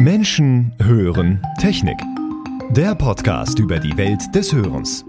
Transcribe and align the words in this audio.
Menschen 0.00 0.72
hören 0.82 1.40
Technik. 1.60 1.98
Der 2.70 2.94
Podcast 2.94 3.58
über 3.58 3.78
die 3.78 3.96
Welt 3.96 4.34
des 4.34 4.52
Hörens. 4.52 5.04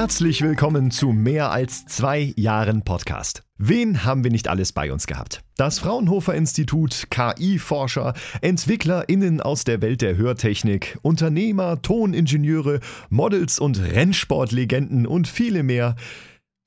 Herzlich 0.00 0.42
willkommen 0.42 0.92
zu 0.92 1.08
mehr 1.08 1.50
als 1.50 1.84
zwei 1.86 2.32
Jahren 2.36 2.84
Podcast. 2.84 3.42
Wen 3.56 4.04
haben 4.04 4.22
wir 4.22 4.30
nicht 4.30 4.46
alles 4.46 4.70
bei 4.70 4.92
uns 4.92 5.08
gehabt? 5.08 5.42
Das 5.56 5.80
Fraunhofer 5.80 6.36
Institut, 6.36 7.08
KI-Forscher, 7.10 8.14
EntwicklerInnen 8.40 9.40
aus 9.40 9.64
der 9.64 9.82
Welt 9.82 10.00
der 10.00 10.16
Hörtechnik, 10.16 11.00
Unternehmer, 11.02 11.82
Toningenieure, 11.82 12.78
Models 13.10 13.58
und 13.58 13.80
Rennsportlegenden 13.80 15.04
und 15.04 15.26
viele 15.26 15.64
mehr. 15.64 15.96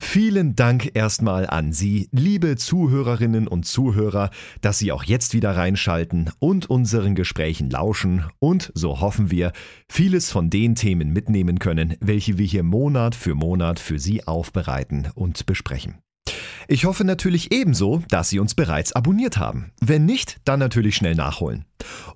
Vielen 0.04 0.56
Dank 0.56 0.90
erstmal 0.92 1.46
an 1.46 1.72
Sie, 1.72 2.08
liebe 2.10 2.56
Zuhörerinnen 2.56 3.48
und 3.48 3.64
Zuhörer, 3.64 4.28
dass 4.60 4.78
Sie 4.78 4.92
auch 4.92 5.04
jetzt 5.04 5.32
wieder 5.32 5.56
reinschalten 5.56 6.30
und 6.38 6.68
unseren 6.68 7.14
Gesprächen 7.14 7.70
lauschen 7.70 8.24
und, 8.38 8.72
so 8.74 9.00
hoffen 9.00 9.30
wir, 9.30 9.52
vieles 9.88 10.30
von 10.30 10.50
den 10.50 10.74
Themen 10.74 11.14
mitnehmen 11.14 11.60
können, 11.60 11.96
welche 12.00 12.36
wir 12.36 12.44
hier 12.44 12.64
Monat 12.64 13.14
für 13.14 13.34
Monat 13.34 13.78
für 13.78 13.98
Sie 13.98 14.26
aufbereiten 14.26 15.08
und 15.14 15.46
besprechen. 15.46 15.94
Ich 16.68 16.84
hoffe 16.84 17.04
natürlich 17.04 17.52
ebenso, 17.52 18.02
dass 18.08 18.28
Sie 18.28 18.38
uns 18.38 18.54
bereits 18.54 18.92
abonniert 18.92 19.36
haben. 19.36 19.72
Wenn 19.80 20.06
nicht, 20.06 20.40
dann 20.44 20.60
natürlich 20.60 20.96
schnell 20.96 21.14
nachholen. 21.14 21.64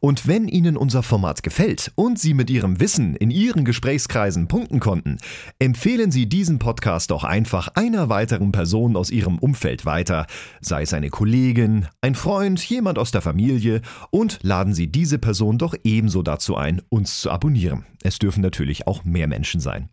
Und 0.01 0.27
wenn 0.27 0.47
Ihnen 0.47 0.77
unser 0.77 1.03
Format 1.03 1.43
gefällt 1.43 1.93
und 1.97 2.19
Sie 2.19 2.35
mit 2.35 2.51
Ihrem 2.51 2.81
Wissen 2.81 3.17
in 3.17 3.31
Ihren 3.31 3.65
Gesprächskreisen 3.65 4.49
punkten 4.49 4.81
konnten, 4.81 5.19
empfehlen 5.59 6.11
Sie 6.11 6.29
diesen 6.29 6.59
Podcast 6.59 7.11
doch 7.11 7.25
einfach 7.25 7.69
einer 7.75 8.09
weiteren 8.09 8.53
Person 8.53 8.97
aus 8.97 9.11
Ihrem 9.11 9.39
Umfeld 9.39 9.85
weiter, 9.85 10.27
sei 10.61 10.83
es 10.83 10.93
eine 10.93 11.11
Kollegin, 11.11 11.87
ein 12.01 12.15
Freund, 12.15 12.63
jemand 12.63 12.99
aus 12.99 13.11
der 13.11 13.23
Familie, 13.23 13.83
und 14.11 14.39
laden 14.43 14.75
Sie 14.75 14.87
diese 14.87 15.19
Person 15.19 15.59
doch 15.59 15.75
ebenso 15.83 16.23
dazu 16.23 16.57
ein, 16.57 16.83
uns 16.89 17.21
zu 17.21 17.31
abonnieren. 17.31 17.85
Es 18.03 18.19
dürfen 18.19 18.41
natürlich 18.41 18.87
auch 18.87 19.05
mehr 19.05 19.27
Menschen 19.27 19.61
sein. 19.61 19.89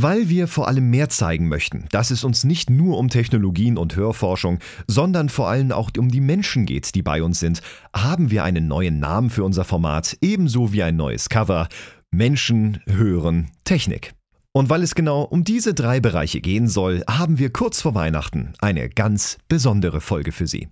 Weil 0.00 0.28
wir 0.28 0.46
vor 0.46 0.68
allem 0.68 0.90
mehr 0.90 1.08
zeigen 1.08 1.48
möchten, 1.48 1.86
dass 1.90 2.12
es 2.12 2.22
uns 2.22 2.44
nicht 2.44 2.70
nur 2.70 2.98
um 2.98 3.08
Technologien 3.08 3.76
und 3.76 3.96
Hörforschung, 3.96 4.60
sondern 4.86 5.28
vor 5.28 5.48
allem 5.48 5.72
auch 5.72 5.90
um 5.98 6.08
die 6.08 6.20
Menschen 6.20 6.66
geht, 6.66 6.94
die 6.94 7.02
bei 7.02 7.20
uns 7.20 7.40
sind, 7.40 7.62
haben 7.92 8.30
wir 8.30 8.44
einen 8.44 8.68
neuen 8.68 9.00
Namen 9.00 9.28
für 9.28 9.42
unser 9.42 9.64
Format, 9.64 10.16
ebenso 10.20 10.72
wie 10.72 10.84
ein 10.84 10.94
neues 10.94 11.28
Cover. 11.28 11.66
Menschen 12.12 12.80
hören 12.86 13.50
Technik. 13.64 14.12
Und 14.52 14.70
weil 14.70 14.84
es 14.84 14.94
genau 14.94 15.22
um 15.22 15.42
diese 15.42 15.74
drei 15.74 15.98
Bereiche 15.98 16.40
gehen 16.40 16.68
soll, 16.68 17.02
haben 17.10 17.40
wir 17.40 17.52
kurz 17.52 17.82
vor 17.82 17.96
Weihnachten 17.96 18.52
eine 18.60 18.88
ganz 18.88 19.38
besondere 19.48 20.00
Folge 20.00 20.30
für 20.30 20.46
Sie. 20.46 20.68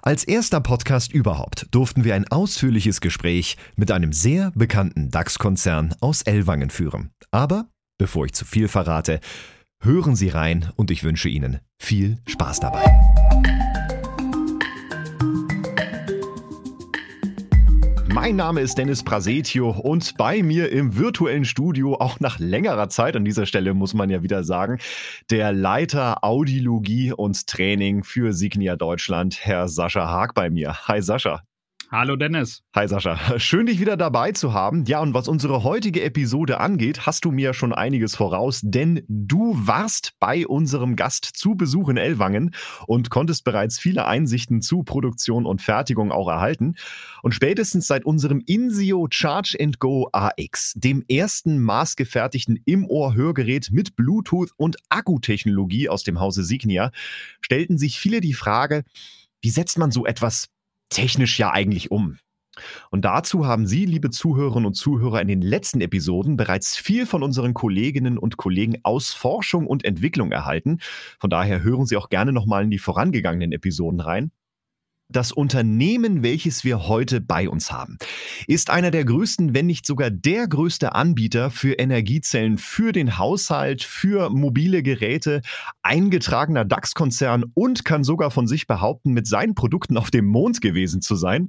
Als 0.00 0.24
erster 0.24 0.60
Podcast 0.62 1.12
überhaupt 1.12 1.66
durften 1.70 2.04
wir 2.04 2.14
ein 2.14 2.26
ausführliches 2.28 3.02
Gespräch 3.02 3.58
mit 3.76 3.90
einem 3.90 4.14
sehr 4.14 4.52
bekannten 4.54 5.10
DAX-Konzern 5.10 5.94
aus 6.00 6.22
Ellwangen 6.22 6.70
führen. 6.70 7.10
Aber 7.30 7.66
Bevor 8.00 8.24
ich 8.24 8.32
zu 8.32 8.46
viel 8.46 8.66
verrate, 8.66 9.20
hören 9.82 10.16
Sie 10.16 10.28
rein 10.30 10.70
und 10.74 10.90
ich 10.90 11.04
wünsche 11.04 11.28
Ihnen 11.28 11.60
viel 11.78 12.16
Spaß 12.26 12.60
dabei. 12.60 12.82
Mein 18.08 18.36
Name 18.36 18.62
ist 18.62 18.78
Dennis 18.78 19.02
Prasetio 19.02 19.68
und 19.68 20.16
bei 20.16 20.42
mir 20.42 20.72
im 20.72 20.96
virtuellen 20.96 21.44
Studio, 21.44 21.96
auch 21.96 22.20
nach 22.20 22.38
längerer 22.38 22.88
Zeit 22.88 23.16
an 23.16 23.26
dieser 23.26 23.44
Stelle 23.44 23.74
muss 23.74 23.92
man 23.92 24.08
ja 24.08 24.22
wieder 24.22 24.44
sagen, 24.44 24.78
der 25.28 25.52
Leiter 25.52 26.24
Audiologie 26.24 27.12
und 27.12 27.46
Training 27.46 28.02
für 28.02 28.32
Signia 28.32 28.76
Deutschland, 28.76 29.44
Herr 29.44 29.68
Sascha 29.68 30.08
Haag 30.08 30.32
bei 30.32 30.48
mir. 30.48 30.88
Hi 30.88 31.02
Sascha. 31.02 31.42
Hallo 31.92 32.14
Dennis. 32.14 32.62
Hi 32.72 32.86
Sascha. 32.86 33.40
Schön 33.40 33.66
dich 33.66 33.80
wieder 33.80 33.96
dabei 33.96 34.30
zu 34.30 34.52
haben. 34.52 34.84
Ja, 34.84 35.00
und 35.00 35.12
was 35.12 35.26
unsere 35.26 35.64
heutige 35.64 36.04
Episode 36.04 36.60
angeht, 36.60 37.04
hast 37.04 37.24
du 37.24 37.32
mir 37.32 37.52
schon 37.52 37.72
einiges 37.72 38.14
voraus, 38.14 38.60
denn 38.62 39.02
du 39.08 39.56
warst 39.56 40.12
bei 40.20 40.46
unserem 40.46 40.94
Gast 40.94 41.24
zu 41.24 41.56
Besuch 41.56 41.88
in 41.88 41.96
Ellwangen 41.96 42.54
und 42.86 43.10
konntest 43.10 43.42
bereits 43.42 43.80
viele 43.80 44.06
Einsichten 44.06 44.62
zu 44.62 44.84
Produktion 44.84 45.46
und 45.46 45.62
Fertigung 45.62 46.12
auch 46.12 46.28
erhalten. 46.28 46.76
Und 47.24 47.34
spätestens 47.34 47.88
seit 47.88 48.04
unserem 48.04 48.40
Insio 48.46 49.08
Charge 49.10 49.58
Go 49.80 50.08
AX, 50.12 50.74
dem 50.76 51.04
ersten 51.08 51.58
maßgefertigten 51.58 52.60
Im-Ohr-Hörgerät 52.66 53.72
mit 53.72 53.96
Bluetooth 53.96 54.52
und 54.56 54.76
Akkutechnologie 54.90 55.88
aus 55.88 56.04
dem 56.04 56.20
Hause 56.20 56.44
Signia, 56.44 56.92
stellten 57.40 57.78
sich 57.78 57.98
viele 57.98 58.20
die 58.20 58.34
Frage, 58.34 58.84
wie 59.42 59.50
setzt 59.50 59.76
man 59.76 59.90
so 59.90 60.06
etwas 60.06 60.50
technisch 60.90 61.38
ja 61.38 61.50
eigentlich 61.50 61.90
um? 61.90 62.18
Und 62.90 63.04
dazu 63.04 63.46
haben 63.46 63.66
Sie, 63.66 63.86
liebe 63.86 64.10
Zuhörerinnen 64.10 64.66
und 64.66 64.74
Zuhörer, 64.74 65.22
in 65.22 65.28
den 65.28 65.42
letzten 65.42 65.80
Episoden 65.80 66.36
bereits 66.36 66.76
viel 66.76 67.06
von 67.06 67.22
unseren 67.22 67.54
Kolleginnen 67.54 68.18
und 68.18 68.36
Kollegen 68.36 68.76
aus 68.82 69.14
Forschung 69.14 69.66
und 69.66 69.84
Entwicklung 69.84 70.32
erhalten. 70.32 70.78
Von 71.18 71.30
daher 71.30 71.62
hören 71.62 71.86
Sie 71.86 71.96
auch 71.96 72.08
gerne 72.08 72.32
nochmal 72.32 72.64
in 72.64 72.70
die 72.70 72.78
vorangegangenen 72.78 73.52
Episoden 73.52 74.00
rein. 74.00 74.30
Das 75.12 75.32
Unternehmen, 75.32 76.22
welches 76.22 76.62
wir 76.62 76.86
heute 76.86 77.20
bei 77.20 77.48
uns 77.48 77.72
haben, 77.72 77.98
ist 78.46 78.70
einer 78.70 78.92
der 78.92 79.04
größten, 79.04 79.54
wenn 79.54 79.66
nicht 79.66 79.84
sogar 79.84 80.08
der 80.08 80.46
größte 80.46 80.94
Anbieter 80.94 81.50
für 81.50 81.72
Energiezellen 81.72 82.58
für 82.58 82.92
den 82.92 83.18
Haushalt, 83.18 83.82
für 83.82 84.30
mobile 84.30 84.84
Geräte, 84.84 85.40
eingetragener 85.82 86.64
DAX-Konzern 86.64 87.44
und 87.54 87.84
kann 87.84 88.04
sogar 88.04 88.30
von 88.30 88.46
sich 88.46 88.68
behaupten, 88.68 89.12
mit 89.12 89.26
seinen 89.26 89.56
Produkten 89.56 89.96
auf 89.96 90.12
dem 90.12 90.26
Mond 90.26 90.60
gewesen 90.60 91.02
zu 91.02 91.16
sein. 91.16 91.48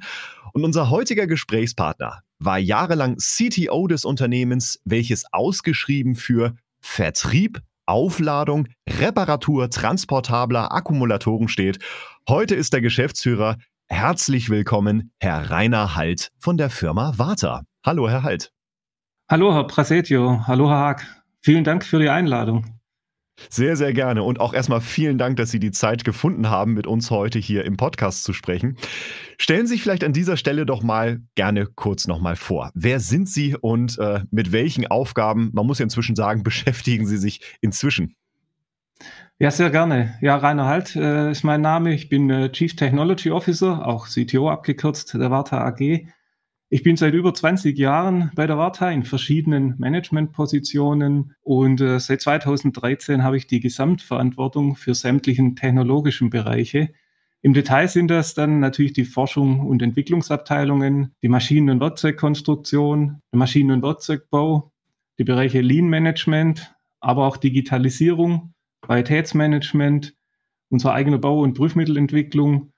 Und 0.53 0.65
unser 0.65 0.89
heutiger 0.89 1.27
Gesprächspartner 1.27 2.23
war 2.39 2.57
jahrelang 2.57 3.17
CTO 3.17 3.85
des 3.85 4.05
Unternehmens, 4.05 4.79
welches 4.85 5.31
ausgeschrieben 5.31 6.15
für 6.15 6.55
Vertrieb, 6.79 7.61
Aufladung, 7.91 8.69
Reparatur 8.87 9.69
transportabler 9.69 10.71
Akkumulatoren 10.71 11.49
steht. 11.49 11.79
Heute 12.27 12.55
ist 12.55 12.71
der 12.71 12.79
Geschäftsführer. 12.79 13.57
Herzlich 13.89 14.49
willkommen, 14.49 15.11
Herr 15.19 15.51
Rainer 15.51 15.93
Halt 15.95 16.31
von 16.39 16.55
der 16.55 16.69
Firma 16.69 17.13
Warta. 17.17 17.63
Hallo, 17.85 18.09
Herr 18.09 18.23
Halt. 18.23 18.53
Hallo, 19.29 19.53
Herr 19.53 19.67
Prasetio. 19.67 20.47
Hallo, 20.47 20.69
Herr 20.69 20.77
Haag. 20.77 21.23
Vielen 21.41 21.65
Dank 21.65 21.83
für 21.83 21.99
die 21.99 22.09
Einladung. 22.09 22.80
Sehr, 23.49 23.75
sehr 23.75 23.93
gerne. 23.93 24.23
Und 24.23 24.39
auch 24.39 24.53
erstmal 24.53 24.81
vielen 24.81 25.17
Dank, 25.17 25.37
dass 25.37 25.51
Sie 25.51 25.59
die 25.59 25.71
Zeit 25.71 26.03
gefunden 26.03 26.49
haben, 26.49 26.73
mit 26.73 26.87
uns 26.87 27.11
heute 27.11 27.39
hier 27.39 27.65
im 27.65 27.77
Podcast 27.77 28.23
zu 28.23 28.33
sprechen. 28.33 28.77
Stellen 29.37 29.67
Sie 29.67 29.73
sich 29.73 29.83
vielleicht 29.83 30.03
an 30.03 30.13
dieser 30.13 30.37
Stelle 30.37 30.65
doch 30.65 30.83
mal 30.83 31.21
gerne 31.35 31.65
kurz 31.65 32.07
nochmal 32.07 32.35
vor. 32.35 32.71
Wer 32.73 32.99
sind 32.99 33.27
Sie 33.29 33.55
und 33.55 33.97
äh, 33.99 34.21
mit 34.31 34.51
welchen 34.51 34.87
Aufgaben, 34.87 35.49
man 35.53 35.65
muss 35.65 35.79
ja 35.79 35.83
inzwischen 35.83 36.15
sagen, 36.15 36.43
beschäftigen 36.51 37.07
Sie 37.07 37.17
sich 37.17 37.41
inzwischen? 37.61 38.15
Ja, 39.39 39.49
sehr 39.49 39.71
gerne. 39.71 40.13
Ja, 40.21 40.35
Rainer 40.35 40.65
Halt 40.65 40.95
äh, 40.95 41.31
ist 41.31 41.43
mein 41.43 41.61
Name. 41.61 41.93
Ich 41.93 42.09
bin 42.09 42.29
äh, 42.29 42.51
Chief 42.51 42.75
Technology 42.75 43.31
Officer, 43.31 43.87
auch 43.87 44.07
CTO 44.07 44.49
abgekürzt, 44.49 45.15
der 45.15 45.31
Warta 45.31 45.65
AG. 45.65 46.05
Ich 46.73 46.83
bin 46.83 46.95
seit 46.95 47.13
über 47.13 47.33
20 47.33 47.77
Jahren 47.77 48.31
bei 48.33 48.47
der 48.47 48.57
Warta 48.57 48.89
in 48.89 49.03
verschiedenen 49.03 49.75
Managementpositionen 49.77 51.35
und 51.41 51.81
äh, 51.81 51.99
seit 51.99 52.21
2013 52.21 53.23
habe 53.23 53.35
ich 53.35 53.45
die 53.45 53.59
Gesamtverantwortung 53.59 54.77
für 54.77 54.95
sämtlichen 54.95 55.57
technologischen 55.57 56.29
Bereiche. 56.29 56.93
Im 57.41 57.53
Detail 57.53 57.89
sind 57.89 58.07
das 58.07 58.35
dann 58.35 58.61
natürlich 58.61 58.93
die 58.93 59.03
Forschung 59.03 59.67
und 59.67 59.81
Entwicklungsabteilungen, 59.81 61.13
die 61.21 61.27
Maschinen- 61.27 61.71
und 61.71 61.81
Werkzeugkonstruktion, 61.81 63.21
der 63.33 63.37
Maschinen- 63.37 63.71
und 63.71 63.83
Werkzeugbau, 63.83 64.71
die 65.19 65.25
Bereiche 65.25 65.59
Lean 65.59 65.89
Management, 65.89 66.73
aber 67.01 67.27
auch 67.27 67.35
Digitalisierung, 67.35 68.53
Qualitätsmanagement, 68.79 70.15
unsere 70.69 70.93
eigene 70.93 71.19
Bau- 71.19 71.41
und 71.41 71.53
Prüfmittelentwicklung 71.53 72.71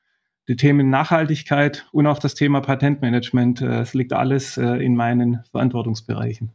die 0.48 0.56
Themen 0.56 0.90
Nachhaltigkeit 0.90 1.88
und 1.92 2.08
auch 2.08 2.20
das 2.20 2.36
Thema 2.36 2.62
Patentmanagement. 2.62 3.62
Äh, 3.62 3.82
es 3.82 3.94
liegt 3.94 4.14
alles 4.14 4.58
äh, 4.58 4.66
in 4.84 4.96
meinen 4.96 5.44
Verantwortungsbereichen. 5.52 6.52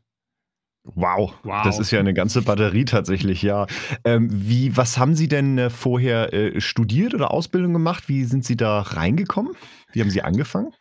Wow, 0.94 1.35
wow, 1.43 1.62
das 1.64 1.79
ist 1.79 1.90
ja 1.90 2.00
eine 2.00 2.14
ganze 2.14 2.40
Batterie 2.43 2.87
tatsächlich, 2.87 3.43
ja. 3.43 3.67
Ähm, 4.05 4.29
wie, 4.31 4.76
was 4.76 4.96
haben 4.96 5.14
Sie 5.14 5.29
denn 5.29 5.58
äh, 5.58 5.70
vorher 5.70 6.32
äh, 6.32 6.61
studiert 6.61 7.14
oder 7.14 7.31
Ausbildung 7.31 7.75
gemacht? 7.75 8.08
Wie 8.08 8.25
sind 8.25 8.44
Sie 8.44 8.56
da 8.56 8.81
reingekommen? 8.81 9.52
Wie 9.93 10.00
haben 10.00 10.11
Sie 10.11 10.23
angefangen? 10.23 10.73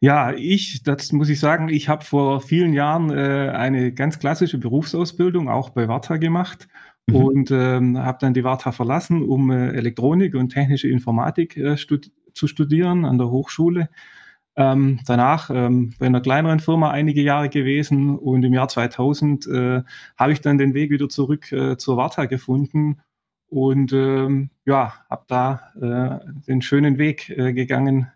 Ja, 0.00 0.32
ich, 0.32 0.82
das 0.82 1.12
muss 1.12 1.30
ich 1.30 1.40
sagen, 1.40 1.70
ich 1.70 1.88
habe 1.88 2.04
vor 2.04 2.42
vielen 2.42 2.74
Jahren 2.74 3.10
äh, 3.10 3.50
eine 3.54 3.92
ganz 3.92 4.18
klassische 4.18 4.58
Berufsausbildung 4.58 5.48
auch 5.48 5.70
bei 5.70 5.88
Warta 5.88 6.18
gemacht 6.18 6.68
Mhm. 7.06 7.16
Und 7.16 7.50
ähm, 7.50 7.98
habe 7.98 8.18
dann 8.20 8.34
die 8.34 8.44
Warta 8.44 8.72
verlassen, 8.72 9.22
um 9.22 9.50
äh, 9.50 9.70
Elektronik 9.70 10.34
und 10.34 10.50
technische 10.50 10.88
Informatik 10.88 11.56
äh, 11.56 11.76
stud 11.76 12.10
zu 12.34 12.46
studieren 12.46 13.04
an 13.04 13.18
der 13.18 13.30
Hochschule. 13.30 13.88
Ähm, 14.56 15.00
danach 15.06 15.50
ähm, 15.50 15.94
bei 15.98 16.06
einer 16.06 16.20
kleineren 16.20 16.60
Firma 16.60 16.90
einige 16.90 17.22
Jahre 17.22 17.48
gewesen 17.48 18.16
und 18.16 18.42
im 18.42 18.54
Jahr 18.54 18.68
2000 18.68 19.46
äh, 19.46 19.82
habe 20.16 20.32
ich 20.32 20.40
dann 20.40 20.56
den 20.58 20.72
Weg 20.74 20.90
wieder 20.90 21.08
zurück 21.08 21.52
äh, 21.52 21.76
zur 21.76 21.96
Warta 21.98 22.24
gefunden 22.24 23.00
und 23.48 23.92
ähm, 23.92 24.50
ja, 24.64 24.94
habe 25.10 25.24
da 25.28 26.20
äh, 26.22 26.32
den 26.46 26.62
schönen 26.62 26.98
Weg 26.98 27.28
äh, 27.30 27.52
gegangen 27.52 28.10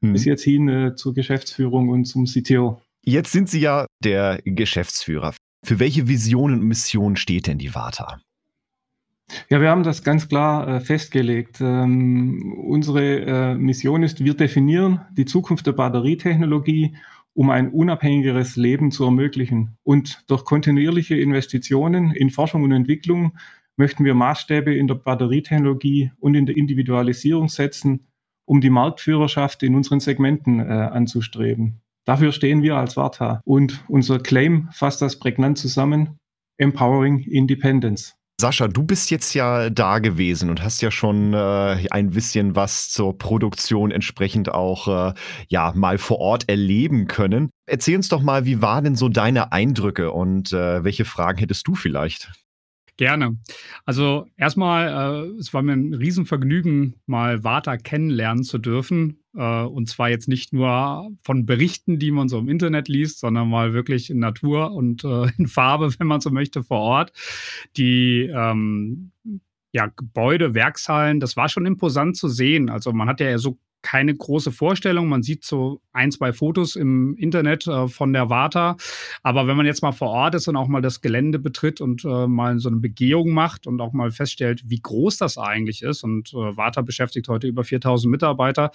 hm. 0.00 0.12
bis 0.12 0.24
jetzt 0.24 0.42
hin 0.42 0.68
äh, 0.68 0.94
zur 0.96 1.14
Geschäftsführung 1.14 1.88
und 1.88 2.04
zum 2.04 2.24
CTO. 2.24 2.80
Jetzt 3.04 3.30
sind 3.30 3.48
Sie 3.48 3.60
ja 3.60 3.86
der 4.02 4.40
Geschäftsführer. 4.44 5.34
Für 5.66 5.80
welche 5.80 6.06
Visionen 6.06 6.60
und 6.60 6.68
Missionen 6.68 7.16
steht 7.16 7.48
denn 7.48 7.58
die 7.58 7.74
Warta? 7.74 8.20
Ja, 9.50 9.60
wir 9.60 9.68
haben 9.68 9.82
das 9.82 10.04
ganz 10.04 10.28
klar 10.28 10.68
äh, 10.68 10.80
festgelegt. 10.80 11.60
Ähm, 11.60 12.54
unsere 12.68 13.22
äh, 13.22 13.54
Mission 13.56 14.04
ist, 14.04 14.22
wir 14.22 14.34
definieren 14.34 15.00
die 15.10 15.24
Zukunft 15.24 15.66
der 15.66 15.72
Batterietechnologie, 15.72 16.94
um 17.34 17.50
ein 17.50 17.72
unabhängigeres 17.72 18.54
Leben 18.54 18.92
zu 18.92 19.06
ermöglichen. 19.06 19.76
Und 19.82 20.22
durch 20.28 20.44
kontinuierliche 20.44 21.16
Investitionen 21.16 22.12
in 22.12 22.30
Forschung 22.30 22.62
und 22.62 22.70
Entwicklung 22.70 23.36
möchten 23.76 24.04
wir 24.04 24.14
Maßstäbe 24.14 24.72
in 24.72 24.86
der 24.86 24.94
Batterietechnologie 24.94 26.12
und 26.20 26.36
in 26.36 26.46
der 26.46 26.56
Individualisierung 26.56 27.48
setzen, 27.48 28.06
um 28.44 28.60
die 28.60 28.70
Marktführerschaft 28.70 29.64
in 29.64 29.74
unseren 29.74 29.98
Segmenten 29.98 30.60
äh, 30.60 30.62
anzustreben. 30.62 31.80
Dafür 32.06 32.32
stehen 32.32 32.62
wir 32.62 32.76
als 32.76 32.96
Warta. 32.96 33.40
Und 33.44 33.84
unser 33.88 34.20
Claim 34.20 34.68
fasst 34.72 35.02
das 35.02 35.18
prägnant 35.18 35.58
zusammen. 35.58 36.18
Empowering 36.56 37.18
Independence. 37.18 38.14
Sascha, 38.40 38.68
du 38.68 38.82
bist 38.82 39.10
jetzt 39.10 39.32
ja 39.34 39.70
da 39.70 39.98
gewesen 39.98 40.50
und 40.50 40.62
hast 40.62 40.82
ja 40.82 40.90
schon 40.90 41.32
äh, 41.32 41.86
ein 41.90 42.10
bisschen 42.10 42.54
was 42.54 42.90
zur 42.90 43.16
Produktion 43.16 43.90
entsprechend 43.90 44.50
auch 44.50 44.88
äh, 45.10 45.14
ja 45.48 45.72
mal 45.74 45.96
vor 45.96 46.18
Ort 46.18 46.48
erleben 46.48 47.06
können. 47.06 47.50
Erzähl 47.66 47.96
uns 47.96 48.08
doch 48.08 48.20
mal, 48.20 48.44
wie 48.44 48.60
waren 48.60 48.84
denn 48.84 48.94
so 48.94 49.08
deine 49.08 49.52
Eindrücke 49.52 50.12
und 50.12 50.52
äh, 50.52 50.84
welche 50.84 51.06
Fragen 51.06 51.38
hättest 51.38 51.66
du 51.66 51.74
vielleicht? 51.74 52.30
Gerne. 52.96 53.36
Also 53.84 54.26
erstmal, 54.38 55.26
äh, 55.26 55.38
es 55.38 55.52
war 55.52 55.60
mir 55.62 55.74
ein 55.74 55.92
Riesenvergnügen, 55.92 56.94
mal 57.04 57.44
Vata 57.44 57.76
kennenlernen 57.76 58.42
zu 58.42 58.56
dürfen. 58.56 59.18
Äh, 59.36 59.64
und 59.64 59.86
zwar 59.88 60.08
jetzt 60.08 60.28
nicht 60.28 60.54
nur 60.54 61.10
von 61.22 61.44
Berichten, 61.44 61.98
die 61.98 62.10
man 62.10 62.28
so 62.28 62.38
im 62.38 62.48
Internet 62.48 62.88
liest, 62.88 63.20
sondern 63.20 63.50
mal 63.50 63.74
wirklich 63.74 64.08
in 64.08 64.18
Natur 64.18 64.72
und 64.72 65.04
äh, 65.04 65.26
in 65.38 65.46
Farbe, 65.46 65.92
wenn 65.98 66.06
man 66.06 66.22
so 66.22 66.30
möchte, 66.30 66.62
vor 66.62 66.80
Ort. 66.80 67.12
Die 67.76 68.30
ähm, 68.34 69.12
ja, 69.72 69.86
Gebäude, 69.94 70.54
Werkshallen, 70.54 71.20
das 71.20 71.36
war 71.36 71.50
schon 71.50 71.66
imposant 71.66 72.16
zu 72.16 72.28
sehen. 72.28 72.70
Also 72.70 72.92
man 72.92 73.08
hat 73.08 73.20
ja 73.20 73.36
so 73.36 73.58
keine 73.86 74.16
große 74.16 74.50
Vorstellung. 74.50 75.08
Man 75.08 75.22
sieht 75.22 75.44
so 75.44 75.80
ein, 75.92 76.10
zwei 76.10 76.32
Fotos 76.32 76.74
im 76.74 77.14
Internet 77.14 77.68
äh, 77.68 77.86
von 77.86 78.12
der 78.12 78.28
Warta. 78.28 78.76
Aber 79.22 79.46
wenn 79.46 79.56
man 79.56 79.64
jetzt 79.64 79.80
mal 79.80 79.92
vor 79.92 80.08
Ort 80.08 80.34
ist 80.34 80.48
und 80.48 80.56
auch 80.56 80.66
mal 80.66 80.82
das 80.82 81.02
Gelände 81.02 81.38
betritt 81.38 81.80
und 81.80 82.04
äh, 82.04 82.26
mal 82.26 82.58
so 82.58 82.68
eine 82.68 82.78
Begehung 82.78 83.30
macht 83.30 83.68
und 83.68 83.80
auch 83.80 83.92
mal 83.92 84.10
feststellt, 84.10 84.64
wie 84.66 84.80
groß 84.80 85.18
das 85.18 85.38
eigentlich 85.38 85.82
ist, 85.82 86.02
und 86.02 86.34
äh, 86.34 86.56
Warta 86.56 86.82
beschäftigt 86.82 87.28
heute 87.28 87.46
über 87.46 87.62
4000 87.62 88.10
Mitarbeiter, 88.10 88.72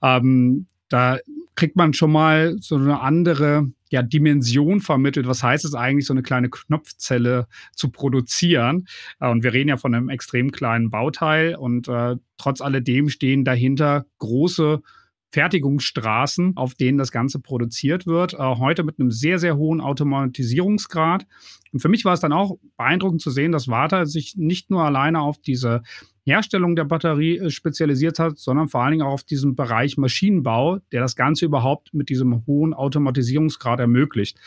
ähm, 0.00 0.68
da 0.92 1.18
kriegt 1.54 1.76
man 1.76 1.94
schon 1.94 2.12
mal 2.12 2.56
so 2.58 2.76
eine 2.76 3.00
andere 3.00 3.70
ja, 3.90 4.02
Dimension 4.02 4.80
vermittelt. 4.80 5.26
Was 5.26 5.42
heißt 5.42 5.64
es 5.64 5.74
eigentlich, 5.74 6.06
so 6.06 6.14
eine 6.14 6.22
kleine 6.22 6.50
Knopfzelle 6.50 7.46
zu 7.74 7.90
produzieren? 7.90 8.86
Äh, 9.20 9.30
und 9.30 9.42
wir 9.42 9.52
reden 9.52 9.68
ja 9.68 9.76
von 9.76 9.94
einem 9.94 10.08
extrem 10.08 10.52
kleinen 10.52 10.90
Bauteil 10.90 11.54
und 11.54 11.88
äh, 11.88 12.16
trotz 12.36 12.60
alledem 12.60 13.08
stehen 13.08 13.44
dahinter 13.44 14.06
große 14.18 14.82
Fertigungsstraßen, 15.30 16.56
auf 16.56 16.74
denen 16.74 16.98
das 16.98 17.10
Ganze 17.10 17.40
produziert 17.40 18.06
wird. 18.06 18.34
Äh, 18.34 18.38
heute 18.38 18.82
mit 18.82 18.98
einem 18.98 19.10
sehr, 19.10 19.38
sehr 19.38 19.56
hohen 19.56 19.80
Automatisierungsgrad. 19.80 21.26
Und 21.72 21.80
für 21.80 21.88
mich 21.88 22.04
war 22.04 22.12
es 22.12 22.20
dann 22.20 22.32
auch 22.32 22.58
beeindruckend 22.76 23.22
zu 23.22 23.30
sehen, 23.30 23.52
dass 23.52 23.68
Warta 23.68 24.04
sich 24.04 24.36
nicht 24.36 24.70
nur 24.70 24.84
alleine 24.84 25.20
auf 25.20 25.38
diese 25.38 25.82
Herstellung 26.24 26.76
der 26.76 26.84
Batterie 26.84 27.38
äh, 27.38 27.50
spezialisiert 27.50 28.18
hat, 28.18 28.38
sondern 28.38 28.68
vor 28.68 28.82
allen 28.82 28.92
Dingen 28.92 29.06
auch 29.06 29.12
auf 29.12 29.24
diesen 29.24 29.54
Bereich 29.54 29.96
Maschinenbau, 29.96 30.78
der 30.92 31.00
das 31.00 31.16
Ganze 31.16 31.44
überhaupt 31.44 31.92
mit 31.94 32.08
diesem 32.08 32.46
hohen 32.46 32.74
Automatisierungsgrad 32.74 33.80
ermöglicht. 33.80 34.38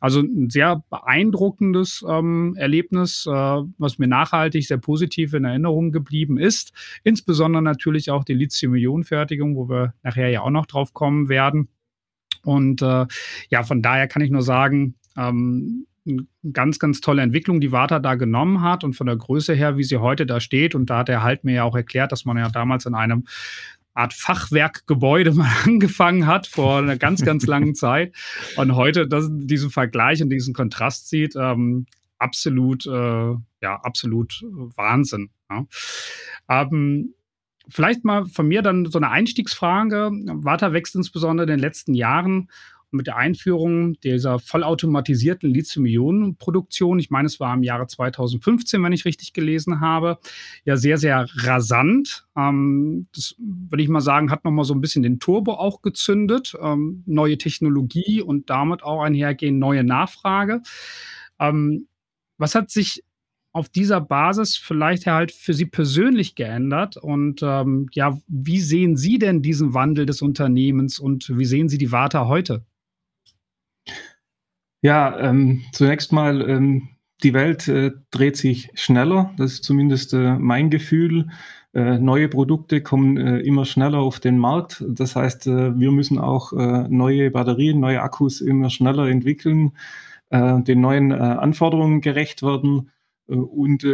Also 0.00 0.20
ein 0.20 0.50
sehr 0.50 0.82
beeindruckendes 0.90 2.04
ähm, 2.08 2.56
Erlebnis, 2.56 3.24
äh, 3.26 3.30
was 3.30 3.98
mir 3.98 4.08
nachhaltig 4.08 4.66
sehr 4.66 4.78
positiv 4.78 5.32
in 5.32 5.44
Erinnerung 5.44 5.92
geblieben 5.92 6.38
ist. 6.38 6.72
Insbesondere 7.04 7.62
natürlich 7.62 8.10
auch 8.10 8.24
die 8.24 8.34
Lithium-Ionen-Fertigung, 8.34 9.54
wo 9.54 9.68
wir 9.68 9.94
nachher 10.02 10.28
ja 10.28 10.40
auch 10.40 10.50
noch 10.50 10.66
drauf 10.66 10.92
kommen 10.92 11.28
werden. 11.28 11.68
Und 12.44 12.82
äh, 12.82 13.06
ja, 13.48 13.62
von 13.62 13.80
daher 13.80 14.08
kann 14.08 14.22
ich 14.22 14.32
nur 14.32 14.42
sagen, 14.42 14.96
ähm, 15.16 15.86
ganz, 16.52 16.78
ganz 16.78 17.00
tolle 17.00 17.22
Entwicklung, 17.22 17.60
die 17.60 17.72
Warta 17.72 17.98
da 17.98 18.14
genommen 18.14 18.60
hat 18.60 18.84
und 18.84 18.94
von 18.94 19.06
der 19.06 19.16
Größe 19.16 19.54
her, 19.54 19.76
wie 19.76 19.84
sie 19.84 19.98
heute 19.98 20.26
da 20.26 20.40
steht. 20.40 20.74
Und 20.74 20.90
da 20.90 20.98
hat 20.98 21.08
er 21.08 21.22
halt 21.22 21.44
mir 21.44 21.54
ja 21.54 21.64
auch 21.64 21.76
erklärt, 21.76 22.12
dass 22.12 22.24
man 22.24 22.36
ja 22.36 22.48
damals 22.48 22.86
in 22.86 22.94
einem 22.94 23.24
Art 23.94 24.14
Fachwerkgebäude 24.14 25.32
mal 25.34 25.52
angefangen 25.64 26.26
hat 26.26 26.46
vor 26.46 26.78
einer 26.78 26.96
ganz, 26.96 27.24
ganz 27.24 27.46
langen 27.46 27.74
Zeit. 27.74 28.14
Und 28.56 28.74
heute 28.74 29.06
das, 29.06 29.28
diesen 29.30 29.70
Vergleich 29.70 30.22
und 30.22 30.30
diesen 30.30 30.54
Kontrast 30.54 31.08
sieht, 31.08 31.34
ähm, 31.36 31.86
absolut, 32.18 32.86
äh, 32.86 32.90
ja, 32.90 33.76
absolut 33.82 34.42
Wahnsinn. 34.76 35.30
Ja. 35.50 35.66
Ähm, 36.48 37.14
vielleicht 37.68 38.04
mal 38.04 38.26
von 38.26 38.46
mir 38.46 38.62
dann 38.62 38.86
so 38.86 38.98
eine 38.98 39.10
Einstiegsfrage. 39.10 40.10
Warta 40.12 40.72
wächst 40.72 40.94
insbesondere 40.94 41.44
in 41.44 41.50
den 41.50 41.60
letzten 41.60 41.94
Jahren 41.94 42.48
mit 42.92 43.06
der 43.06 43.16
Einführung 43.16 43.94
dieser 44.00 44.38
vollautomatisierten 44.38 45.52
Lithium-Ionen-Produktion, 45.52 46.98
ich 46.98 47.10
meine, 47.10 47.26
es 47.26 47.40
war 47.40 47.54
im 47.54 47.62
Jahre 47.62 47.86
2015, 47.86 48.82
wenn 48.82 48.92
ich 48.92 49.04
richtig 49.04 49.32
gelesen 49.32 49.80
habe, 49.80 50.18
ja 50.64 50.76
sehr, 50.76 50.98
sehr 50.98 51.26
rasant. 51.36 52.26
Ähm, 52.36 53.06
das 53.14 53.34
würde 53.38 53.82
ich 53.82 53.88
mal 53.88 54.00
sagen, 54.00 54.30
hat 54.30 54.44
nochmal 54.44 54.64
so 54.64 54.74
ein 54.74 54.80
bisschen 54.80 55.02
den 55.02 55.20
Turbo 55.20 55.54
auch 55.54 55.82
gezündet. 55.82 56.54
Ähm, 56.60 57.02
neue 57.06 57.38
Technologie 57.38 58.22
und 58.22 58.50
damit 58.50 58.82
auch 58.82 59.02
einhergehend 59.02 59.58
neue 59.58 59.84
Nachfrage. 59.84 60.62
Ähm, 61.38 61.86
was 62.38 62.54
hat 62.54 62.70
sich 62.70 63.02
auf 63.52 63.68
dieser 63.68 64.00
Basis 64.00 64.56
vielleicht 64.56 65.06
halt 65.06 65.30
für 65.30 65.54
Sie 65.54 65.66
persönlich 65.66 66.34
geändert? 66.34 66.96
Und 66.96 67.40
ähm, 67.42 67.88
ja, 67.92 68.18
wie 68.26 68.60
sehen 68.60 68.96
Sie 68.96 69.18
denn 69.18 69.42
diesen 69.42 69.74
Wandel 69.74 70.06
des 70.06 70.22
Unternehmens 70.22 70.98
und 70.98 71.36
wie 71.36 71.44
sehen 71.44 71.68
Sie 71.68 71.78
die 71.78 71.92
Warta 71.92 72.26
heute? 72.26 72.64
Ja, 74.82 75.16
ähm, 75.20 75.62
zunächst 75.72 76.12
mal, 76.12 76.48
ähm, 76.48 76.88
die 77.22 77.34
Welt 77.34 77.68
äh, 77.68 77.92
dreht 78.10 78.36
sich 78.36 78.70
schneller. 78.74 79.32
Das 79.36 79.52
ist 79.52 79.64
zumindest 79.64 80.12
äh, 80.12 80.36
mein 80.36 80.70
Gefühl. 80.70 81.28
Äh, 81.72 81.98
neue 81.98 82.28
Produkte 82.28 82.82
kommen 82.82 83.16
äh, 83.16 83.38
immer 83.38 83.64
schneller 83.64 84.00
auf 84.00 84.18
den 84.18 84.38
Markt. 84.38 84.84
Das 84.88 85.14
heißt, 85.14 85.46
äh, 85.46 85.78
wir 85.78 85.92
müssen 85.92 86.18
auch 86.18 86.52
äh, 86.52 86.88
neue 86.88 87.30
Batterien, 87.30 87.78
neue 87.78 88.02
Akkus 88.02 88.40
immer 88.40 88.70
schneller 88.70 89.08
entwickeln, 89.08 89.72
den 90.34 90.80
neuen 90.80 91.12
Anforderungen 91.12 92.00
gerecht 92.00 92.42
werden 92.42 92.90
und 93.26 93.86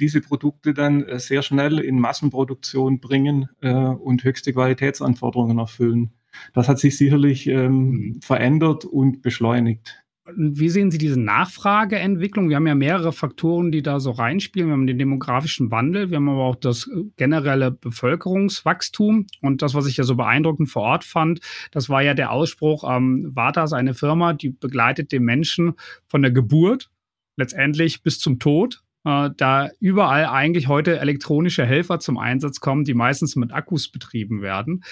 diese 0.00 0.20
Produkte 0.22 0.74
dann 0.74 1.04
sehr 1.20 1.42
schnell 1.42 1.78
in 1.78 2.00
Massenproduktion 2.00 2.98
bringen 2.98 3.48
und 3.60 4.24
höchste 4.24 4.52
Qualitätsanforderungen 4.52 5.58
erfüllen. 5.58 6.10
Das 6.52 6.68
hat 6.68 6.80
sich 6.80 6.98
sicherlich 6.98 7.46
ähm, 7.46 7.90
mhm. 7.90 8.20
verändert 8.22 8.84
und 8.84 9.22
beschleunigt. 9.22 10.03
Wie 10.32 10.70
sehen 10.70 10.90
Sie 10.90 10.96
diese 10.96 11.20
Nachfrageentwicklung? 11.20 12.48
Wir 12.48 12.56
haben 12.56 12.66
ja 12.66 12.74
mehrere 12.74 13.12
Faktoren, 13.12 13.70
die 13.70 13.82
da 13.82 14.00
so 14.00 14.10
reinspielen. 14.10 14.68
Wir 14.68 14.72
haben 14.72 14.86
den 14.86 14.98
demografischen 14.98 15.70
Wandel, 15.70 16.08
wir 16.08 16.16
haben 16.16 16.30
aber 16.30 16.44
auch 16.44 16.56
das 16.56 16.86
äh, 16.86 17.04
generelle 17.16 17.70
Bevölkerungswachstum. 17.70 19.26
Und 19.42 19.60
das, 19.60 19.74
was 19.74 19.86
ich 19.86 19.98
ja 19.98 20.04
so 20.04 20.16
beeindruckend 20.16 20.70
vor 20.70 20.82
Ort 20.82 21.04
fand, 21.04 21.40
das 21.72 21.90
war 21.90 22.02
ja 22.02 22.14
der 22.14 22.30
Ausspruch, 22.30 22.84
ähm, 22.90 23.32
Vata 23.34 23.64
ist 23.64 23.74
eine 23.74 23.92
Firma, 23.92 24.32
die 24.32 24.48
begleitet 24.48 25.12
den 25.12 25.24
Menschen 25.24 25.74
von 26.06 26.22
der 26.22 26.30
Geburt 26.30 26.90
letztendlich 27.36 28.02
bis 28.02 28.18
zum 28.18 28.38
Tod 28.38 28.83
äh, 29.04 29.30
da 29.36 29.70
überall 29.80 30.26
eigentlich 30.26 30.68
heute 30.68 30.98
elektronische 30.98 31.64
Helfer 31.64 32.00
zum 32.00 32.18
Einsatz 32.18 32.60
kommen, 32.60 32.84
die 32.84 32.94
meistens 32.94 33.36
mit 33.36 33.52
Akkus 33.52 33.88
betrieben 33.88 34.42
werden. 34.42 34.82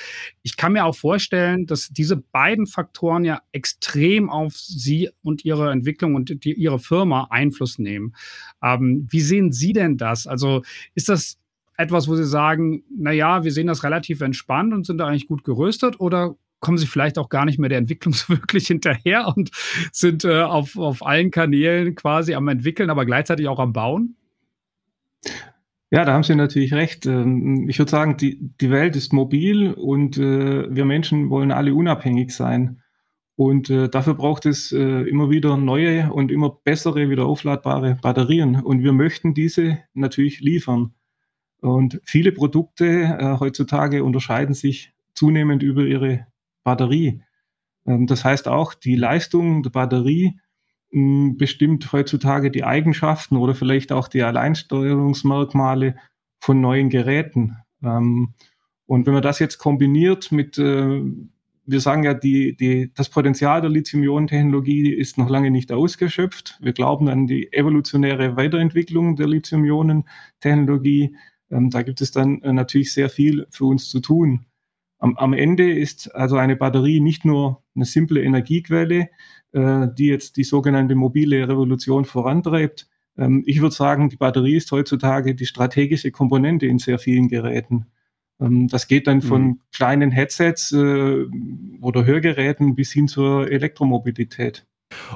Ich 0.43 0.57
kann 0.57 0.75
mir 0.75 0.85
auch 0.85 0.95
vorstellen, 0.95 1.67
dass 1.67 1.89
diese 1.89 2.17
beiden 2.17 2.67
Faktoren 2.67 3.25
ja 3.25 3.41
extrem 3.53 4.31
auf 4.31 4.55
Sie 4.57 5.11
und 5.23 5.45
Ihre 5.45 5.71
Entwicklung 5.73 6.15
und 6.15 6.45
die, 6.45 6.53
Ihre 6.53 6.79
Firma 6.79 7.29
Einfluss 7.31 7.79
nehmen. 7.79 8.15
Ähm, 8.63 9.07
wie 9.11 9.21
sehen 9.21 9.53
Sie 9.53 9.73
denn 9.73 9.97
das? 9.97 10.27
Also 10.27 10.63
ist 10.95 11.09
das 11.09 11.39
etwas, 11.77 12.07
wo 12.07 12.15
Sie 12.15 12.27
sagen, 12.27 12.85
na 12.95 13.13
ja, 13.13 13.45
wir 13.45 13.53
sehen 13.53 13.67
das 13.67 13.83
relativ 13.83 14.21
entspannt 14.21 14.75
und 14.75 14.87
sind 14.87 14.99
da 14.99 15.07
eigentlich 15.07 15.27
gut 15.27 15.43
gerüstet 15.43 15.99
oder 16.01 16.37
kommen 16.63 16.79
sie 16.79 16.87
vielleicht 16.87 17.19
auch 17.19 17.29
gar 17.29 17.45
nicht 17.45 17.59
mehr 17.59 17.69
der 17.69 17.79
Entwicklung 17.79 18.15
so 18.15 18.31
wirklich 18.31 18.69
hinterher 18.69 19.31
und 19.37 19.51
sind 19.93 20.25
äh, 20.25 20.41
auf, 20.41 20.79
auf 20.79 21.05
allen 21.05 21.31
Kanälen 21.31 21.95
quasi 21.95 22.35
am 22.35 22.49
entwickeln, 22.49 22.89
aber 22.89 23.05
gleichzeitig 23.05 23.49
auch 23.49 23.59
am 23.59 23.75
Bauen? 23.75 24.17
Ja, 25.91 26.07
da 26.07 26.15
haben 26.15 26.23
Sie 26.23 26.35
natürlich 26.35 26.73
recht. 26.73 27.05
Ähm, 27.05 27.69
ich 27.69 27.79
würde 27.79 27.91
sagen, 27.91 28.17
die, 28.17 28.39
die 28.61 28.71
Welt 28.71 28.97
ist 28.97 29.13
mobil 29.13 29.73
und 29.75 30.17
äh, 30.17 30.75
wir 30.75 30.87
Menschen 30.87 31.29
wollen 31.29 31.53
alle 31.53 31.75
unabhängig 31.75 32.35
sein. 32.35 32.81
Und 33.37 33.69
äh, 33.69 33.89
dafür 33.91 34.15
braucht 34.15 34.47
es 34.47 34.73
äh, 34.73 34.79
immer 34.79 35.31
wieder 35.31 35.57
neue 35.59 36.11
und 36.13 36.31
immer 36.31 36.49
bessere, 36.65 37.11
wieder 37.11 37.27
aufladbare 37.27 37.99
Batterien. 38.01 38.57
Und 38.57 38.83
wir 38.83 38.93
möchten 38.93 39.35
diese 39.35 39.81
natürlich 39.93 40.41
liefern. 40.41 40.95
Und 41.61 42.01
viele 42.05 42.33
Produkte 42.33 43.39
heutzutage 43.39 44.03
unterscheiden 44.03 44.53
sich 44.53 44.93
zunehmend 45.15 45.63
über 45.63 45.85
ihre 45.85 46.27
Batterie. 46.65 47.23
Ähm, 47.87 48.07
das 48.07 48.25
heißt 48.25 48.49
auch, 48.49 48.75
die 48.75 48.97
Leistung 48.97 49.63
der 49.63 49.71
Batterie 49.71 50.39
bestimmt 50.95 51.91
heutzutage 51.93 52.51
die 52.51 52.65
Eigenschaften 52.65 53.39
oder 53.39 53.55
vielleicht 53.55 53.93
auch 53.93 54.09
die 54.09 54.23
Alleinsteuerungsmerkmale 54.23 55.97
von 56.39 56.61
neuen 56.61 56.91
Geräten. 56.91 57.57
Ähm, 57.83 58.35
und 58.85 59.07
wenn 59.07 59.15
man 59.15 59.23
das 59.23 59.39
jetzt 59.39 59.57
kombiniert 59.57 60.33
mit, 60.33 60.59
äh, 60.59 61.01
wir 61.65 61.81
sagen 61.81 62.03
ja, 62.03 62.13
die, 62.13 62.57
die, 62.57 62.93
das 62.93 63.09
Potenzial 63.09 63.63
der 63.63 63.71
Lithium-Ionen-Technologie 63.71 64.93
ist 64.93 65.17
noch 65.17 65.31
lange 65.31 65.51
nicht 65.51 65.73
ausgeschöpft. 65.73 66.59
Wir 66.61 66.75
glauben 66.75 67.09
an 67.09 67.27
die 67.27 67.51
evolutionäre 67.55 68.37
Weiterentwicklung 68.37 69.17
der 69.17 69.29
Lithium-Ionen-Technologie. 69.29 71.17
Ähm, 71.51 71.71
da 71.71 71.81
gibt 71.81 72.03
es 72.03 72.11
dann 72.11 72.43
äh, 72.43 72.53
natürlich 72.53 72.93
sehr 72.93 73.09
viel 73.09 73.47
für 73.49 73.65
uns 73.65 73.89
zu 73.89 74.01
tun. 74.01 74.45
Am, 75.03 75.17
am 75.17 75.33
Ende 75.33 75.69
ist 75.73 76.15
also 76.15 76.37
eine 76.37 76.55
Batterie 76.55 77.01
nicht 77.01 77.25
nur 77.25 77.65
eine 77.75 77.85
simple 77.85 78.23
Energiequelle, 78.23 79.09
äh, 79.51 79.89
die 79.99 80.07
jetzt 80.07 80.37
die 80.37 80.45
sogenannte 80.45 80.95
mobile 80.95 81.49
Revolution 81.49 82.05
vorantreibt. 82.05 82.89
Ähm, 83.19 83.43
ich 83.45 83.61
würde 83.61 83.75
sagen, 83.75 84.11
die 84.11 84.17
Batterie 84.17 84.55
ist 84.55 84.71
heutzutage 84.71 85.35
die 85.35 85.47
strategische 85.47 86.13
Komponente 86.13 86.67
in 86.67 86.79
sehr 86.79 87.01
vielen 87.01 87.27
Geräten. 87.27 87.87
Ähm, 88.41 88.69
das 88.69 88.87
geht 88.87 89.09
dann 89.09 89.23
von 89.23 89.43
mhm. 89.43 89.61
kleinen 89.73 90.13
Headsets 90.13 90.71
äh, 90.71 91.27
oder 91.81 92.05
Hörgeräten 92.07 92.77
bis 92.77 92.93
hin 92.93 93.09
zur 93.09 93.51
Elektromobilität. 93.51 94.69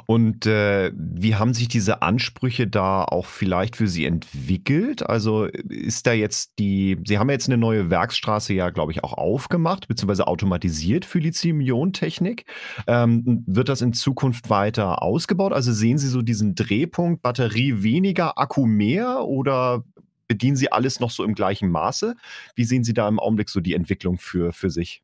Und 0.07 0.47
äh, 0.47 0.93
wie 0.95 1.35
haben 1.35 1.55
sich 1.55 1.69
diese 1.69 2.03
Ansprüche 2.03 2.67
da 2.67 3.05
auch 3.05 3.27
vielleicht 3.27 3.77
für 3.77 3.89
Sie 3.89 4.05
entwickelt? 4.05 5.09
Also 5.09 5.47
ist 5.47 6.07
da 6.07 6.13
jetzt 6.13 6.59
die, 6.59 6.99
Sie 7.07 7.19
haben 7.19 7.31
jetzt 7.31 7.49
eine 7.49 7.59
neue 7.59 7.91
Werksstraße 7.91 8.55
ja, 8.55 8.71
glaube 8.71 8.93
ich, 8.93 9.05
auch 9.05 9.13
aufgemacht, 9.15 9.89
beziehungsweise 9.89 10.27
automatisiert 10.27 11.05
für 11.05 11.19
Lithium-Ionen-Technik. 11.19 12.45
Ähm, 12.87 13.45
wird 13.47 13.69
das 13.69 13.83
in 13.83 13.93
Zukunft 13.93 14.51
weiter 14.51 15.03
ausgebaut? 15.03 15.53
Also 15.53 15.73
sehen 15.73 15.99
Sie 15.99 16.09
so 16.09 16.23
diesen 16.23 16.55
Drehpunkt, 16.55 17.23
Batterie 17.23 17.83
weniger, 17.83 18.39
Akku 18.39 18.67
mehr 18.67 19.25
oder 19.25 19.85
bedienen 20.29 20.57
Sie 20.57 20.73
alles 20.73 21.01
noch 21.01 21.11
so 21.11 21.25
im 21.25 21.35
gleichen 21.35 21.71
Maße? 21.71 22.17
Wie 22.55 22.65
sehen 22.65 22.85
Sie 22.85 22.95
da 22.95 23.09
im 23.09 23.19
Augenblick 23.19 23.49
so 23.49 23.61
die 23.61 23.75
Entwicklung 23.75 24.19
für, 24.19 24.53
für 24.53 24.71
sich? 24.71 25.03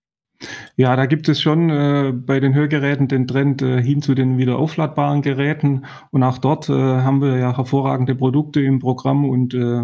Ja, 0.77 0.97
da 0.97 1.07
gibt 1.07 1.29
es 1.29 1.41
schon 1.41 1.71
äh, 1.71 2.13
bei 2.13 2.41
den 2.41 2.55
Hörgeräten 2.55 3.09
den 3.09 3.27
Trend 3.27 3.63
äh, 3.63 3.83
hin 3.83 4.03
zu 4.03 4.15
den 4.15 4.39
wieder 4.39 4.59
aufladbaren 4.59 5.23
Geräten. 5.23 5.85
Und 6.11 6.23
auch 6.23 6.39
dort 6.39 6.69
äh, 6.69 6.73
haben 6.73 7.21
wir 7.21 7.37
ja 7.39 7.57
hervorragende 7.57 8.15
Produkte 8.15 8.61
im 8.61 8.79
Programm 8.79 9.29
und 9.29 9.55
äh, 9.55 9.83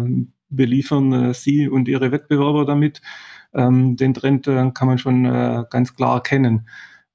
beliefern 0.49 1.13
äh, 1.13 1.33
Sie 1.33 1.67
und 1.67 1.87
Ihre 1.87 2.11
Wettbewerber 2.11 2.65
damit. 2.65 3.01
Ähm, 3.53 3.95
den 3.97 4.13
Trend 4.13 4.47
äh, 4.47 4.71
kann 4.73 4.87
man 4.87 4.97
schon 4.97 5.23
ganz 5.69 5.95
klar 5.95 6.15
erkennen. 6.15 6.67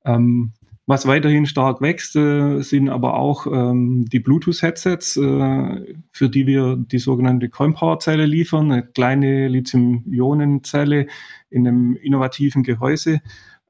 Ähm, 0.04 0.52
was 0.86 1.06
weiterhin 1.06 1.46
stark 1.46 1.80
wächst, 1.80 2.14
äh, 2.14 2.60
sind 2.60 2.90
aber 2.90 3.14
auch 3.14 3.46
ähm, 3.46 4.04
die 4.06 4.20
Bluetooth-Headsets, 4.20 5.16
äh, 5.16 5.96
für 6.12 6.28
die 6.28 6.46
wir 6.46 6.76
die 6.76 6.98
sogenannte 6.98 7.48
Coin-Power-Zelle 7.48 8.26
liefern, 8.26 8.70
eine 8.70 8.82
kleine 8.82 9.48
Lithium-Ionen-Zelle 9.48 11.06
in 11.48 11.66
einem 11.66 11.96
innovativen 11.96 12.62
Gehäuse. 12.62 13.22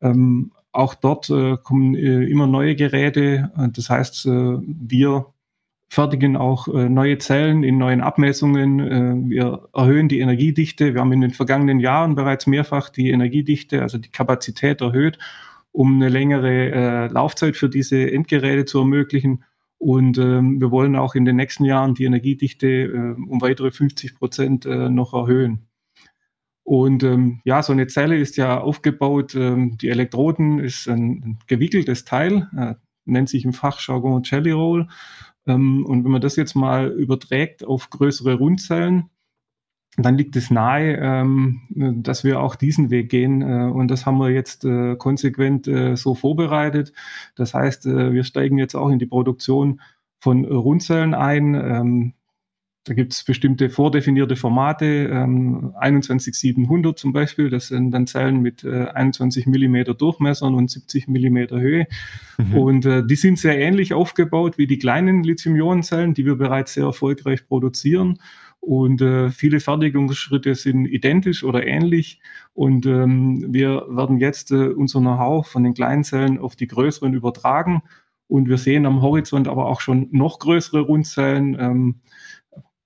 Ähm, 0.03 0.51
auch 0.73 0.95
dort 0.95 1.31
äh, 1.31 1.57
kommen 1.63 1.95
äh, 1.95 2.25
immer 2.25 2.49
neue 2.49 2.75
Geräte. 2.75 3.53
Das 3.73 3.91
heißt, 3.91 4.27
äh, 4.27 4.59
wir 4.67 5.27
fertigen 5.89 6.37
auch 6.37 6.67
äh, 6.67 6.89
neue 6.89 7.19
Zellen 7.19 7.63
in 7.63 7.79
neuen 7.79 8.01
Abmessungen. 8.01 9.31
wir 9.31 9.69
erhöhen 9.73 10.09
die 10.09 10.19
Energiedichte. 10.19 10.95
Wir 10.95 11.01
haben 11.01 11.13
in 11.13 11.21
den 11.21 11.31
vergangenen 11.31 11.79
Jahren 11.79 12.17
bereits 12.17 12.49
mehrfach 12.49 12.89
die 12.89 13.11
Energiedichte, 13.11 13.83
also 13.83 13.99
die 13.99 14.11
Kapazität 14.11 14.81
erhöht 14.81 15.19
um 15.75 15.97
eine 15.97 16.09
längere 16.09 16.71
äh, 16.71 17.07
Laufzeit 17.09 17.57
für 17.57 17.69
diese 17.69 18.11
Endgeräte 18.11 18.65
zu 18.65 18.79
ermöglichen. 18.79 19.43
Und 19.77 20.19
ähm, 20.19 20.61
wir 20.61 20.71
wollen 20.71 20.95
auch 20.95 21.17
in 21.17 21.25
den 21.25 21.35
nächsten 21.35 21.65
Jahren 21.65 21.95
die 21.95 22.05
Energiedichte 22.05 22.67
äh, 22.67 23.21
um 23.29 23.43
weitere 23.43 23.73
50 23.73 24.15
Prozent 24.15 24.67
äh, 24.67 24.89
noch 24.89 25.15
erhöhen. 25.15 25.67
Und 26.63 27.03
ähm, 27.03 27.41
ja, 27.45 27.61
so 27.63 27.73
eine 27.73 27.89
Zelle 27.89 28.17
ist 28.17 28.37
ja 28.37 28.61
aufgebaut, 28.61 29.35
ähm, 29.35 29.77
die 29.77 29.89
Elektroden 29.89 30.61
ist 30.61 30.89
ein, 30.89 31.41
gewickeltes 31.49 32.05
Teil, 32.05 32.49
äh, 32.57 32.75
nennt 33.05 33.29
sich 33.29 33.45
im 33.45 33.53
Fachjargon 33.53 34.23
Jelly 34.23 34.53
Roll. 34.53 34.87
Ähm, 35.45 35.85
und 35.85 36.05
wenn 36.05 36.13
man 36.13 36.23
das 36.23 36.37
jetzt 36.37 36.55
mal 36.55 36.87
überträgt 36.87 37.65
auf 37.65 37.91
größere 37.91 38.35
Rundzellen, 38.35 39.11
dann 39.97 40.19
liegt 40.19 40.35
es 40.37 40.51
nahe, 40.51 40.97
ähm, 40.97 41.61
dass 42.03 42.25
wir 42.25 42.41
auch 42.41 42.57
diesen 42.57 42.91
Weg 42.91 43.11
gehen. 43.11 43.43
Äh, 43.43 43.71
und 43.71 43.89
das 43.89 44.07
haben 44.07 44.19
wir 44.19 44.31
jetzt 44.31 44.65
äh, 44.65 44.97
konsequent 44.97 45.69
äh, 45.69 45.97
so 45.97 46.15
vorbereitet. 46.15 46.93
Das 47.37 47.55
heißt, 47.55 47.85
wir 47.87 48.25
steigen 48.25 48.59
jetzt 48.59 48.75
auch 48.75 48.91
in 48.91 48.99
die 48.99 49.07
Produktion 49.07 49.81
von 50.21 50.45
Rundzellen 50.45 51.15
ein. 51.15 51.55
Ähm, 51.55 52.15
da 52.87 52.93
gibt 52.93 53.15
es 53.15 53.25
bestimmte 53.25 53.71
vordefinierte 53.71 54.37
Formate, 54.37 55.09
ähm, 55.11 55.73
21700 55.81 56.99
zum 56.99 57.15
Beispiel. 57.15 57.49
Das 57.49 57.69
sind 57.69 57.93
dann 57.93 58.07
Zellen 58.07 58.43
mit 58.43 58.63
äh, 58.63 58.89
21 58.89 59.47
Millimeter 59.47 59.95
Durchmessern 59.95 60.55
und 60.55 60.71
70 60.71 61.09
Millimeter 61.09 61.59
Höhe. 61.59 61.87
Mhm. 62.37 62.55
Und 62.55 62.85
äh, 62.85 63.07
die 63.07 63.17
sind 63.17 63.39
sehr 63.39 63.59
ähnlich 63.59 63.95
aufgebaut 63.95 64.59
wie 64.59 64.67
die 64.67 64.79
kleinen 64.79 65.25
Lithium-Ionen-Zellen, 65.25 66.13
die 66.13 66.27
wir 66.27 66.37
bereits 66.37 66.75
sehr 66.75 66.85
erfolgreich 66.85 67.47
produzieren. 67.47 68.19
Und 68.65 69.03
äh, 69.03 69.29
viele 69.29 69.61
Fertigungsschritte 69.61 70.55
sind 70.55 70.87
identisch 70.87 71.45
oder 71.45 71.67
ähnlich. 71.67 72.21
Und 72.55 72.87
ähm, 72.87 73.53
wir 73.53 73.85
werden 73.91 74.19
jetzt 74.19 74.53
äh, 74.53 74.69
unser 74.69 75.01
Know-how 75.01 75.47
von 75.47 75.65
den 75.65 75.75
kleinen 75.75 76.03
Zellen 76.03 76.39
auf 76.39 76.57
die 76.57 76.67
größeren 76.67 77.13
übertragen. 77.13 77.83
Und 78.27 78.49
wir 78.49 78.57
sehen 78.57 78.87
am 78.87 79.03
Horizont 79.03 79.49
aber 79.49 79.67
auch 79.67 79.83
schon 79.83 80.09
noch 80.13 80.39
größere 80.39 80.81
Rundzellen. 80.81 81.59
Ähm, 81.61 82.01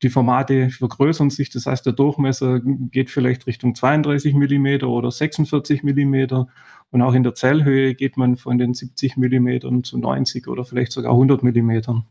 die 0.02 0.11
Formate 0.11 0.70
vergrößern 0.70 1.30
sich, 1.30 1.50
das 1.50 1.66
heißt, 1.66 1.87
der 1.87 1.92
Durchmesser 1.92 2.61
geht 2.61 3.08
vielleicht 3.08 3.47
Richtung 3.47 3.76
32 3.76 4.35
Millimeter 4.35 4.88
oder 4.88 5.12
46 5.12 5.85
Millimeter. 5.85 6.49
Und 6.90 7.02
auch 7.02 7.14
in 7.14 7.23
der 7.23 7.37
Zellhöhe 7.37 7.94
geht 7.94 8.16
man 8.16 8.37
von 8.37 8.58
den 8.58 8.75
70 8.75 9.16
Millimetern 9.16 9.85
zu 9.85 9.97
90 9.97 10.49
oder 10.49 10.64
vielleicht 10.64 10.90
sogar 10.90 11.12
100 11.12 11.44
Millimetern. 11.44 12.04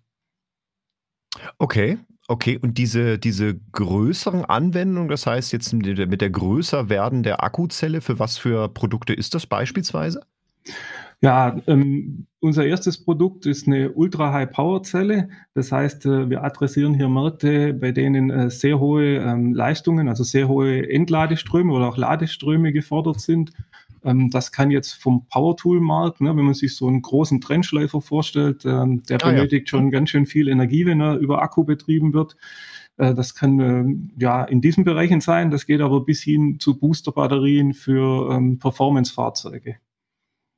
Okay, 1.58 1.98
Okay, 2.30 2.60
und 2.62 2.78
diese, 2.78 3.18
diese 3.18 3.56
größeren 3.72 4.44
Anwendungen, 4.44 5.08
das 5.08 5.26
heißt 5.26 5.54
jetzt 5.54 5.72
mit 5.72 6.22
der 6.22 6.30
größer 6.30 6.90
werden 6.90 7.24
der 7.24 7.42
Akkuzelle, 7.42 8.02
für 8.02 8.20
was 8.20 8.38
für 8.38 8.68
Produkte 8.68 9.14
ist 9.14 9.34
das 9.34 9.48
beispielsweise? 9.48 10.22
Ja, 11.22 11.60
ähm, 11.66 12.28
unser 12.42 12.66
erstes 12.66 13.04
Produkt 13.04 13.46
ist 13.48 13.66
eine 13.66 13.92
Ultra-High-Power-Zelle. 13.92 15.30
Das 15.56 15.72
heißt, 15.72 16.06
äh, 16.06 16.30
wir 16.30 16.44
adressieren 16.44 16.94
hier 16.94 17.10
Märkte, 17.10 17.74
bei 17.74 17.92
denen 17.92 18.30
äh, 18.30 18.50
sehr 18.52 18.78
hohe 18.80 19.16
ähm, 19.16 19.54
Leistungen, 19.54 20.10
also 20.10 20.24
sehr 20.24 20.48
hohe 20.48 20.88
Entladeströme 20.90 21.74
oder 21.74 21.88
auch 21.88 21.98
Ladeströme 21.98 22.72
gefordert 22.72 23.22
sind. 23.22 23.52
Ähm, 24.08 24.30
das 24.30 24.52
kann 24.52 24.72
jetzt 24.72 24.94
vom 24.94 25.28
Power-Tool-Markt, 25.28 26.22
ne, 26.22 26.36
wenn 26.36 26.46
man 26.46 26.54
sich 26.54 26.76
so 26.76 26.88
einen 26.88 27.02
großen 27.02 27.42
Trennschleifer 27.42 28.02
vorstellt, 28.02 28.64
ähm, 28.66 29.04
der 29.04 29.22
ah, 29.22 29.30
benötigt 29.30 29.68
ja. 29.68 29.70
schon 29.70 29.92
ganz 29.92 30.10
schön 30.10 30.26
viel 30.26 30.48
Energie, 30.48 30.86
wenn 30.86 31.02
er 31.02 31.18
über 31.18 31.42
Akku 31.42 31.66
betrieben 31.66 32.14
wird. 32.14 32.38
Äh, 32.96 33.14
das 33.14 33.36
kann 33.36 33.60
äh, 33.60 34.22
ja 34.22 34.46
in 34.46 34.62
diesen 34.62 34.86
Bereichen 34.86 35.20
sein. 35.20 35.52
Das 35.52 35.66
geht 35.66 35.82
aber 35.82 36.06
bis 36.06 36.24
hin 36.24 36.58
zu 36.60 36.80
Booster-Batterien 36.80 37.74
für 37.74 38.32
ähm, 38.32 38.60
Performance-Fahrzeuge. 38.60 39.78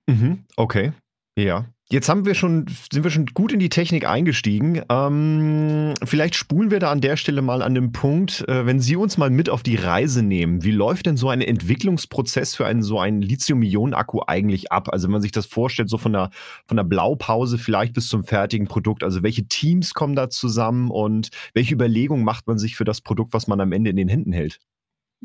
Mhm, 0.07 0.45
okay, 0.55 0.91
ja. 1.37 1.65
Jetzt 1.91 2.07
haben 2.07 2.27
wir 2.27 2.35
schon, 2.35 2.67
sind 2.93 3.03
wir 3.03 3.09
schon 3.09 3.25
gut 3.33 3.51
in 3.51 3.57
die 3.57 3.69
Technik 3.69 4.07
eingestiegen. 4.07 4.83
Ähm, 4.89 5.95
vielleicht 6.03 6.35
spulen 6.35 6.69
wir 6.69 6.77
da 6.77 6.91
an 6.91 7.01
der 7.01 7.17
Stelle 7.17 7.41
mal 7.41 7.63
an 7.63 7.73
dem 7.73 7.91
Punkt, 7.93 8.47
äh, 8.47 8.67
wenn 8.67 8.79
Sie 8.79 8.95
uns 8.95 9.17
mal 9.17 9.31
mit 9.31 9.49
auf 9.49 9.63
die 9.63 9.75
Reise 9.75 10.21
nehmen. 10.21 10.63
Wie 10.63 10.69
läuft 10.69 11.07
denn 11.07 11.17
so 11.17 11.29
ein 11.29 11.41
Entwicklungsprozess 11.41 12.53
für 12.55 12.67
einen 12.67 12.83
so 12.83 12.99
einen 12.99 13.23
Lithium-Ionen-Akku 13.23 14.21
eigentlich 14.27 14.71
ab? 14.71 14.89
Also 14.91 15.07
wenn 15.07 15.13
man 15.13 15.23
sich 15.23 15.31
das 15.31 15.47
vorstellt, 15.47 15.89
so 15.89 15.97
von 15.97 16.13
der, 16.13 16.29
von 16.67 16.77
der 16.77 16.83
Blaupause 16.83 17.57
vielleicht 17.57 17.93
bis 17.93 18.07
zum 18.07 18.23
fertigen 18.23 18.67
Produkt. 18.67 19.03
Also 19.03 19.23
welche 19.23 19.47
Teams 19.47 19.95
kommen 19.95 20.15
da 20.15 20.29
zusammen 20.29 20.91
und 20.91 21.31
welche 21.55 21.73
Überlegungen 21.73 22.23
macht 22.23 22.45
man 22.45 22.59
sich 22.59 22.75
für 22.75 22.85
das 22.85 23.01
Produkt, 23.01 23.33
was 23.33 23.47
man 23.47 23.59
am 23.61 23.71
Ende 23.71 23.89
in 23.89 23.95
den 23.95 24.09
Händen 24.09 24.31
hält? 24.31 24.59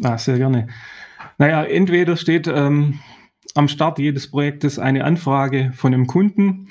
Ah, 0.02 0.16
sehr 0.16 0.38
gerne. 0.38 0.68
Naja, 1.36 1.62
entweder 1.62 2.16
steht 2.16 2.46
ähm, 2.48 3.00
am 3.54 3.68
Start 3.68 3.98
jedes 3.98 4.30
Projektes 4.30 4.78
eine 4.78 5.04
Anfrage 5.04 5.72
von 5.74 5.92
einem 5.92 6.06
Kunden 6.06 6.68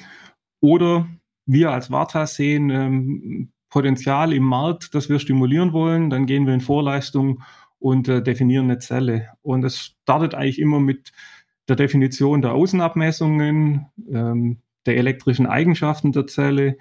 oder 0.59 1.07
wir 1.45 1.71
als 1.71 1.91
Varta 1.91 2.25
sehen 2.25 2.69
ähm, 2.69 3.51
Potenzial 3.69 4.33
im 4.33 4.43
Markt, 4.43 4.93
das 4.93 5.09
wir 5.09 5.19
stimulieren 5.19 5.73
wollen. 5.73 6.09
Dann 6.09 6.25
gehen 6.25 6.45
wir 6.45 6.53
in 6.53 6.61
Vorleistung 6.61 7.41
und 7.79 8.07
äh, 8.07 8.21
definieren 8.21 8.65
eine 8.65 8.79
Zelle. 8.79 9.29
Und 9.41 9.65
es 9.65 9.95
startet 10.03 10.35
eigentlich 10.35 10.59
immer 10.59 10.79
mit 10.79 11.11
der 11.67 11.75
Definition 11.75 12.41
der 12.41 12.53
Außenabmessungen, 12.53 13.87
ähm, 14.11 14.61
der 14.85 14.97
elektrischen 14.97 15.47
Eigenschaften 15.47 16.11
der 16.11 16.27
Zelle, 16.27 16.77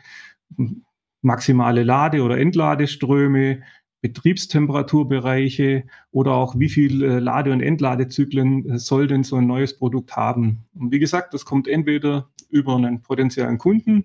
maximale 1.22 1.82
Lade- 1.82 2.22
oder 2.22 2.38
Entladeströme, 2.38 3.62
Betriebstemperaturbereiche 4.02 5.84
oder 6.10 6.32
auch 6.34 6.58
wie 6.58 6.68
viel 6.68 7.02
äh, 7.02 7.18
Lade- 7.20 7.52
und 7.52 7.62
Entladezyklen 7.62 8.68
äh, 8.68 8.78
soll 8.78 9.06
denn 9.06 9.22
so 9.24 9.36
ein 9.36 9.46
neues 9.46 9.78
Produkt 9.78 10.16
haben. 10.16 10.64
Und 10.74 10.92
wie 10.92 10.98
gesagt, 10.98 11.32
das 11.32 11.44
kommt 11.44 11.68
entweder 11.68 12.28
über 12.50 12.76
einen 12.76 13.00
potenziellen 13.00 13.58
Kunden 13.58 14.04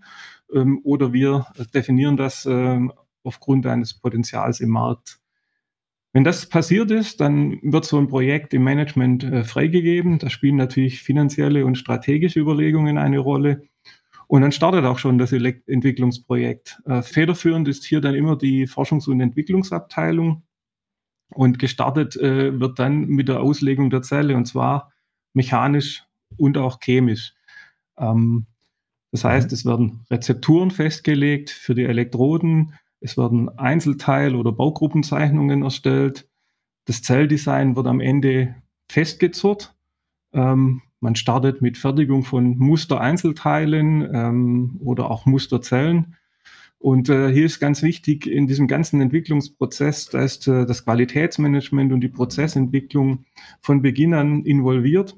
ähm, 0.54 0.80
oder 0.84 1.14
wir 1.14 1.48
definieren 1.74 2.16
das 2.16 2.46
ähm, 2.46 2.94
aufgrund 3.24 3.66
eines 3.66 3.96
Potenzials 3.96 4.62
im 4.62 4.70
Markt. 4.70 5.20
Wenn 6.14 6.24
das 6.24 6.48
passiert 6.48 6.92
ist, 6.92 7.20
dann 7.20 7.60
wird 7.64 7.86
so 7.86 7.98
ein 7.98 8.08
Projekt 8.08 8.54
im 8.54 8.64
Management 8.64 9.24
äh, 9.24 9.44
freigegeben. 9.44 10.20
Da 10.20 10.30
spielen 10.30 10.56
natürlich 10.56 11.02
finanzielle 11.02 11.66
und 11.66 11.76
strategische 11.76 12.40
Überlegungen 12.40 12.98
eine 12.98 13.20
Rolle. 13.20 13.64
Und 14.28 14.42
dann 14.42 14.52
startet 14.52 14.86
auch 14.86 15.00
schon 15.00 15.18
das 15.18 15.32
Entwicklungsprojekt. 15.32 16.82
Äh, 16.86 17.02
federführend 17.02 17.68
ist 17.68 17.86
hier 17.86 18.02
dann 18.02 18.14
immer 18.14 18.38
die 18.38 18.68
Forschungs- 18.68 19.10
und 19.10 19.22
Entwicklungsabteilung. 19.22 20.44
Und 21.30 21.60
gestartet 21.60 22.16
äh, 22.18 22.60
wird 22.60 22.80
dann 22.80 23.08
mit 23.08 23.28
der 23.28 23.42
Auslegung 23.42 23.90
der 23.90 24.02
Zelle, 24.02 24.36
und 24.36 24.46
zwar 24.46 24.92
mechanisch 25.34 26.04
und 26.38 26.58
auch 26.58 26.80
chemisch. 26.80 27.34
Ähm, 27.98 28.48
das 29.12 29.24
heißt, 29.24 29.52
es 29.54 29.66
werden 29.66 30.06
Rezepturen 30.10 30.72
festgelegt 30.72 31.50
für 31.50 31.76
die 31.76 31.86
Elektroden, 31.86 32.74
es 33.00 33.18
werden 33.18 33.50
Einzelteil- 33.58 34.36
oder 34.36 34.52
Baugruppenzeichnungen 34.52 35.64
erstellt. 35.64 36.28
Das 36.86 37.02
Zelldesign 37.02 37.76
wird 37.76 37.88
am 37.88 38.00
Ende 38.00 38.56
festgezurrt. 38.90 39.76
Ähm, 40.34 40.82
man 41.00 41.16
startet 41.16 41.62
mit 41.62 41.78
Fertigung 41.78 42.24
von 42.24 42.58
Mustereinzelteilen 42.58 44.10
ähm, 44.14 44.80
oder 44.84 45.12
auch 45.12 45.26
Musterzellen. 45.26 46.16
Und 46.80 47.10
äh, 47.10 47.32
hier 47.32 47.46
ist 47.46 47.60
ganz 47.60 47.82
wichtig 47.82 48.28
in 48.28 48.48
diesem 48.48 48.68
ganzen 48.68 49.02
Entwicklungsprozess, 49.02 50.10
da 50.10 50.22
ist 50.22 50.48
äh, 50.48 50.66
das 50.66 50.86
Qualitätsmanagement 50.86 51.92
und 51.92 52.02
die 52.02 52.10
Prozessentwicklung 52.10 53.26
von 53.62 53.82
Beginn 53.82 54.14
an 54.14 54.44
involviert. 54.44 55.16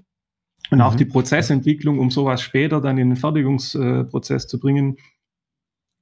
Und 0.71 0.77
mhm. 0.77 0.83
auch 0.83 0.95
die 0.95 1.05
Prozessentwicklung, 1.05 2.00
um 2.00 2.12
sowas 2.12 2.41
später 2.41 2.79
dann 2.79 2.98
in 2.98 3.09
den 3.09 3.15
Fertigungsprozess 3.17 4.48
zu 4.48 4.59
bringen, 4.59 4.98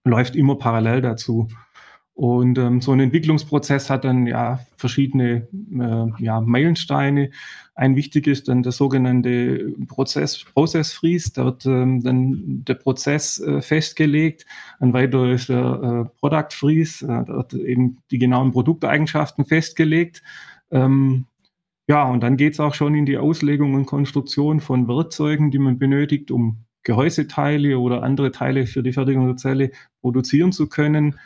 läuft 0.03 0.35
immer 0.35 0.57
parallel 0.57 1.01
dazu. 1.01 1.47
Und 2.17 2.57
ähm, 2.57 2.81
so 2.81 2.93
ein 2.93 2.99
Entwicklungsprozess 2.99 3.91
hat 3.91 4.03
dann 4.03 4.25
ja 4.25 4.61
verschiedene 4.75 5.47
äh, 5.71 6.23
ja, 6.23 6.41
Meilensteine. 6.41 7.29
Ein 7.75 7.95
wichtig 7.95 8.25
ist 8.25 8.47
dann 8.47 8.63
der 8.63 8.71
sogenannte 8.71 9.71
Prozess, 9.87 10.43
Process 10.43 10.93
Freeze. 10.93 11.31
Da 11.31 11.45
wird 11.45 11.67
ähm, 11.67 12.01
dann 12.01 12.63
der 12.65 12.73
Prozess 12.73 13.39
äh, 13.39 13.61
festgelegt. 13.61 14.47
Ein 14.79 14.93
weiterer 14.93 15.29
ist 15.29 15.49
der 15.49 16.07
äh, 16.07 16.19
Product 16.19 16.53
Freeze. 16.53 17.05
Äh, 17.05 17.23
da 17.25 17.27
wird 17.27 17.53
eben 17.53 17.99
die 18.09 18.17
genauen 18.17 18.51
Produkteigenschaften 18.51 19.45
festgelegt. 19.45 20.23
Ähm, 20.71 21.27
ja, 21.87 22.03
und 22.09 22.21
dann 22.23 22.35
geht 22.35 22.53
es 22.53 22.59
auch 22.59 22.73
schon 22.73 22.95
in 22.95 23.05
die 23.05 23.19
Auslegung 23.19 23.75
und 23.75 23.85
Konstruktion 23.85 24.59
von 24.59 24.87
Werkzeugen, 24.87 25.51
die 25.51 25.59
man 25.59 25.77
benötigt, 25.77 26.31
um 26.31 26.65
Gehäuseteile 26.81 27.77
oder 27.77 28.01
andere 28.01 28.31
Teile 28.31 28.65
für 28.65 28.81
die 28.81 28.93
Fertigung 28.93 29.27
der 29.27 29.35
Zelle 29.35 29.71
produzieren 30.01 30.53
zu 30.53 30.67
können. 30.67 31.19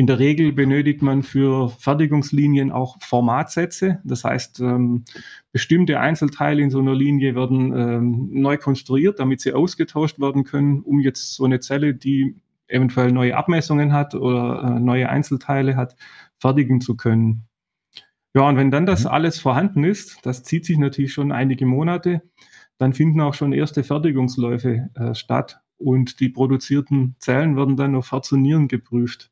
In 0.00 0.06
der 0.06 0.18
Regel 0.18 0.54
benötigt 0.54 1.02
man 1.02 1.22
für 1.22 1.68
Fertigungslinien 1.68 2.72
auch 2.72 2.96
Formatsätze. 3.02 4.00
Das 4.02 4.24
heißt, 4.24 4.60
ähm, 4.60 5.04
bestimmte 5.52 6.00
Einzelteile 6.00 6.62
in 6.62 6.70
so 6.70 6.78
einer 6.78 6.94
Linie 6.94 7.34
werden 7.34 7.76
ähm, 7.76 8.30
neu 8.32 8.56
konstruiert, 8.56 9.20
damit 9.20 9.42
sie 9.42 9.52
ausgetauscht 9.52 10.18
werden 10.18 10.44
können, 10.44 10.80
um 10.80 11.00
jetzt 11.00 11.34
so 11.34 11.44
eine 11.44 11.60
Zelle, 11.60 11.92
die 11.94 12.34
eventuell 12.66 13.12
neue 13.12 13.36
Abmessungen 13.36 13.92
hat 13.92 14.14
oder 14.14 14.62
äh, 14.62 14.80
neue 14.80 15.10
Einzelteile 15.10 15.76
hat, 15.76 15.96
fertigen 16.38 16.80
zu 16.80 16.96
können. 16.96 17.44
Ja, 18.34 18.48
und 18.48 18.56
wenn 18.56 18.70
dann 18.70 18.86
das 18.86 19.04
mhm. 19.04 19.10
alles 19.10 19.38
vorhanden 19.38 19.84
ist, 19.84 20.16
das 20.22 20.44
zieht 20.44 20.64
sich 20.64 20.78
natürlich 20.78 21.12
schon 21.12 21.30
einige 21.30 21.66
Monate, 21.66 22.22
dann 22.78 22.94
finden 22.94 23.20
auch 23.20 23.34
schon 23.34 23.52
erste 23.52 23.84
Fertigungsläufe 23.84 24.88
äh, 24.94 25.14
statt 25.14 25.60
und 25.76 26.20
die 26.20 26.30
produzierten 26.30 27.16
Zellen 27.18 27.54
werden 27.54 27.76
dann 27.76 27.94
auf 27.94 28.12
Herz 28.12 28.32
und 28.32 28.40
Nieren 28.40 28.66
geprüft. 28.66 29.30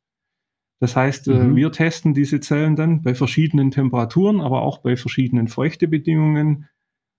Das 0.80 0.94
heißt, 0.94 1.28
äh, 1.28 1.44
mhm. 1.44 1.56
wir 1.56 1.72
testen 1.72 2.14
diese 2.14 2.40
Zellen 2.40 2.76
dann 2.76 3.02
bei 3.02 3.14
verschiedenen 3.14 3.70
Temperaturen, 3.70 4.40
aber 4.40 4.62
auch 4.62 4.78
bei 4.78 4.96
verschiedenen 4.96 5.48
Feuchtebedingungen. 5.48 6.68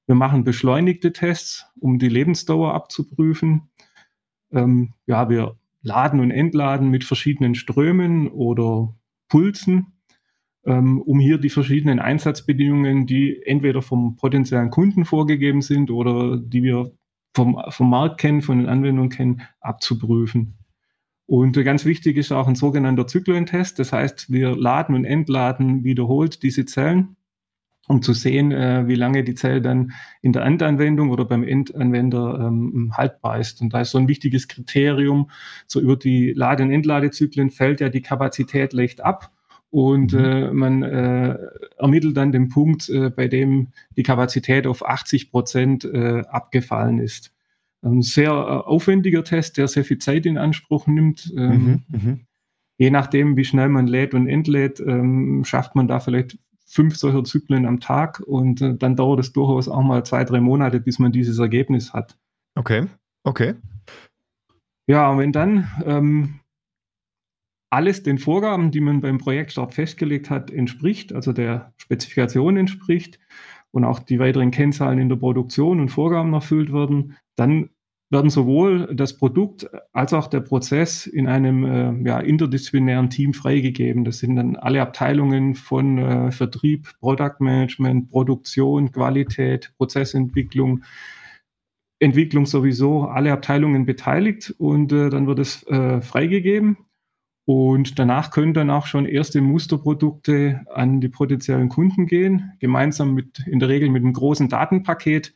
Wir 0.08 0.16
machen 0.16 0.44
beschleunigte 0.44 1.14
Tests, 1.14 1.66
um 1.80 2.00
die 2.00 2.10
Lebensdauer 2.10 2.74
abzuprüfen. 2.74 3.70
Ähm, 4.52 4.94
ja, 5.06 5.30
wir 5.30 5.58
laden 5.82 6.20
und 6.20 6.32
entladen 6.32 6.90
mit 6.90 7.04
verschiedenen 7.04 7.56
Strömen 7.56 8.28
oder 8.28 8.96
Pulsen, 9.28 10.00
ähm, 10.66 11.02
um 11.02 11.20
hier 11.20 11.38
die 11.38 11.50
verschiedenen 11.50 12.00
Einsatzbedingungen, 12.00 13.08
die 13.08 13.42
entweder 13.46 13.82
vom 13.82 14.16
potenziellen 14.16 14.72
Kunden 14.72 15.06
vorgegeben 15.06 15.62
sind 15.62 15.92
oder 15.92 16.38
die 16.38 16.64
wir 16.64 16.92
vom, 17.36 17.62
vom 17.70 17.90
Markt 17.90 18.20
kennen, 18.20 18.42
von 18.42 18.58
den 18.58 18.68
Anwendungen 18.68 19.10
kennen, 19.10 19.42
abzuprüfen. 19.60 20.59
Und 21.30 21.54
ganz 21.64 21.86
wichtig 21.86 22.18
ist 22.18 22.32
auch 22.32 22.48
ein 22.48 22.56
sogenannter 22.56 23.06
Zyklentest. 23.06 23.78
Das 23.78 23.94
heißt, 23.94 24.32
wir 24.32 24.56
laden 24.56 24.96
und 24.96 25.06
entladen 25.06 25.84
wiederholt 25.84 26.42
diese 26.42 26.66
Zellen, 26.66 27.18
um 27.88 28.02
zu 28.02 28.14
sehen, 28.14 28.52
äh, 28.52 28.88
wie 28.88 28.96
lange 28.96 29.24
die 29.24 29.36
Zelle 29.36 29.62
dann 29.62 29.92
in 30.24 30.34
der 30.34 30.42
Endanwendung 30.42 31.12
oder 31.12 31.26
beim 31.26 31.44
Endanwender 31.44 32.48
ähm, 32.48 32.94
haltbar 32.98 33.40
ist. 33.40 33.62
Und 33.62 33.76
da 33.76 33.82
ist 33.82 33.92
so 33.92 34.00
ein 34.00 34.08
wichtiges 34.08 34.48
Kriterium. 34.48 35.30
So 35.68 35.80
über 35.80 35.98
die 35.98 36.34
Lade- 36.34 36.64
und 36.64 36.72
Entladezyklen 36.72 37.52
fällt 37.52 37.80
ja 37.80 37.90
die 37.90 38.02
Kapazität 38.02 38.74
leicht 38.74 39.02
ab. 39.02 39.32
Und 39.70 40.14
mhm. 40.14 40.20
äh, 40.20 40.52
man 40.52 40.82
äh, 40.82 41.38
ermittelt 41.78 42.18
dann 42.18 42.32
den 42.32 42.50
Punkt, 42.50 42.90
äh, 42.90 43.12
bei 43.12 43.28
dem 43.28 43.68
die 43.96 44.02
Kapazität 44.02 44.66
auf 44.66 44.84
80 44.84 45.30
Prozent 45.30 45.86
äh, 45.86 46.24
abgefallen 46.28 46.98
ist 46.98 47.32
ein 47.82 48.02
sehr 48.02 48.30
äh, 48.30 48.34
aufwendiger 48.34 49.24
Test, 49.24 49.58
der 49.58 49.68
sehr 49.68 49.84
viel 49.84 50.00
Zeit 50.00 50.26
in 50.26 50.38
Anspruch 50.38 50.88
nimmt. 50.88 51.32
Ähm, 51.36 51.84
mhm, 51.88 52.00
mhm, 52.00 52.20
je 52.78 52.90
nachdem, 52.90 53.38
wie 53.38 53.46
schnell 53.46 53.70
man 53.70 53.88
lädt 53.88 54.14
und 54.14 54.28
entlädt, 54.28 54.80
ähm, 54.80 55.44
schafft 55.46 55.76
man 55.76 55.88
da 55.88 56.00
vielleicht 56.00 56.38
fünf 56.66 56.98
solcher 56.98 57.24
Zyklen 57.24 57.66
am 57.66 57.80
Tag 57.80 58.20
und 58.20 58.62
äh, 58.62 58.76
dann 58.76 58.96
dauert 58.96 59.20
es 59.20 59.34
durchaus 59.34 59.68
auch 59.68 59.82
mal 59.82 60.06
zwei, 60.06 60.24
drei 60.24 60.40
Monate, 60.40 60.80
bis 60.80 61.00
man 61.00 61.12
dieses 61.12 61.40
Ergebnis 61.40 61.94
hat. 61.94 62.18
Okay, 62.56 62.86
okay. 63.24 63.56
Ja, 64.88 65.10
und 65.10 65.20
wenn 65.20 65.32
dann 65.32 65.68
ähm, 65.86 66.40
alles 67.70 68.04
den 68.04 68.18
Vorgaben, 68.18 68.72
die 68.72 68.82
man 68.82 69.02
beim 69.02 69.20
Projektstart 69.20 69.74
festgelegt 69.74 70.30
hat, 70.30 70.52
entspricht, 70.52 71.14
also 71.14 71.34
der 71.34 71.74
Spezifikation 71.78 72.58
entspricht, 72.58 73.20
und 73.72 73.84
auch 73.84 74.00
die 74.00 74.20
weiteren 74.20 74.52
Kennzahlen 74.52 75.00
in 75.00 75.10
der 75.10 75.16
Produktion 75.16 75.80
und 75.80 75.90
Vorgaben 75.90 76.34
erfüllt 76.34 76.74
werden, 76.74 77.18
dann 77.40 77.70
werden 78.12 78.32
sowohl 78.32 78.96
das 78.96 79.18
Produkt 79.18 79.70
als 79.94 80.14
auch 80.14 80.28
der 80.28 80.40
Prozess 80.40 81.06
in 81.06 81.28
einem 81.28 81.64
äh, 81.64 82.08
ja, 82.08 82.20
interdisziplinären 82.20 83.12
Team 83.12 83.34
freigegeben. 83.34 84.04
Das 84.04 84.18
sind 84.18 84.36
dann 84.36 84.56
alle 84.56 84.82
Abteilungen 84.82 85.54
von 85.54 86.00
äh, 86.00 86.32
Vertrieb, 86.32 86.90
Product 87.00 87.36
Management, 87.40 88.10
Produktion, 88.10 88.92
Qualität, 88.92 89.74
Prozessentwicklung, 89.78 90.84
Entwicklung 92.00 92.48
sowieso, 92.48 93.04
alle 93.04 93.32
Abteilungen 93.32 93.86
beteiligt 93.86 94.56
und 94.58 94.92
äh, 94.92 95.10
dann 95.10 95.28
wird 95.28 95.40
es 95.40 95.68
äh, 95.68 96.02
freigegeben 96.02 96.78
und 97.50 97.98
danach 97.98 98.30
können 98.30 98.54
dann 98.54 98.70
auch 98.70 98.86
schon 98.86 99.08
erste 99.08 99.42
Musterprodukte 99.42 100.62
an 100.72 101.02
die 101.02 101.10
potenziellen 101.10 101.68
Kunden 101.70 102.06
gehen, 102.06 102.54
gemeinsam 102.60 103.16
mit, 103.16 103.40
in 103.48 103.60
der 103.60 103.70
Regel 103.70 103.90
mit 103.90 104.04
einem 104.04 104.14
großen 104.14 104.50
Datenpaket. 104.50 105.34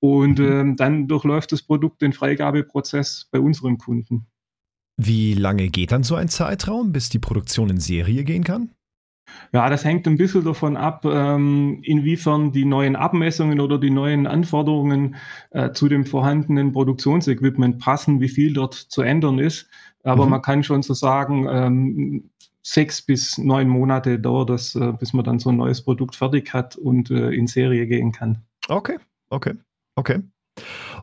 Und 0.00 0.38
mhm. 0.38 0.72
äh, 0.72 0.76
dann 0.76 1.08
durchläuft 1.08 1.52
das 1.52 1.62
Produkt 1.62 2.02
den 2.02 2.12
Freigabeprozess 2.12 3.28
bei 3.30 3.40
unseren 3.40 3.78
Kunden. 3.78 4.26
Wie 4.96 5.34
lange 5.34 5.68
geht 5.68 5.92
dann 5.92 6.02
so 6.02 6.16
ein 6.16 6.28
Zeitraum, 6.28 6.92
bis 6.92 7.08
die 7.08 7.20
Produktion 7.20 7.70
in 7.70 7.80
Serie 7.80 8.24
gehen 8.24 8.44
kann? 8.44 8.70
Ja, 9.52 9.68
das 9.68 9.84
hängt 9.84 10.06
ein 10.06 10.16
bisschen 10.16 10.44
davon 10.44 10.76
ab, 10.76 11.04
ähm, 11.04 11.80
inwiefern 11.82 12.52
die 12.52 12.64
neuen 12.64 12.96
Abmessungen 12.96 13.60
oder 13.60 13.78
die 13.78 13.90
neuen 13.90 14.26
Anforderungen 14.26 15.16
äh, 15.50 15.72
zu 15.72 15.88
dem 15.88 16.04
vorhandenen 16.04 16.72
Produktionsequipment 16.72 17.78
passen, 17.78 18.20
wie 18.20 18.28
viel 18.28 18.52
dort 18.52 18.74
zu 18.74 19.02
ändern 19.02 19.38
ist. 19.38 19.68
Aber 20.02 20.24
mhm. 20.24 20.30
man 20.30 20.42
kann 20.42 20.62
schon 20.62 20.82
so 20.82 20.94
sagen, 20.94 21.46
ähm, 21.50 22.30
sechs 22.62 23.02
bis 23.02 23.38
neun 23.38 23.68
Monate 23.68 24.18
dauert 24.18 24.50
das, 24.50 24.74
äh, 24.74 24.92
bis 24.92 25.12
man 25.12 25.24
dann 25.24 25.38
so 25.38 25.50
ein 25.50 25.56
neues 25.56 25.82
Produkt 25.82 26.16
fertig 26.16 26.52
hat 26.52 26.76
und 26.76 27.10
äh, 27.10 27.30
in 27.30 27.46
Serie 27.46 27.86
gehen 27.86 28.12
kann. 28.12 28.44
Okay, 28.68 28.98
okay, 29.30 29.54
okay. 29.98 30.22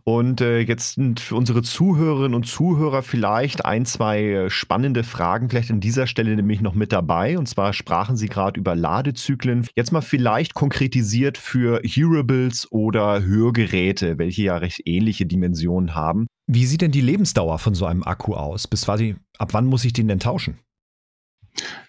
Und 0.04 0.42
äh, 0.42 0.60
jetzt 0.60 0.96
sind 0.96 1.20
für 1.20 1.36
unsere 1.36 1.64
Zuhörerinnen 1.64 2.36
und 2.36 2.46
Zuhörer 2.46 3.02
vielleicht 3.02 3.66
ein, 3.66 3.86
zwei 3.86 4.22
äh, 4.22 4.50
spannende 4.50 5.04
Fragen 5.04 5.50
vielleicht 5.50 5.72
an 5.72 5.80
dieser 5.80 6.06
Stelle 6.06 6.36
nämlich 6.36 6.62
noch 6.62 6.76
mit 6.76 6.92
dabei. 6.92 7.38
Und 7.38 7.48
zwar 7.48 7.74
sprachen 7.74 8.16
Sie 8.16 8.28
gerade 8.28 8.60
über 8.60 8.76
Ladezyklen. 8.76 9.66
Jetzt 9.76 9.92
mal 9.92 10.02
vielleicht 10.02 10.54
konkretisiert 10.54 11.38
für 11.38 11.82
Hearables 11.84 12.72
oder 12.72 13.24
Hörgeräte, 13.24 14.20
welche 14.20 14.44
ja 14.44 14.58
recht 14.58 14.82
ähnliche 14.86 15.26
Dimensionen 15.26 15.96
haben. 15.96 16.28
Wie 16.48 16.66
sieht 16.66 16.82
denn 16.82 16.92
die 16.92 17.02
Lebensdauer 17.02 17.58
von 17.58 17.74
so 17.74 17.86
einem 17.86 18.04
Akku 18.04 18.36
aus? 18.36 18.68
Bis 18.68 18.86
quasi, 18.86 19.16
ab 19.40 19.54
wann 19.54 19.66
muss 19.66 19.86
ich 19.86 19.94
den 19.94 20.08
denn 20.08 20.20
tauschen? 20.20 20.60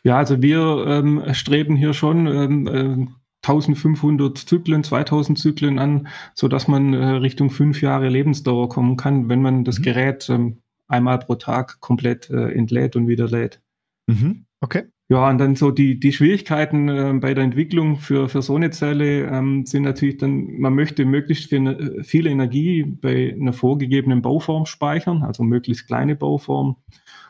Ja, 0.05 0.17
also 0.17 0.41
wir 0.41 0.87
ähm, 0.87 1.23
streben 1.33 1.77
hier 1.77 1.93
schon 1.93 2.27
ähm, 2.27 2.67
äh, 2.67 3.07
1500 3.49 4.37
Zyklen, 4.39 4.83
2000 4.83 5.39
Zyklen 5.39 5.79
an, 5.79 6.09
so 6.35 6.49
dass 6.49 6.69
man 6.69 6.95
äh, 6.95 7.05
Richtung 7.05 7.51
fünf 7.51 7.81
Jahre 7.81 8.09
Lebensdauer 8.09 8.69
kommen 8.69 8.97
kann, 8.97 9.29
wenn 9.29 9.43
man 9.43 9.65
das 9.65 9.79
mhm. 9.79 9.83
Gerät 9.83 10.29
ähm, 10.29 10.59
einmal 10.89 11.19
pro 11.19 11.37
Tag 11.37 11.81
komplett 11.81 12.31
äh, 12.31 12.53
entlädt 12.53 12.97
und 12.97 13.09
wieder 13.09 13.29
lädt. 13.29 13.61
Mhm. 14.07 14.47
Okay. 14.61 14.85
Ja, 15.09 15.29
und 15.31 15.39
dann 15.39 15.55
so 15.55 15.71
die, 15.71 16.01
die 16.01 16.13
Schwierigkeiten 16.13 16.89
äh, 16.89 17.13
bei 17.21 17.33
der 17.33 17.45
Entwicklung 17.45 17.97
für, 17.97 18.29
für 18.29 18.43
so 18.43 18.57
eine 18.57 18.71
Zelle 18.71 19.27
ähm, 19.27 19.65
sind 19.65 19.85
natürlich 19.85 20.17
dann, 20.17 20.59
man 20.59 20.75
möchte 20.75 21.05
möglichst 21.05 21.49
viel, 21.49 21.67
äh, 21.69 22.03
viel 22.03 22.27
Energie 22.27 22.83
bei 22.83 23.33
einer 23.33 23.53
vorgegebenen 23.53 24.21
Bauform 24.21 24.67
speichern, 24.67 25.23
also 25.23 25.45
möglichst 25.45 25.87
kleine 25.87 26.17
Bauform. 26.17 26.77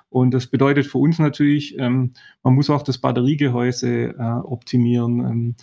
Und 0.08 0.32
das 0.32 0.46
bedeutet 0.46 0.86
für 0.86 0.96
uns 0.96 1.18
natürlich, 1.18 1.78
ähm, 1.78 2.14
man 2.42 2.54
muss 2.54 2.70
auch 2.70 2.82
das 2.82 2.96
Batteriegehäuse 2.96 4.14
äh, 4.18 4.22
optimieren. 4.22 5.20
Ähm, 5.20 5.54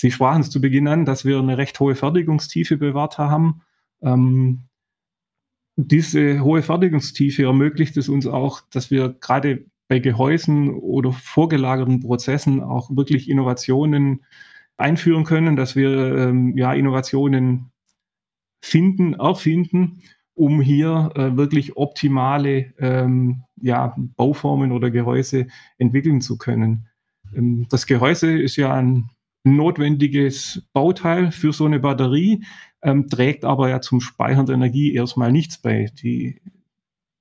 Sie 0.00 0.10
sprachen 0.10 0.40
es 0.40 0.48
zu 0.48 0.62
Beginn 0.62 0.88
an, 0.88 1.04
dass 1.04 1.26
wir 1.26 1.38
eine 1.38 1.58
recht 1.58 1.78
hohe 1.78 1.94
Fertigungstiefe 1.94 2.78
bewahrt 2.78 3.18
haben. 3.18 3.60
Ähm, 4.00 4.62
diese 5.76 6.40
hohe 6.40 6.62
Fertigungstiefe 6.62 7.42
ermöglicht 7.42 7.98
es 7.98 8.08
uns 8.08 8.26
auch, 8.26 8.62
dass 8.70 8.90
wir 8.90 9.10
gerade 9.20 9.66
bei 9.88 9.98
Gehäusen 9.98 10.70
oder 10.70 11.12
vorgelagerten 11.12 12.00
Prozessen 12.00 12.62
auch 12.62 12.88
wirklich 12.96 13.28
Innovationen 13.28 14.24
einführen 14.78 15.24
können, 15.24 15.56
dass 15.56 15.76
wir 15.76 16.16
ähm, 16.16 16.56
ja 16.56 16.72
Innovationen 16.72 17.70
finden, 18.62 19.12
erfinden, 19.12 20.00
um 20.32 20.62
hier 20.62 21.10
äh, 21.14 21.36
wirklich 21.36 21.76
optimale 21.76 22.72
ähm, 22.78 23.42
ja, 23.60 23.94
Bauformen 24.16 24.72
oder 24.72 24.90
Gehäuse 24.90 25.48
entwickeln 25.76 26.22
zu 26.22 26.38
können. 26.38 26.88
Ähm, 27.36 27.66
das 27.68 27.86
Gehäuse 27.86 28.40
ist 28.40 28.56
ja 28.56 28.72
ein 28.72 29.10
notwendiges 29.44 30.68
Bauteil 30.72 31.32
für 31.32 31.52
so 31.52 31.64
eine 31.64 31.80
Batterie, 31.80 32.44
ähm, 32.82 33.08
trägt 33.08 33.44
aber 33.44 33.68
ja 33.68 33.80
zum 33.80 34.00
Speichern 34.00 34.46
der 34.46 34.54
Energie 34.54 34.94
erstmal 34.94 35.32
nichts 35.32 35.58
bei. 35.58 35.90
Die, 36.02 36.40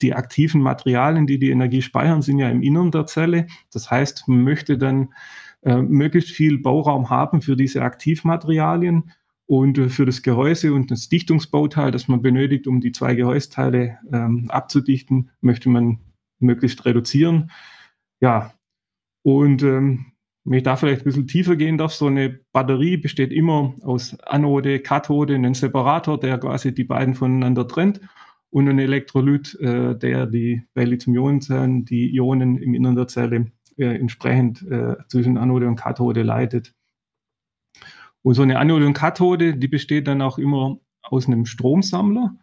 die 0.01 0.13
aktiven 0.13 0.61
Materialien, 0.61 1.27
die 1.27 1.39
die 1.39 1.51
Energie 1.51 1.81
speichern, 1.81 2.21
sind 2.21 2.39
ja 2.39 2.49
im 2.49 2.61
Innern 2.61 2.91
der 2.91 3.05
Zelle. 3.05 3.47
Das 3.71 3.91
heißt, 3.91 4.27
man 4.27 4.43
möchte 4.43 4.77
dann 4.77 5.13
äh, 5.61 5.81
möglichst 5.81 6.31
viel 6.31 6.59
Bauraum 6.59 7.09
haben 7.09 7.41
für 7.41 7.55
diese 7.55 7.81
Aktivmaterialien 7.81 9.11
und 9.45 9.77
äh, 9.77 9.89
für 9.89 10.05
das 10.05 10.21
Gehäuse 10.21 10.73
und 10.73 10.91
das 10.91 11.09
Dichtungsbauteil, 11.09 11.91
das 11.91 12.07
man 12.07 12.21
benötigt, 12.21 12.67
um 12.67 12.79
die 12.79 12.91
zwei 12.91 13.15
Gehäusteile 13.15 13.97
ähm, 14.11 14.45
abzudichten, 14.49 15.31
möchte 15.41 15.69
man 15.69 15.99
möglichst 16.39 16.85
reduzieren. 16.85 17.51
Ja, 18.21 18.53
und 19.23 19.63
ähm, 19.63 20.13
wenn 20.45 20.57
ich 20.57 20.63
da 20.63 20.75
vielleicht 20.75 21.01
ein 21.01 21.05
bisschen 21.05 21.27
tiefer 21.27 21.55
gehen 21.55 21.77
darf, 21.77 21.93
so 21.93 22.07
eine 22.07 22.39
Batterie 22.51 22.97
besteht 22.97 23.31
immer 23.31 23.75
aus 23.83 24.17
Anode, 24.21 24.79
Kathode, 24.79 25.35
einen 25.35 25.53
Separator, 25.53 26.19
der 26.19 26.37
quasi 26.37 26.73
die 26.73 26.85
beiden 26.85 27.13
voneinander 27.13 27.67
trennt 27.67 28.01
und 28.49 28.67
ein 28.67 28.79
Elektrolyt, 28.79 29.55
äh, 29.59 29.95
der 29.97 30.25
die 30.25 30.63
bei 30.73 30.85
Lithium-Ionen-Zellen 30.85 31.85
die 31.85 32.15
Ionen 32.15 32.57
im 32.57 32.73
Innern 32.73 32.95
der 32.95 33.07
Zelle 33.07 33.51
äh, 33.77 33.95
entsprechend 33.95 34.61
äh, 34.63 34.95
zwischen 35.07 35.37
Anode 35.37 35.67
und 35.67 35.75
Kathode 35.75 36.23
leitet. 36.23 36.73
Und 38.21 38.33
so 38.33 38.41
eine 38.41 38.59
Anode 38.59 38.85
und 38.85 38.93
Kathode, 38.93 39.55
die 39.55 39.67
besteht 39.67 40.07
dann 40.07 40.21
auch 40.21 40.37
immer 40.37 40.77
aus 41.01 41.27
einem 41.27 41.45
Stromsammler. 41.45 42.35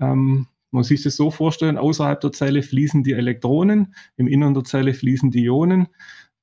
Ähm, 0.00 0.46
man 0.70 0.80
muss 0.80 0.88
sich 0.88 1.02
das 1.02 1.16
so 1.16 1.30
vorstellen, 1.30 1.78
außerhalb 1.78 2.20
der 2.20 2.32
Zelle 2.32 2.62
fließen 2.62 3.04
die 3.04 3.12
Elektronen, 3.12 3.94
im 4.16 4.26
Innern 4.26 4.54
der 4.54 4.64
Zelle 4.64 4.92
fließen 4.92 5.30
die 5.30 5.44
Ionen. 5.44 5.86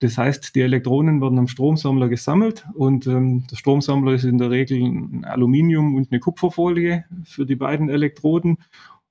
Das 0.01 0.17
heißt, 0.17 0.55
die 0.55 0.61
Elektronen 0.61 1.21
werden 1.21 1.37
am 1.37 1.47
Stromsammler 1.47 2.09
gesammelt 2.09 2.65
und 2.73 3.05
ähm, 3.05 3.45
der 3.51 3.55
Stromsammler 3.55 4.13
ist 4.13 4.23
in 4.23 4.39
der 4.39 4.49
Regel 4.49 4.81
ein 4.81 5.25
Aluminium 5.25 5.93
und 5.93 6.11
eine 6.11 6.19
Kupferfolie 6.19 7.05
für 7.23 7.45
die 7.45 7.55
beiden 7.55 7.87
Elektroden 7.87 8.57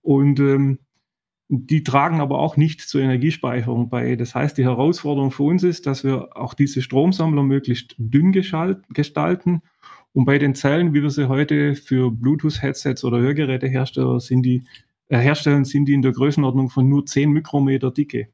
und 0.03 0.40
ähm, 0.40 0.81
die 1.48 1.85
tragen 1.85 2.20
aber 2.20 2.40
auch 2.40 2.57
nicht 2.57 2.81
zur 2.81 3.03
Energiespeicherung 3.03 3.88
bei. 3.88 4.16
Das 4.16 4.35
heißt, 4.35 4.59
die 4.59 4.64
Herausforderung 4.64 5.31
für 5.31 5.44
uns 5.44 5.62
ist, 5.62 5.87
dass 5.87 6.03
wir 6.03 6.37
auch 6.37 6.55
diese 6.55 6.83
Stromsammler 6.83 7.44
möglichst 7.44 7.94
dünn 7.96 8.33
gestalten. 8.33 9.62
Und 10.12 10.24
bei 10.24 10.38
den 10.38 10.57
Zellen, 10.57 10.92
wie 10.92 11.03
wir 11.03 11.11
sie 11.11 11.29
heute 11.29 11.76
für 11.76 12.11
Bluetooth-Headsets 12.11 13.05
oder 13.05 13.18
Hörgerätehersteller 13.20 14.18
sind 14.18 14.42
die, 14.42 14.64
äh, 15.09 15.18
herstellen, 15.18 15.64
sind 15.64 15.87
die 15.87 15.94
in 15.94 16.03
der 16.03 16.12
Größenordnung 16.12 16.68
von 16.68 16.88
nur 16.88 17.07
10 17.07 17.31
Mikrometer 17.31 17.92
Dicke. 17.92 18.29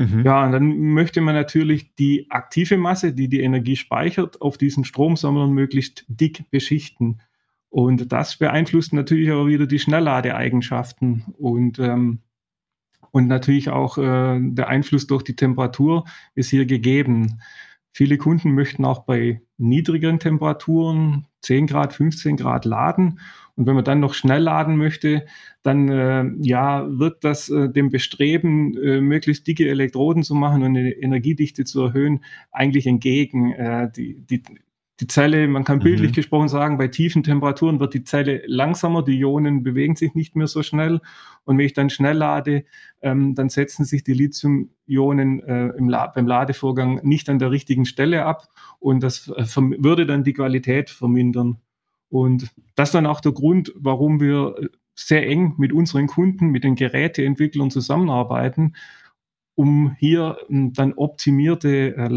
Mhm. 0.00 0.24
Ja, 0.24 0.46
und 0.46 0.52
dann 0.52 0.78
möchte 0.78 1.20
man 1.20 1.34
natürlich 1.34 1.94
die 1.94 2.30
aktive 2.30 2.78
Masse, 2.78 3.12
die 3.12 3.28
die 3.28 3.40
Energie 3.40 3.76
speichert, 3.76 4.40
auf 4.40 4.56
diesen 4.56 4.84
Stromsammlern 4.84 5.52
möglichst 5.52 6.06
dick 6.08 6.50
beschichten. 6.50 7.20
Und 7.68 8.10
das 8.10 8.38
beeinflusst 8.38 8.94
natürlich 8.94 9.30
auch 9.30 9.46
wieder 9.46 9.66
die 9.66 9.78
Schnellladeeigenschaften 9.78 11.26
und, 11.36 11.78
ähm, 11.78 12.20
und 13.10 13.28
natürlich 13.28 13.68
auch 13.68 13.98
äh, 13.98 14.40
der 14.40 14.68
Einfluss 14.68 15.06
durch 15.06 15.22
die 15.22 15.36
Temperatur 15.36 16.06
ist 16.34 16.48
hier 16.48 16.64
gegeben. 16.64 17.42
Viele 17.92 18.16
Kunden 18.16 18.52
möchten 18.52 18.86
auch 18.86 19.00
bei 19.00 19.42
niedrigeren 19.58 20.18
Temperaturen 20.18 21.26
10 21.42 21.66
Grad, 21.66 21.92
15 21.92 22.36
Grad 22.36 22.64
laden 22.64 23.20
und 23.60 23.66
wenn 23.66 23.74
man 23.74 23.84
dann 23.84 24.00
noch 24.00 24.14
schnell 24.14 24.42
laden 24.42 24.76
möchte, 24.76 25.26
dann 25.62 25.88
äh, 25.90 26.24
ja, 26.40 26.86
wird 26.88 27.24
das 27.24 27.50
äh, 27.50 27.68
dem 27.68 27.90
Bestreben, 27.90 28.74
äh, 28.78 29.02
möglichst 29.02 29.46
dicke 29.46 29.68
Elektroden 29.68 30.22
zu 30.22 30.34
machen 30.34 30.62
und 30.62 30.76
eine 30.76 30.92
Energiedichte 30.92 31.64
zu 31.64 31.82
erhöhen, 31.82 32.24
eigentlich 32.52 32.86
entgegen. 32.86 33.52
Äh, 33.52 33.90
die, 33.94 34.14
die, 34.14 34.42
die 35.00 35.06
Zelle, 35.06 35.48
man 35.48 35.64
kann 35.64 35.78
bildlich 35.78 36.10
mhm. 36.10 36.14
gesprochen 36.14 36.48
sagen, 36.48 36.76
bei 36.76 36.88
tiefen 36.88 37.22
Temperaturen 37.22 37.80
wird 37.80 37.94
die 37.94 38.04
Zelle 38.04 38.42
langsamer, 38.46 39.02
die 39.02 39.18
Ionen 39.18 39.62
bewegen 39.62 39.96
sich 39.96 40.14
nicht 40.14 40.36
mehr 40.36 40.46
so 40.46 40.62
schnell. 40.62 41.00
Und 41.44 41.56
wenn 41.56 41.64
ich 41.64 41.72
dann 41.72 41.90
schnell 41.90 42.16
lade, 42.16 42.64
ähm, 43.00 43.34
dann 43.34 43.48
setzen 43.48 43.84
sich 43.84 44.04
die 44.04 44.12
Lithium-Ionen 44.12 45.40
äh, 45.42 45.72
La 45.78 46.08
beim 46.08 46.26
Ladevorgang 46.26 47.00
nicht 47.02 47.28
an 47.28 47.38
der 47.38 47.50
richtigen 47.50 47.86
Stelle 47.86 48.24
ab 48.24 48.48
und 48.78 49.02
das 49.02 49.28
äh, 49.28 49.44
würde 49.56 50.06
dann 50.06 50.24
die 50.24 50.34
Qualität 50.34 50.90
vermindern. 50.90 51.58
Und 52.10 52.50
das 52.74 52.88
ist 52.88 52.94
dann 52.94 53.06
auch 53.06 53.20
der 53.20 53.32
Grund, 53.32 53.72
warum 53.76 54.20
wir 54.20 54.56
sehr 54.94 55.26
eng 55.26 55.54
mit 55.56 55.72
unseren 55.72 56.08
Kunden, 56.08 56.48
mit 56.48 56.64
den 56.64 56.74
Geräteentwicklern 56.74 57.70
zusammenarbeiten, 57.70 58.74
um 59.54 59.96
hier 59.98 60.36
hm, 60.48 60.72
dann 60.72 60.92
optimierte 60.94 61.96
äh, 61.96 62.08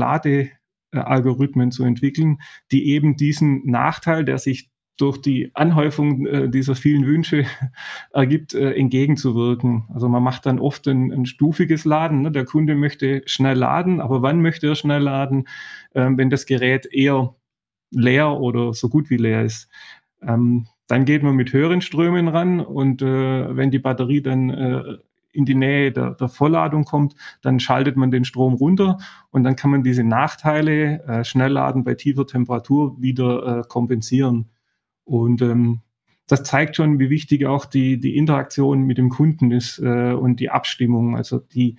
Ladealgorithmen 0.94 1.72
zu 1.72 1.84
entwickeln, 1.84 2.38
die 2.72 2.90
eben 2.90 3.16
diesen 3.16 3.66
Nachteil, 3.66 4.24
der 4.26 4.38
sich 4.38 4.70
durch 4.98 5.18
die 5.20 5.50
Anhäufung 5.56 6.26
äh, 6.28 6.50
dieser 6.50 6.76
vielen 6.76 7.06
Wünsche 7.08 7.46
ergibt, 8.14 8.54
äh, 8.54 8.74
entgegenzuwirken. 8.74 9.86
Also 9.94 10.08
man 10.08 10.22
macht 10.22 10.46
dann 10.46 10.60
oft 10.60 10.88
ein, 10.88 11.12
ein 11.12 11.26
stufiges 11.26 11.84
Laden. 11.84 12.22
Ne? 12.22 12.32
Der 12.32 12.46
Kunde 12.46 12.76
möchte 12.76 13.24
schnell 13.26 13.58
laden, 13.58 14.00
aber 14.00 14.22
wann 14.22 14.42
möchte 14.42 14.68
er 14.68 14.76
schnell 14.76 15.02
laden? 15.02 15.48
Ähm, 15.96 16.18
wenn 16.18 16.30
das 16.30 16.46
Gerät 16.46 16.86
eher 16.86 17.36
leer 17.90 18.40
oder 18.40 18.74
so 18.74 18.88
gut 18.88 19.10
wie 19.10 19.18
leer 19.18 19.44
ist. 19.44 19.68
Ähm, 20.22 20.68
dann 20.88 21.06
geht 21.06 21.24
man 21.24 21.36
mit 21.36 21.54
höheren 21.54 21.82
Strömen 21.82 22.28
ran 22.28 22.60
und 22.60 23.02
äh, 23.02 23.56
wenn 23.56 23.72
die 23.72 23.80
Batterie 23.80 24.22
dann 24.22 24.50
äh, 24.50 24.98
in 25.34 25.46
die 25.46 25.56
Nähe 25.56 25.92
der, 25.92 26.12
der, 26.12 26.30
Vollladung 26.30 26.86
kommt, 26.86 27.16
dann 27.42 27.60
schaltet 27.60 27.98
man 27.98 28.12
den 28.12 28.24
Strom 28.24 28.54
runter 28.54 28.98
und 29.32 29.44
dann 29.44 29.56
kann 29.56 29.72
man 29.72 29.84
diese 29.84 30.04
Nachteile, 30.04 31.04
äh, 31.04 31.24
Schnellladen 31.24 31.84
bei 31.84 31.96
tiefer 31.96 32.26
Temperatur, 32.26 32.96
wieder 33.02 33.60
äh, 33.60 33.64
kompensieren. 33.68 34.50
Und 35.04 35.42
ähm, 35.42 35.82
das 36.28 36.44
zeigt 36.44 36.76
schon, 36.76 37.00
wie 37.00 37.10
wichtig 37.10 37.46
auch 37.46 37.66
die, 37.66 38.00
die 38.00 38.16
Interaktion 38.16 38.84
mit 38.84 38.98
dem 38.98 39.10
Kunden 39.10 39.52
ist 39.52 39.80
äh, 39.80 40.14
und 40.14 40.40
die 40.40 40.50
Abstimmung. 40.50 41.18
Also 41.18 41.40
die, 41.40 41.78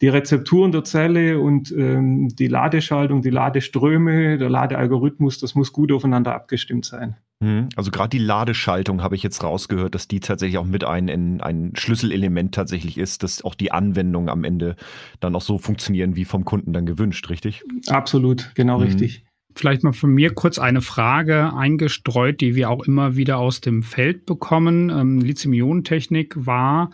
die 0.00 0.08
Rezepturen 0.08 0.72
der 0.72 0.84
Zelle 0.84 1.38
und 1.40 1.70
ähm, 1.72 2.28
die 2.28 2.48
Ladeschaltung, 2.48 3.22
die 3.22 3.30
Ladeströme, 3.30 4.38
der 4.38 4.48
Ladealgorithmus, 4.48 5.38
das 5.38 5.54
muss 5.54 5.72
gut 5.72 5.92
aufeinander 5.92 6.34
abgestimmt 6.34 6.84
sein. 6.84 7.16
Mhm. 7.42 7.68
Also 7.74 7.90
gerade 7.90 8.10
die 8.10 8.22
Ladeschaltung 8.24 9.02
habe 9.02 9.16
ich 9.16 9.22
jetzt 9.22 9.42
rausgehört, 9.42 9.94
dass 9.94 10.06
die 10.06 10.20
tatsächlich 10.20 10.58
auch 10.58 10.64
mit 10.64 10.84
ein, 10.84 11.40
ein 11.40 11.72
Schlüsselelement 11.76 12.54
tatsächlich 12.54 12.96
ist, 12.96 13.24
dass 13.24 13.42
auch 13.42 13.56
die 13.56 13.72
Anwendungen 13.72 14.28
am 14.28 14.44
Ende 14.44 14.76
dann 15.18 15.34
auch 15.34 15.42
so 15.42 15.58
funktionieren, 15.58 16.14
wie 16.14 16.24
vom 16.24 16.44
Kunden 16.44 16.72
dann 16.72 16.86
gewünscht, 16.86 17.28
richtig? 17.28 17.62
Absolut, 17.88 18.52
genau 18.54 18.78
mhm. 18.78 18.84
richtig. 18.84 19.24
Vielleicht 19.54 19.82
mal 19.82 19.92
von 19.92 20.10
mir 20.10 20.32
kurz 20.32 20.58
eine 20.58 20.80
Frage 20.80 21.52
eingestreut, 21.52 22.40
die 22.40 22.54
wir 22.54 22.70
auch 22.70 22.84
immer 22.84 23.16
wieder 23.16 23.38
aus 23.38 23.60
dem 23.60 23.82
Feld 23.82 24.24
bekommen. 24.24 24.88
Ähm, 24.88 25.20
Lithium-Ionen-Technik 25.20 26.46
war 26.46 26.90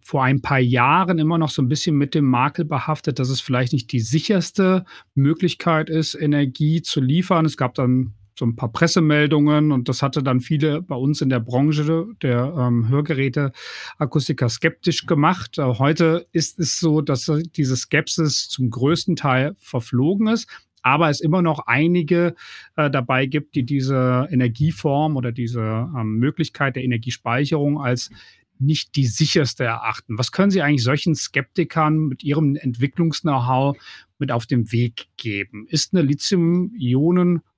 vor 0.00 0.24
ein 0.24 0.40
paar 0.40 0.58
Jahren 0.58 1.18
immer 1.18 1.38
noch 1.38 1.50
so 1.50 1.60
ein 1.60 1.68
bisschen 1.68 1.96
mit 1.96 2.14
dem 2.14 2.24
Makel 2.24 2.64
behaftet, 2.64 3.18
dass 3.18 3.28
es 3.28 3.40
vielleicht 3.40 3.72
nicht 3.72 3.92
die 3.92 4.00
sicherste 4.00 4.84
Möglichkeit 5.14 5.90
ist, 5.90 6.14
Energie 6.14 6.82
zu 6.82 7.00
liefern. 7.00 7.44
Es 7.44 7.56
gab 7.56 7.74
dann 7.74 8.14
so 8.38 8.46
ein 8.46 8.56
paar 8.56 8.72
Pressemeldungen 8.72 9.72
und 9.72 9.88
das 9.88 10.02
hatte 10.02 10.22
dann 10.22 10.40
viele 10.40 10.82
bei 10.82 10.96
uns 10.96 11.20
in 11.20 11.28
der 11.28 11.40
Branche 11.40 12.06
der 12.22 12.54
ähm, 12.58 12.88
Hörgeräte 12.88 13.52
Akustiker 13.98 14.48
skeptisch 14.48 15.06
gemacht. 15.06 15.58
Äh, 15.58 15.62
heute 15.78 16.26
ist 16.32 16.58
es 16.58 16.78
so, 16.78 17.00
dass 17.00 17.30
diese 17.56 17.76
Skepsis 17.76 18.48
zum 18.48 18.70
größten 18.70 19.16
Teil 19.16 19.54
verflogen 19.58 20.28
ist 20.28 20.48
aber 20.82 21.08
es 21.08 21.20
immer 21.20 21.42
noch 21.42 21.60
einige 21.66 22.34
äh, 22.76 22.90
dabei 22.90 23.26
gibt, 23.26 23.54
die 23.54 23.64
diese 23.64 24.26
Energieform 24.30 25.16
oder 25.16 25.32
diese 25.32 25.60
ähm, 25.60 26.18
Möglichkeit 26.18 26.76
der 26.76 26.82
Energiespeicherung 26.82 27.80
als 27.80 28.10
nicht 28.58 28.96
die 28.96 29.06
sicherste 29.06 29.64
erachten. 29.64 30.18
Was 30.18 30.32
können 30.32 30.50
Sie 30.50 30.62
eigentlich 30.62 30.84
solchen 30.84 31.14
Skeptikern 31.14 31.98
mit 31.98 32.22
ihrem 32.22 32.56
Entwicklungs-Know-how 32.56 33.76
mit 34.18 34.30
auf 34.30 34.46
den 34.46 34.70
Weg 34.72 35.08
geben? 35.16 35.66
Ist 35.68 35.94
eine 35.94 36.02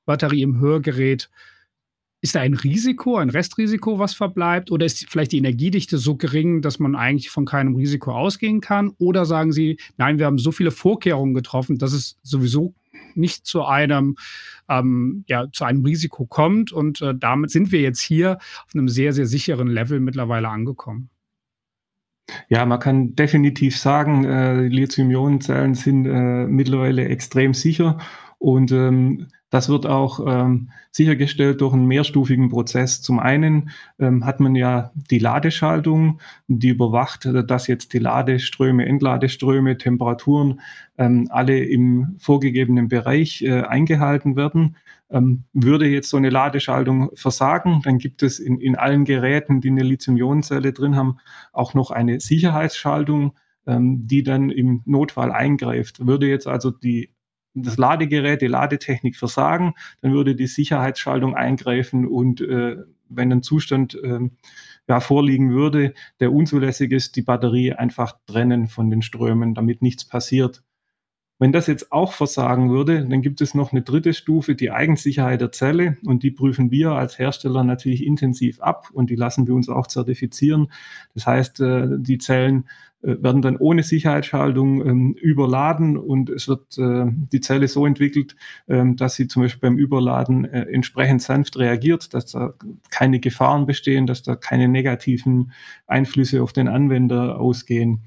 Lithium-Ionen-Batterie 0.07 0.43
im 0.43 0.61
Hörgerät 0.61 1.31
ist 2.21 2.35
da 2.35 2.41
ein 2.41 2.55
Risiko, 2.55 3.19
ein 3.19 3.29
Restrisiko, 3.29 3.99
was 3.99 4.15
verbleibt? 4.15 4.71
Oder 4.71 4.87
ist 4.87 5.07
vielleicht 5.11 5.33
die 5.33 5.39
Energiedichte 5.39 5.99
so 5.99 6.17
gering, 6.17 6.63
dass 6.63 6.79
man 6.79 6.97
eigentlich 6.97 7.29
von 7.29 7.45
keinem 7.45 7.75
Risiko 7.77 8.13
ausgehen 8.13 8.63
kann? 8.63 8.93
Oder 8.99 9.27
sagen 9.27 9.53
Sie, 9.53 9.79
nein, 9.99 10.19
wir 10.19 10.25
haben 10.25 10.39
so 10.39 10.51
viele 10.51 10.71
Vorkehrungen 10.71 11.35
getroffen, 11.35 11.77
dass 11.77 11.93
es 11.93 12.19
sowieso 12.23 12.75
nicht 13.15 13.45
zu 13.45 13.65
einem, 13.65 14.17
ähm, 14.71 15.25
ja, 15.29 15.51
zu 15.53 15.65
einem 15.65 15.85
Risiko 15.85 16.25
kommt. 16.25 16.73
Und 16.73 17.03
äh, 17.03 17.15
damit 17.15 17.51
sind 17.51 17.73
wir 17.73 17.83
jetzt 17.83 18.01
hier 18.01 18.39
auf 18.67 18.75
einem 18.75 18.89
sehr, 18.89 19.13
sehr 19.13 19.27
sicheren 19.27 19.69
Level 19.69 20.01
mittlerweile 20.01 20.49
angekommen. 20.49 21.11
Ja, 22.49 22.65
man 22.65 22.81
kann 22.81 23.15
definitiv 23.15 23.77
sagen, 23.79 24.25
äh, 24.25 24.67
Lithium-Ionen-Zellen 24.67 25.75
sind 25.75 26.07
äh, 26.07 26.47
mittlerweile 26.47 27.07
extrem 27.07 27.53
sicher 27.53 27.99
und 28.45 28.73
ähm, 28.73 29.29
das 29.49 29.71
wird 29.71 29.87
auch 29.87 30.21
ähm, 30.27 30.69
sichergestellt 30.91 31.63
durch 31.63 31.73
einen 31.73 31.87
mehrstufigen 31.87 32.51
Prozess. 32.51 33.01
Zum 33.01 33.19
einen 33.19 33.71
ähm, 33.99 34.27
hat 34.27 34.39
man 34.39 34.55
ja 34.55 34.93
die 35.11 35.19
Ladeschaltung, 35.19 36.21
die 36.47 36.69
überwacht, 36.69 37.25
dass 37.25 37.69
jetzt 37.69 37.95
die 37.95 38.01
Ladeströme, 38.01 38.85
Entladeströme, 38.85 39.79
Temperaturen 39.79 40.61
ähm, 40.99 41.27
alle 41.31 41.59
im 41.59 42.17
vorgegebenen 42.19 42.89
Bereich 42.89 43.41
äh, 43.41 43.63
eingehalten 43.63 44.37
werden. 44.37 44.77
Ähm, 45.09 45.45
würde 45.55 45.89
jetzt 45.89 46.11
so 46.11 46.19
eine 46.19 46.29
Ladeschaltung 46.29 47.13
versagen, 47.15 47.81
dann 47.83 47.97
gibt 47.97 48.23
es 48.23 48.39
in, 48.39 48.61
in 48.61 48.77
allen 48.77 49.07
Geräten, 49.07 49.63
die 49.63 49.71
eine 49.71 49.85
Lithium-Ionen-Zelle 49.85 50.75
drin 50.75 50.97
haben, 50.97 51.17
auch 51.55 51.73
noch 51.73 51.91
eine 51.91 52.21
Sicherheitsschaltung, 52.21 53.33
ähm, 53.67 54.07
die 54.07 54.23
dann 54.23 54.51
im 54.51 54.83
Notfall 54.85 55.33
eingreift. 55.33 56.07
Würde 56.07 56.29
jetzt 56.29 56.47
also 56.47 56.71
die 56.71 57.15
das 57.55 57.77
Ladegerät, 57.77 58.43
die 58.43 58.47
Ladetechnik 58.47 59.17
versagen, 59.17 59.75
dann 60.01 60.13
würde 60.13 60.35
die 60.35 60.47
Sicherheitsschaltung 60.47 61.35
eingreifen 61.35 62.07
und 62.07 62.41
äh, 62.41 62.77
wenn 63.09 63.33
ein 63.33 63.43
Zustand 63.43 63.95
äh, 64.03 64.21
ja, 64.89 65.01
vorliegen 65.01 65.53
würde, 65.53 65.95
der 66.21 66.33
unzulässig 66.33 66.93
ist, 66.93 67.17
die 67.17 67.23
Batterie 67.23 67.73
einfach 67.73 68.17
trennen 68.27 68.67
von 68.69 68.91
den 68.91 69.03
Strömen, 69.03 69.55
damit 69.55 69.83
nichts 69.83 70.05
passiert. 70.05 70.63
Wenn 71.41 71.51
das 71.51 71.67
jetzt 71.67 71.91
auch 71.91 72.13
versagen 72.13 72.71
würde, 72.71 73.05
dann 73.07 73.21
gibt 73.21 73.41
es 73.41 73.55
noch 73.55 73.73
eine 73.73 73.83
dritte 73.83 74.15
Stufe, 74.15 74.55
die 74.55 74.71
Eigensicherheit 74.71 75.41
der 75.41 75.51
Zelle. 75.51 75.97
Und 76.05 76.23
die 76.23 76.31
prüfen 76.31 76.71
wir 76.71 76.93
als 76.93 77.19
Hersteller 77.19 77.65
natürlich 77.65 78.07
intensiv 78.07 78.61
ab 78.61 78.89
und 78.93 79.11
die 79.11 79.17
lassen 79.17 79.47
wir 79.49 79.55
uns 79.55 79.69
auch 79.69 79.89
zertifizieren. 79.89 80.71
Das 81.15 81.27
heißt, 81.27 81.61
äh, 81.61 81.89
die 81.99 82.19
Zellen 82.19 82.69
äh, 83.03 83.21
werden 83.21 83.43
dann 83.43 83.57
ohne 83.57 83.83
Sicherheitsschaltung 83.83 84.87
ähm, 84.87 85.13
überladen 85.15 85.97
und 85.97 86.31
es 86.31 86.47
wird 86.47 86.79
äh, 86.79 87.07
die 87.09 87.41
Zelle 87.41 87.67
so 87.67 87.85
entwickelt, 87.85 88.37
ähm, 88.69 88.97
dass 88.97 89.17
sie 89.17 89.27
zum 89.27 89.43
Beispiel 89.43 89.71
beim 89.71 89.79
Überladen 89.79 90.45
entsprechend 90.45 91.21
sanft 91.21 91.59
reagiert, 91.59 92.15
dass 92.15 92.27
da 92.27 92.55
keine 92.91 93.19
Gefahren 93.19 93.67
bestehen, 93.67 94.07
dass 94.07 94.23
da 94.23 94.37
keine 94.37 94.69
negativen 94.69 95.53
Einflüsse 95.89 96.43
auf 96.43 96.53
den 96.53 96.69
Anwender 96.69 97.41
ausgehen. 97.41 98.05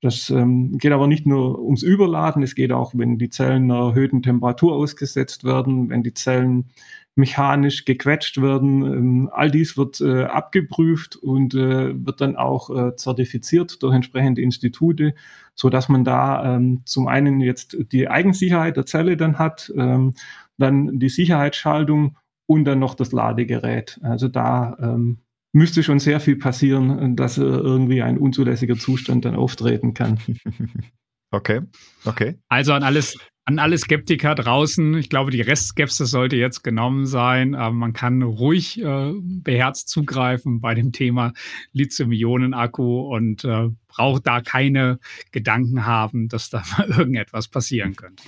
Das 0.00 0.30
ähm, 0.30 0.78
geht 0.78 0.92
aber 0.92 1.08
nicht 1.08 1.26
nur 1.26 1.60
ums 1.60 1.82
Überladen, 1.82 2.42
es 2.44 2.54
geht 2.54 2.70
auch, 2.70 2.92
wenn 2.94 3.18
die 3.18 3.30
Zellen 3.30 3.64
einer 3.70 3.88
erhöhten 3.88 4.22
Temperatur 4.22 4.74
ausgesetzt 4.74 5.42
werden, 5.42 5.90
wenn 5.90 6.04
die 6.04 6.14
Zellen 6.14 6.70
mechanisch 7.16 7.84
gequetscht 7.84 8.40
werden. 8.40 8.82
Ähm, 8.82 9.30
all 9.32 9.50
dies 9.50 9.76
wird 9.76 10.00
äh, 10.00 10.24
abgeprüft 10.24 11.16
und 11.16 11.54
äh, 11.54 11.92
wird 12.06 12.20
dann 12.20 12.36
auch 12.36 12.70
äh, 12.70 12.94
zertifiziert 12.94 13.82
durch 13.82 13.92
entsprechende 13.94 14.40
Institute, 14.40 15.14
so 15.54 15.68
dass 15.68 15.88
man 15.88 16.04
da 16.04 16.56
ähm, 16.56 16.82
zum 16.84 17.08
einen 17.08 17.40
jetzt 17.40 17.76
die 17.90 18.08
Eigensicherheit 18.08 18.76
der 18.76 18.86
Zelle 18.86 19.16
dann 19.16 19.38
hat, 19.38 19.72
ähm, 19.76 20.14
dann 20.58 21.00
die 21.00 21.08
Sicherheitsschaltung 21.08 22.16
und 22.46 22.64
dann 22.64 22.78
noch 22.78 22.94
das 22.94 23.10
Ladegerät. 23.10 23.98
Also 24.02 24.28
da 24.28 24.76
ähm, 24.80 25.18
müsste 25.52 25.82
schon 25.82 25.98
sehr 25.98 26.20
viel 26.20 26.36
passieren, 26.36 27.16
dass 27.16 27.38
irgendwie 27.38 28.02
ein 28.02 28.18
unzulässiger 28.18 28.76
Zustand 28.76 29.24
dann 29.24 29.34
auftreten 29.34 29.94
kann. 29.94 30.18
Okay, 31.30 31.60
okay. 32.06 32.38
Also 32.48 32.72
an 32.72 32.82
alles, 32.82 33.18
an 33.44 33.58
alle 33.58 33.76
Skeptiker 33.76 34.34
draußen, 34.34 34.96
ich 34.96 35.10
glaube, 35.10 35.30
die 35.30 35.42
Restskepsis 35.42 36.10
sollte 36.10 36.36
jetzt 36.36 36.62
genommen 36.64 37.04
sein. 37.04 37.54
Aber 37.54 37.74
man 37.74 37.92
kann 37.92 38.22
ruhig 38.22 38.80
äh, 38.82 39.12
beherzt 39.22 39.90
zugreifen 39.90 40.60
bei 40.60 40.74
dem 40.74 40.92
Thema 40.92 41.34
Lithium-Ionen-Akku 41.72 43.14
und 43.14 43.44
äh, 43.44 43.68
braucht 43.88 44.26
da 44.26 44.40
keine 44.40 44.98
Gedanken 45.30 45.84
haben, 45.84 46.28
dass 46.28 46.48
da 46.48 46.62
mal 46.78 46.88
irgendetwas 46.98 47.48
passieren 47.48 47.94
könnte. 47.94 48.24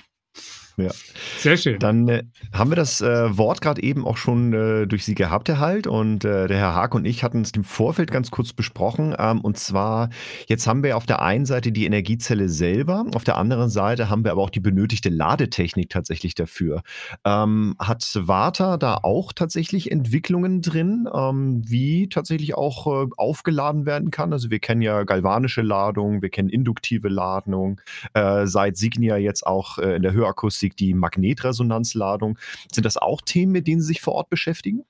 Ja. 0.85 0.91
Sehr 1.39 1.57
schön. 1.57 1.79
Dann 1.79 2.09
äh, 2.09 2.23
haben 2.53 2.71
wir 2.71 2.77
das 2.77 3.01
äh, 3.01 3.37
Wort 3.37 3.61
gerade 3.61 3.83
eben 3.83 4.07
auch 4.07 4.17
schon 4.17 4.53
äh, 4.53 4.87
durch 4.87 5.05
Sie 5.05 5.15
gehabt, 5.15 5.49
Herr 5.49 5.59
Halt. 5.59 5.87
Und 5.87 6.25
äh, 6.25 6.47
der 6.47 6.59
Herr 6.59 6.75
Haag 6.75 6.95
und 6.95 7.05
ich 7.05 7.23
hatten 7.23 7.43
es 7.43 7.53
im 7.53 7.65
Vorfeld 7.65 8.11
ganz 8.11 8.31
kurz 8.31 8.53
besprochen. 8.53 9.15
Ähm, 9.19 9.41
und 9.41 9.59
zwar, 9.59 10.11
jetzt 10.47 10.67
haben 10.67 10.83
wir 10.83 10.97
auf 10.97 11.07
der 11.07 11.23
einen 11.23 11.47
Seite 11.47 11.73
die 11.73 11.85
Energiezelle 11.87 12.49
selber, 12.49 13.07
auf 13.15 13.25
der 13.25 13.37
anderen 13.37 13.71
Seite 13.71 14.11
haben 14.11 14.25
wir 14.25 14.33
aber 14.33 14.43
auch 14.43 14.51
die 14.51 14.61
benötigte 14.61 15.09
Ladetechnik 15.09 15.91
tatsächlich 15.91 16.35
dafür. 16.35 16.83
Ähm, 17.25 17.77
hat 17.79 18.05
Warta 18.15 18.77
da 18.77 18.99
auch 19.03 19.33
tatsächlich 19.33 19.91
Entwicklungen 19.91 20.63
drin, 20.63 21.09
ähm, 21.13 21.63
wie 21.67 22.09
tatsächlich 22.09 22.55
auch 22.55 22.87
äh, 22.87 23.09
aufgeladen 23.17 23.87
werden 23.87 24.11
kann? 24.11 24.33
Also 24.33 24.51
wir 24.51 24.59
kennen 24.59 24.83
ja 24.83 25.05
galvanische 25.05 25.63
Ladung, 25.63 26.23
wir 26.23 26.31
kennen 26.31 26.49
induktive 26.49 27.09
Ladung, 27.09 27.81
äh, 28.15 28.47
seit 28.47 28.77
Signia 28.77 29.17
jetzt 29.17 29.47
auch 29.47 29.79
in 29.79 30.03
der 30.03 30.13
Hörakustik 30.13 30.70
Akustik, 30.71 30.77
die 30.77 30.95
Magnetresonanzladung. 30.95 32.39
Sind 32.73 32.85
das 32.85 32.97
auch 32.97 33.21
Themen, 33.23 33.53
mit 33.53 33.67
denen 33.67 33.81
Sie 33.81 33.89
sich 33.89 34.01
vor 34.01 34.15
Ort 34.15 34.31
beschäftigen? 34.31 34.85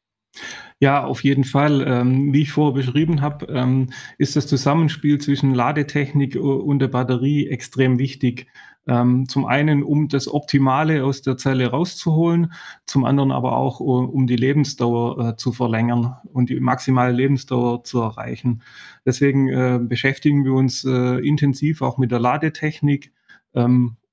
Ja, 0.79 1.05
auf 1.05 1.25
jeden 1.25 1.45
Fall. 1.45 1.85
Ähm, 1.87 2.33
wie 2.33 2.43
ich 2.43 2.53
vorher 2.53 2.75
beschrieben 2.75 3.21
habe, 3.21 3.47
ähm, 3.47 3.88
ist 4.16 4.37
das 4.37 4.47
Zusammenspiel 4.47 5.19
zwischen 5.19 5.55
Ladetechnik 5.55 6.37
und 6.37 6.79
der 6.79 6.88
Batterie 6.88 7.49
extrem 7.49 7.99
wichtig. 7.99 8.47
Ähm, 8.87 9.29
zum 9.29 9.45
einen, 9.45 9.83
um 9.83 10.09
das 10.09 10.33
Optimale 10.33 11.05
aus 11.05 11.23
der 11.23 11.37
Zelle 11.37 11.66
rauszuholen, 11.66 12.53
zum 12.87 13.05
anderen 13.05 13.33
aber 13.33 13.57
auch, 13.57 13.81
um 13.81 14.27
die 14.27 14.37
Lebensdauer 14.37 15.31
äh, 15.31 15.37
zu 15.37 15.53
verlängern 15.53 16.16
und 16.33 16.49
die 16.49 16.61
maximale 16.61 17.12
Lebensdauer 17.12 17.85
zu 17.85 18.01
erreichen. 18.01 18.62
Deswegen 19.05 19.49
äh, 19.49 19.81
beschäftigen 19.83 20.45
wir 20.45 20.53
uns 20.55 20.85
äh, 20.85 21.19
intensiv 21.27 21.83
auch 21.83 21.99
mit 21.99 22.11
der 22.11 22.21
Ladetechnik 22.21 23.12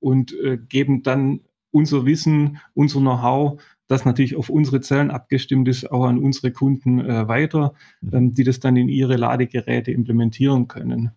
und 0.00 0.34
äh, 0.42 0.58
geben 0.58 1.02
dann 1.02 1.40
unser 1.70 2.06
Wissen, 2.06 2.58
unser 2.74 3.00
Know-how, 3.00 3.60
das 3.88 4.04
natürlich 4.04 4.36
auf 4.36 4.50
unsere 4.50 4.80
Zellen 4.80 5.10
abgestimmt 5.10 5.66
ist, 5.68 5.90
auch 5.90 6.04
an 6.04 6.18
unsere 6.18 6.52
Kunden 6.52 7.00
äh, 7.00 7.26
weiter, 7.26 7.74
mhm. 8.00 8.14
ähm, 8.14 8.32
die 8.34 8.44
das 8.44 8.60
dann 8.60 8.76
in 8.76 8.88
ihre 8.88 9.16
Ladegeräte 9.16 9.90
implementieren 9.90 10.68
können. 10.68 11.12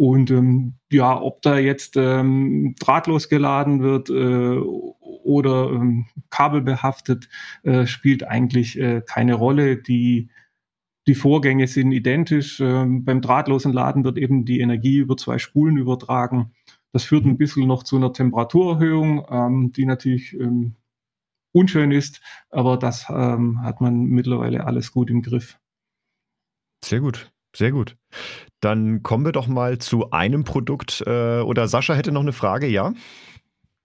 Und 0.00 0.30
ähm, 0.30 0.76
ja, 0.90 1.20
ob 1.20 1.42
da 1.42 1.58
jetzt 1.58 1.94
ähm, 1.98 2.74
drahtlos 2.80 3.28
geladen 3.28 3.82
wird 3.82 4.08
äh, 4.08 4.56
oder 4.58 5.70
ähm, 5.72 6.06
kabelbehaftet, 6.30 7.28
äh, 7.64 7.86
spielt 7.86 8.26
eigentlich 8.26 8.80
äh, 8.80 9.02
keine 9.06 9.34
Rolle. 9.34 9.76
Die, 9.76 10.30
die 11.06 11.14
Vorgänge 11.14 11.66
sind 11.66 11.92
identisch. 11.92 12.60
Ähm, 12.60 13.04
beim 13.04 13.20
drahtlosen 13.20 13.74
Laden 13.74 14.02
wird 14.02 14.16
eben 14.16 14.46
die 14.46 14.60
Energie 14.60 14.96
über 14.96 15.18
zwei 15.18 15.36
Spulen 15.36 15.76
übertragen. 15.76 16.52
Das 16.92 17.04
führt 17.04 17.24
ein 17.24 17.38
bisschen 17.38 17.66
noch 17.66 17.82
zu 17.82 17.96
einer 17.96 18.12
Temperaturerhöhung, 18.12 19.26
ähm, 19.30 19.72
die 19.72 19.86
natürlich 19.86 20.34
ähm, 20.34 20.76
unschön 21.52 21.92
ist, 21.92 22.20
aber 22.50 22.76
das 22.76 23.06
ähm, 23.08 23.62
hat 23.62 23.80
man 23.80 24.04
mittlerweile 24.04 24.64
alles 24.66 24.92
gut 24.92 25.10
im 25.10 25.22
Griff. 25.22 25.58
Sehr 26.84 27.00
gut, 27.00 27.30
sehr 27.54 27.72
gut. 27.72 27.96
Dann 28.60 29.02
kommen 29.02 29.24
wir 29.24 29.32
doch 29.32 29.46
mal 29.46 29.78
zu 29.78 30.10
einem 30.10 30.44
Produkt. 30.44 31.02
Äh, 31.06 31.40
oder 31.40 31.68
Sascha 31.68 31.94
hätte 31.94 32.12
noch 32.12 32.22
eine 32.22 32.32
Frage, 32.32 32.66
ja? 32.66 32.92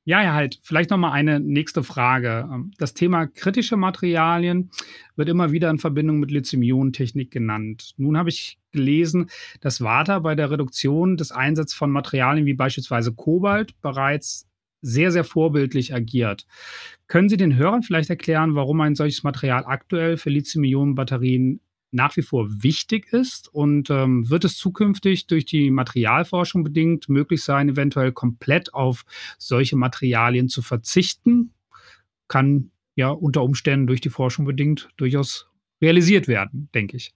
Ja, 0.07 0.21
ja, 0.21 0.33
halt. 0.33 0.59
Vielleicht 0.61 0.91
noch 0.91 0.99
mal 0.99 1.11
eine 1.11 1.39
nächste 1.39 1.83
Frage. 1.83 2.47
Ähm, 2.51 2.71
das 2.77 2.93
Thema 2.93 3.25
kritische 3.25 3.75
Materialien 3.75 4.69
wird 5.15 5.29
immer 5.29 5.51
wieder 5.51 5.71
in 5.71 5.79
Verbindung 5.79 6.19
mit 6.19 6.29
Lithium-Ionen-Technik 6.29 7.31
genannt. 7.31 7.95
Nun 7.97 8.15
habe 8.15 8.29
ich 8.29 8.59
gelesen, 8.71 9.31
dass 9.61 9.81
Warta 9.81 10.19
bei 10.19 10.35
der 10.35 10.51
Reduktion 10.51 11.17
des 11.17 11.31
Einsatzes 11.31 11.73
von 11.75 11.89
Materialien 11.89 12.45
wie 12.45 12.53
beispielsweise 12.53 13.13
Kobalt 13.13 13.81
bereits 13.81 14.47
sehr, 14.81 15.11
sehr 15.11 15.23
vorbildlich 15.23 15.95
agiert. 15.95 16.45
Können 17.07 17.27
Sie 17.27 17.37
den 17.37 17.55
Hörern 17.55 17.81
vielleicht 17.81 18.11
erklären, 18.11 18.53
warum 18.53 18.81
ein 18.81 18.93
solches 18.93 19.23
Material 19.23 19.65
aktuell 19.65 20.17
für 20.17 20.29
Lithium-Ionen-Batterien 20.29 21.61
nach 21.91 22.15
wie 22.17 22.21
vor 22.21 22.47
wichtig 22.49 23.11
ist? 23.13 23.53
Und 23.53 23.89
ähm, 23.89 24.29
wird 24.29 24.45
es 24.45 24.57
zukünftig 24.57 25.27
durch 25.27 25.45
die 25.45 25.71
Materialforschung 25.71 26.63
bedingt 26.63 27.09
möglich 27.09 27.43
sein, 27.43 27.69
eventuell 27.69 28.11
komplett 28.11 28.73
auf 28.73 29.05
solche 29.37 29.75
Materialien 29.75 30.49
zu 30.49 30.61
verzichten? 30.61 31.53
Kann 32.27 32.71
ja 32.95 33.09
unter 33.09 33.43
Umständen 33.43 33.87
durch 33.87 34.01
die 34.01 34.09
Forschung 34.09 34.45
bedingt 34.45 34.89
durchaus 34.97 35.49
realisiert 35.81 36.27
werden, 36.27 36.69
denke 36.73 36.97
ich. 36.97 37.13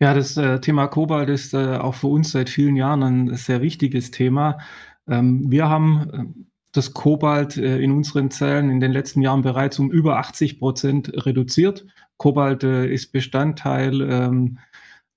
Ja, 0.00 0.14
das 0.14 0.36
äh, 0.36 0.60
Thema 0.60 0.86
Kobalt 0.86 1.28
ist 1.28 1.54
äh, 1.54 1.76
auch 1.76 1.94
für 1.94 2.08
uns 2.08 2.32
seit 2.32 2.48
vielen 2.48 2.76
Jahren 2.76 3.02
ein 3.02 3.36
sehr 3.36 3.60
wichtiges 3.60 4.10
Thema. 4.10 4.58
Ähm, 5.06 5.50
wir 5.50 5.68
haben 5.68 6.10
äh, 6.10 6.42
das 6.72 6.94
Kobalt 6.94 7.56
äh, 7.56 7.78
in 7.78 7.92
unseren 7.92 8.30
Zellen 8.30 8.70
in 8.70 8.80
den 8.80 8.92
letzten 8.92 9.20
Jahren 9.20 9.42
bereits 9.42 9.78
um 9.78 9.90
über 9.90 10.18
80 10.18 10.58
Prozent 10.58 11.12
reduziert. 11.26 11.86
Kobalt 12.22 12.62
ist 12.62 13.10
Bestandteil 13.10 14.00
ähm, 14.00 14.58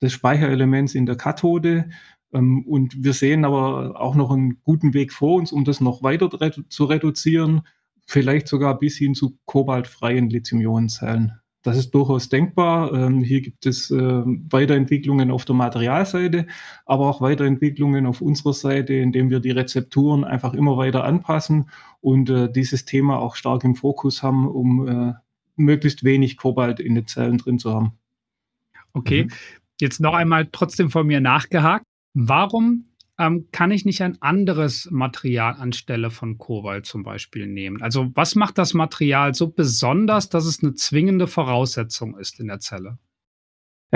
des 0.02 0.12
Speicherelements 0.12 0.96
in 0.96 1.06
der 1.06 1.16
Kathode. 1.16 1.90
Ähm, 2.34 2.66
und 2.66 3.04
wir 3.04 3.14
sehen 3.14 3.46
aber 3.46 4.02
auch 4.02 4.16
noch 4.16 4.32
einen 4.32 4.60
guten 4.64 4.96
Weg 4.96 5.14
vor 5.14 5.36
uns, 5.36 5.52
um 5.52 5.66
das 5.66 5.82
noch 5.82 6.02
weiter 6.02 6.32
zu 6.68 6.86
reduzieren, 6.86 7.62
vielleicht 8.08 8.48
sogar 8.48 8.80
bis 8.80 8.98
hin 8.98 9.14
zu 9.14 9.38
kobaltfreien 9.46 10.32
Lithium-Ionen-Zellen. 10.32 11.34
Das 11.62 11.78
ist 11.78 11.92
durchaus 11.92 12.28
denkbar. 12.28 12.92
Ähm, 12.92 13.22
hier 13.22 13.42
gibt 13.42 13.68
es 13.68 13.92
äh, 13.92 14.24
Weiterentwicklungen 14.26 15.30
auf 15.30 15.46
der 15.46 15.54
Materialseite, 15.54 16.48
aber 16.88 17.08
auch 17.08 17.22
Weiterentwicklungen 17.22 18.08
auf 18.08 18.22
unserer 18.22 18.54
Seite, 18.54 18.96
indem 18.96 19.30
wir 19.30 19.42
die 19.42 19.52
Rezepturen 19.52 20.24
einfach 20.24 20.56
immer 20.56 20.76
weiter 20.76 21.04
anpassen 21.04 21.70
und 22.02 22.32
äh, 22.32 22.52
dieses 22.52 22.86
Thema 22.86 23.20
auch 23.20 23.36
stark 23.36 23.64
im 23.64 23.76
Fokus 23.76 24.24
haben, 24.24 24.48
um 24.48 24.88
äh, 24.88 25.14
möglichst 25.56 26.04
wenig 26.04 26.38
Kobalt 26.38 26.80
in 26.80 26.96
den 26.96 27.08
Zellen 27.08 27.38
drin 27.38 27.60
zu 27.60 27.74
haben. 27.74 27.94
Okay, 28.94 29.26
mhm. 29.26 29.32
jetzt 29.80 30.00
noch 30.00 30.14
einmal 30.14 30.48
trotzdem 30.52 30.90
von 30.90 31.08
mir 31.08 31.22
nachgehakt. 31.22 31.86
Warum 32.14 32.86
ähm, 33.18 33.48
kann 33.52 33.72
ich 33.72 33.86
nicht 33.86 34.02
ein 34.02 34.22
anderes 34.22 34.90
Material 34.92 35.56
anstelle 35.56 36.12
von 36.12 36.38
Kobalt 36.38 36.86
zum 36.86 37.04
Beispiel 37.04 37.48
nehmen? 37.48 37.82
Also 37.82 38.12
was 38.14 38.36
macht 38.36 38.58
das 38.58 38.74
Material 38.74 39.34
so 39.34 39.50
besonders, 39.50 40.30
dass 40.30 40.46
es 40.46 40.64
eine 40.64 40.74
zwingende 40.76 41.28
Voraussetzung 41.28 42.18
ist 42.18 42.40
in 42.40 42.48
der 42.48 42.60
Zelle? 42.60 42.98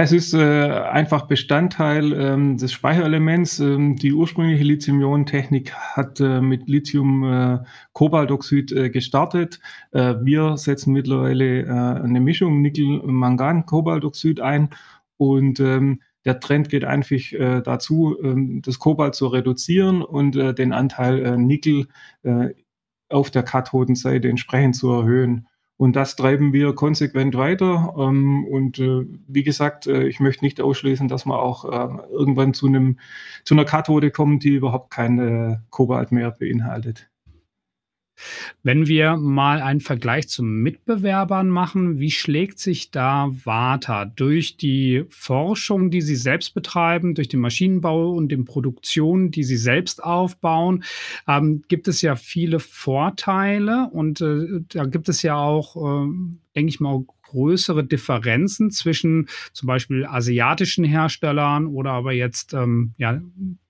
Es 0.01 0.13
ist 0.13 0.33
äh, 0.33 0.39
einfach 0.39 1.27
Bestandteil 1.27 2.13
ähm, 2.13 2.55
des 2.55 2.71
Speicherelements. 2.71 3.59
Ähm, 3.59 3.97
die 3.97 4.13
ursprüngliche 4.13 4.63
Lithium-Ionen-Technik 4.63 5.73
hat 5.73 6.21
äh, 6.21 6.39
mit 6.39 6.69
Lithium-Kobaltoxid 6.69 8.71
äh, 8.71 8.85
äh, 8.85 8.89
gestartet. 8.91 9.59
Äh, 9.91 10.15
wir 10.21 10.55
setzen 10.55 10.93
mittlerweile 10.93 11.63
äh, 11.63 11.69
eine 11.69 12.21
Mischung 12.21 12.61
Nickel-Mangan-Kobaltoxid 12.61 14.39
ein 14.39 14.69
und 15.17 15.59
ähm, 15.59 15.99
der 16.23 16.39
Trend 16.39 16.69
geht 16.69 16.85
einfach 16.85 17.33
äh, 17.33 17.61
dazu, 17.61 18.15
äh, 18.23 18.61
das 18.61 18.79
Kobalt 18.79 19.15
zu 19.15 19.27
reduzieren 19.27 20.01
und 20.01 20.37
äh, 20.37 20.53
den 20.53 20.71
Anteil 20.71 21.25
äh, 21.25 21.35
Nickel 21.35 21.87
auf 23.09 23.31
der 23.31 23.43
Kathodenseite 23.43 24.29
entsprechend 24.29 24.77
zu 24.77 24.91
erhöhen. 24.91 25.48
Und 25.79 25.95
das 25.95 26.17
treiben 26.17 26.51
wir 26.51 26.75
konsequent 26.75 27.35
weiter. 27.35 27.95
Ähm, 27.97 28.43
und 28.43 28.79
äh, 28.79 29.05
wie 29.29 29.43
gesagt, 29.43 29.87
äh, 29.87 30.09
ich 30.09 30.19
möchte 30.19 30.43
nicht 30.43 30.59
ausschließen, 30.59 31.07
dass 31.07 31.25
wir 31.25 31.39
auch 31.39 31.63
äh, 31.63 32.01
irgendwann 32.11 32.53
zu, 32.53 32.67
einem, 32.67 32.99
zu 33.45 33.55
einer 33.55 33.63
Kathode 33.63 34.11
kommen, 34.11 34.39
die 34.39 34.55
überhaupt 34.55 34.91
kein 34.91 35.19
äh, 35.19 35.57
Kobalt 35.69 36.11
mehr 36.11 36.31
beinhaltet. 36.31 37.09
Wenn 38.63 38.87
wir 38.87 39.17
mal 39.17 39.61
einen 39.61 39.79
Vergleich 39.79 40.27
zu 40.27 40.43
Mitbewerbern 40.43 41.49
machen, 41.49 41.99
wie 41.99 42.11
schlägt 42.11 42.59
sich 42.59 42.91
da 42.91 43.29
Warta? 43.43 44.05
Durch 44.05 44.57
die 44.57 45.05
Forschung, 45.09 45.91
die 45.91 46.01
Sie 46.01 46.15
selbst 46.15 46.53
betreiben, 46.53 47.15
durch 47.15 47.27
den 47.27 47.39
Maschinenbau 47.39 48.11
und 48.11 48.29
den 48.29 48.45
Produktionen, 48.45 49.31
die 49.31 49.43
Sie 49.43 49.57
selbst 49.57 50.03
aufbauen, 50.03 50.83
ähm, 51.27 51.63
gibt 51.67 51.87
es 51.87 52.01
ja 52.01 52.15
viele 52.15 52.59
Vorteile 52.59 53.89
und 53.91 54.21
äh, 54.21 54.61
da 54.69 54.85
gibt 54.85 55.09
es 55.09 55.21
ja 55.21 55.35
auch, 55.35 55.75
äh, 55.75 56.07
denke 56.55 56.69
ich 56.69 56.79
mal, 56.79 57.03
größere 57.29 57.83
Differenzen 57.83 58.71
zwischen 58.71 59.29
zum 59.53 59.67
Beispiel 59.67 60.05
asiatischen 60.05 60.83
Herstellern 60.83 61.67
oder 61.67 61.91
aber 61.91 62.11
jetzt 62.11 62.53
ähm, 62.53 62.93
ja, 62.97 63.21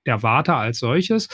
der 0.10 0.24
Warte 0.24 0.56
als 0.56 0.80
solches. 0.80 1.30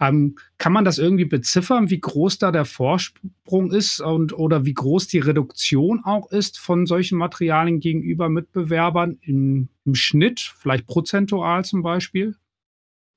Ähm, 0.00 0.36
kann 0.58 0.72
man 0.72 0.84
das 0.84 0.98
irgendwie 0.98 1.24
beziffern, 1.24 1.90
wie 1.90 2.00
groß 2.00 2.38
da 2.38 2.50
der 2.50 2.64
Vorsprung 2.64 3.70
ist 3.70 4.00
und 4.00 4.36
oder 4.36 4.64
wie 4.64 4.74
groß 4.74 5.06
die 5.06 5.20
Reduktion 5.20 6.02
auch 6.04 6.30
ist 6.30 6.58
von 6.58 6.86
solchen 6.86 7.18
Materialien 7.18 7.80
gegenüber 7.80 8.28
Mitbewerbern 8.28 9.16
im, 9.22 9.68
im 9.84 9.94
Schnitt, 9.94 10.40
vielleicht 10.58 10.86
prozentual 10.86 11.64
zum 11.64 11.82
Beispiel? 11.82 12.36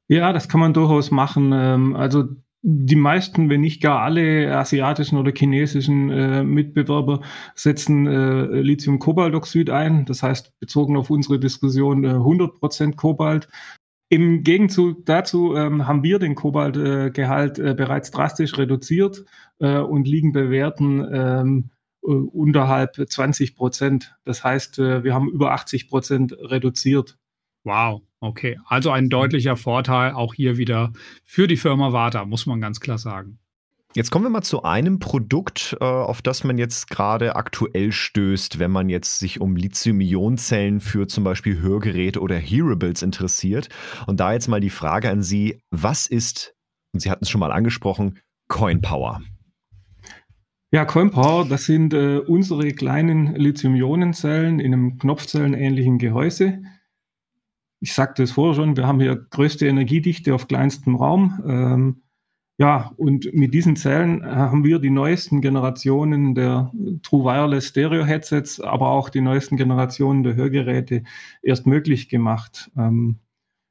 Ja, 0.07 0.31
das 0.33 0.47
kann 0.47 0.59
man 0.59 0.73
durchaus 0.73 1.11
machen. 1.11 1.51
Ähm, 1.53 1.95
also 1.95 2.29
die 2.61 2.95
meisten, 2.95 3.49
wenn 3.49 3.61
nicht 3.61 3.81
gar 3.81 4.01
alle 4.01 4.53
asiatischen 4.53 5.17
oder 5.17 5.31
chinesischen 5.33 6.09
äh, 6.09 6.43
Mitbewerber 6.43 7.21
setzen 7.55 8.05
äh, 8.05 8.61
Lithium-Kobaltoxid 8.61 9.69
ein. 9.69 10.05
Das 10.05 10.23
heißt, 10.23 10.59
bezogen 10.59 10.97
auf 10.97 11.09
unsere 11.09 11.39
Diskussion 11.39 12.03
äh, 12.03 12.09
100% 12.09 12.95
Kobalt. 12.95 13.47
Im 14.11 14.43
Gegenzug 14.43 15.05
dazu 15.05 15.55
ähm, 15.55 15.85
haben 15.85 16.01
wir 16.01 16.17
den 16.17 16.33
Kobaltgehalt 16.33 17.59
äh, 17.59 17.75
bereits 17.75 18.09
drastisch 18.09 18.57
reduziert 18.57 19.23
äh, 19.59 19.77
und 19.77 20.07
liegen 20.07 20.33
bei 20.33 20.49
Werten 20.49 21.07
ähm, 21.13 21.69
äh, 22.01 22.07
unterhalb 22.07 22.95
20 22.95 23.55
Prozent. 23.55 24.15
Das 24.25 24.43
heißt, 24.43 24.79
äh, 24.79 25.03
wir 25.03 25.13
haben 25.13 25.29
über 25.29 25.51
80 25.51 25.89
Prozent 25.89 26.35
reduziert. 26.39 27.19
Wow, 27.63 28.01
okay. 28.19 28.59
Also 28.65 28.89
ein 28.89 29.09
deutlicher 29.09 29.55
Vorteil 29.55 30.13
auch 30.13 30.33
hier 30.33 30.57
wieder 30.57 30.91
für 31.23 31.47
die 31.47 31.57
Firma 31.57 31.93
Warta, 31.93 32.25
muss 32.25 32.47
man 32.47 32.61
ganz 32.61 32.79
klar 32.79 32.97
sagen. 32.97 33.37
Jetzt 33.95 34.11
kommen 34.11 34.25
wir 34.25 34.29
mal 34.29 34.43
zu 34.43 34.63
einem 34.63 34.99
Produkt, 34.99 35.75
äh, 35.81 35.83
auf 35.83 36.21
das 36.21 36.43
man 36.43 36.59
jetzt 36.59 36.89
gerade 36.89 37.35
aktuell 37.35 37.91
stößt, 37.91 38.59
wenn 38.59 38.69
man 38.69 38.87
jetzt 38.87 39.17
sich 39.17 39.41
um 39.41 39.55
Lithium-Ionen-Zellen 39.55 40.79
für 40.79 41.07
zum 41.07 41.23
Beispiel 41.23 41.59
Hörgeräte 41.59 42.21
oder 42.21 42.35
Hearables 42.35 43.01
interessiert. 43.01 43.69
Und 44.05 44.19
da 44.19 44.33
jetzt 44.33 44.47
mal 44.47 44.59
die 44.59 44.69
Frage 44.69 45.09
an 45.09 45.23
Sie, 45.23 45.61
was 45.71 46.05
ist, 46.05 46.53
und 46.93 46.99
Sie 46.99 47.09
hatten 47.09 47.23
es 47.23 47.29
schon 47.31 47.39
mal 47.39 47.51
angesprochen, 47.51 48.19
CoinPower? 48.47 49.21
Ja, 50.71 50.85
CoinPower, 50.85 51.45
das 51.49 51.65
sind 51.65 51.95
äh, 51.95 52.19
unsere 52.19 52.71
kleinen 52.73 53.33
Lithium-Ionen-Zellen 53.33 54.59
in 54.59 54.73
einem 54.73 54.99
knopfzellenähnlichen 54.99 55.97
Gehäuse 55.97 56.61
ich 57.81 57.93
sagte 57.93 58.23
es 58.23 58.31
vorher 58.31 58.55
schon, 58.55 58.75
wir 58.75 58.87
haben 58.87 58.99
hier 58.99 59.15
größte 59.15 59.67
Energiedichte 59.67 60.35
auf 60.35 60.47
kleinstem 60.47 60.95
Raum. 60.95 61.41
Ähm, 61.45 62.01
ja, 62.59 62.91
und 62.97 63.33
mit 63.33 63.53
diesen 63.53 63.77
Zellen 63.77 64.25
haben 64.25 64.65
wir 64.65 64.79
die 64.79 64.89
neuesten 64.89 65.39
Generationen 65.39 66.35
der 66.35 66.73
True 67.03 67.23
Wireless 67.23 67.69
Stereo 67.69 68.03
Headsets, 68.03 68.59
aber 68.59 68.89
auch 68.89 69.07
die 69.07 69.21
neuesten 69.21 69.55
Generationen 69.55 70.23
der 70.23 70.35
Hörgeräte 70.35 71.03
erst 71.41 71.65
möglich 71.65 72.09
gemacht. 72.09 72.69
Ähm, 72.77 73.19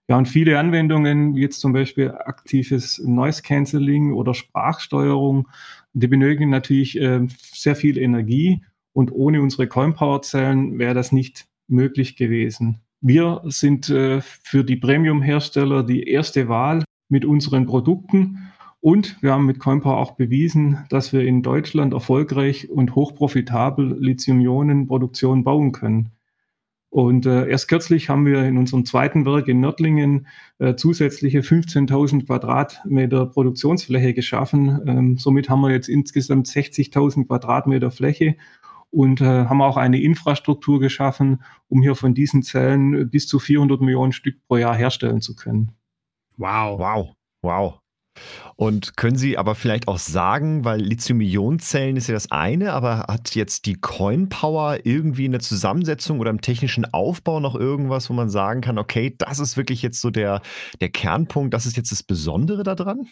ja, 0.08 0.16
und 0.16 0.26
viele 0.26 0.58
Anwendungen, 0.58 1.36
wie 1.36 1.42
jetzt 1.42 1.60
zum 1.60 1.74
Beispiel 1.74 2.12
aktives 2.12 2.98
Noise 3.04 3.42
Cancelling 3.42 4.14
oder 4.14 4.32
Sprachsteuerung, 4.32 5.48
die 5.92 6.08
benötigen 6.08 6.48
natürlich 6.48 6.98
äh, 6.98 7.26
sehr 7.28 7.76
viel 7.76 7.98
Energie 7.98 8.64
und 8.94 9.12
ohne 9.12 9.42
unsere 9.42 9.66
Coin 9.66 9.92
Power 9.92 10.22
Zellen 10.22 10.78
wäre 10.78 10.94
das 10.94 11.12
nicht 11.12 11.46
möglich 11.68 12.16
gewesen. 12.16 12.80
Wir 13.02 13.42
sind 13.44 13.90
äh, 13.90 14.22
für 14.22 14.64
die 14.64 14.76
Premium-Hersteller 14.76 15.82
die 15.82 16.04
erste 16.04 16.48
Wahl 16.48 16.84
mit 17.10 17.26
unseren 17.26 17.66
Produkten. 17.66 18.50
Und 18.80 19.20
wir 19.22 19.32
haben 19.32 19.46
mit 19.46 19.58
Coinpower 19.58 19.98
auch 19.98 20.12
bewiesen, 20.12 20.84
dass 20.88 21.12
wir 21.12 21.22
in 21.22 21.42
Deutschland 21.42 21.92
erfolgreich 21.92 22.70
und 22.70 22.94
hochprofitabel 22.94 23.96
Lithium-Ionen-Produktion 23.98 25.42
bauen 25.42 25.72
können. 25.72 26.12
Und 26.90 27.26
äh, 27.26 27.48
erst 27.48 27.68
kürzlich 27.68 28.08
haben 28.08 28.24
wir 28.24 28.44
in 28.44 28.56
unserem 28.56 28.86
zweiten 28.86 29.26
Werk 29.26 29.48
in 29.48 29.60
Nördlingen 29.60 30.26
äh, 30.58 30.74
zusätzliche 30.74 31.40
15.000 31.40 32.24
Quadratmeter 32.24 33.26
Produktionsfläche 33.26 34.14
geschaffen. 34.14 34.80
Ähm, 34.86 35.18
somit 35.18 35.50
haben 35.50 35.60
wir 35.60 35.70
jetzt 35.70 35.88
insgesamt 35.88 36.46
60.000 36.46 37.26
Quadratmeter 37.26 37.90
Fläche 37.90 38.36
und 38.90 39.20
äh, 39.20 39.44
haben 39.44 39.60
auch 39.60 39.76
eine 39.76 40.00
Infrastruktur 40.00 40.80
geschaffen, 40.80 41.42
um 41.68 41.82
hier 41.82 41.94
von 41.94 42.14
diesen 42.14 42.42
Zellen 42.42 43.10
bis 43.10 43.26
zu 43.26 43.38
400 43.38 43.82
Millionen 43.82 44.12
Stück 44.12 44.36
pro 44.46 44.56
Jahr 44.56 44.74
herstellen 44.74 45.20
zu 45.20 45.36
können. 45.36 45.72
Wow. 46.38 46.78
Wow. 46.78 47.12
Wow. 47.42 47.80
Und 48.56 48.96
können 48.96 49.16
Sie 49.16 49.38
aber 49.38 49.54
vielleicht 49.54 49.88
auch 49.88 49.98
sagen, 49.98 50.64
weil 50.64 50.80
Lithium-Ionen-Zellen 50.80 51.96
ist 51.96 52.08
ja 52.08 52.14
das 52.14 52.30
eine, 52.30 52.72
aber 52.72 53.06
hat 53.08 53.34
jetzt 53.34 53.66
die 53.66 53.74
Coin 53.74 54.28
Power 54.28 54.78
irgendwie 54.84 55.26
in 55.26 55.32
der 55.32 55.40
Zusammensetzung 55.40 56.18
oder 56.20 56.30
im 56.30 56.40
technischen 56.40 56.84
Aufbau 56.92 57.40
noch 57.40 57.54
irgendwas, 57.54 58.10
wo 58.10 58.14
man 58.14 58.30
sagen 58.30 58.60
kann, 58.60 58.78
okay, 58.78 59.14
das 59.16 59.38
ist 59.38 59.56
wirklich 59.56 59.82
jetzt 59.82 60.00
so 60.00 60.10
der, 60.10 60.42
der 60.80 60.88
Kernpunkt, 60.88 61.54
das 61.54 61.66
ist 61.66 61.76
jetzt 61.76 61.92
das 61.92 62.02
Besondere 62.02 62.62
daran? 62.62 63.06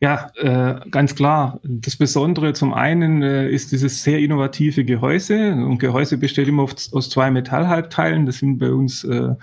Ja, 0.00 0.30
äh, 0.36 0.88
ganz 0.90 1.16
klar. 1.16 1.58
Das 1.64 1.96
Besondere 1.96 2.52
zum 2.52 2.72
einen 2.72 3.22
äh, 3.22 3.50
ist 3.50 3.72
dieses 3.72 4.04
sehr 4.04 4.20
innovative 4.20 4.84
Gehäuse. 4.84 5.52
Und 5.52 5.78
Gehäuse 5.78 6.18
besteht 6.18 6.46
immer 6.46 6.62
aus, 6.64 6.92
aus 6.92 7.10
zwei 7.10 7.32
Metallhalbteilen. 7.32 8.24
Das 8.24 8.38
sind 8.38 8.58
bei 8.58 8.70
uns 8.70 9.02
äh, 9.02 9.34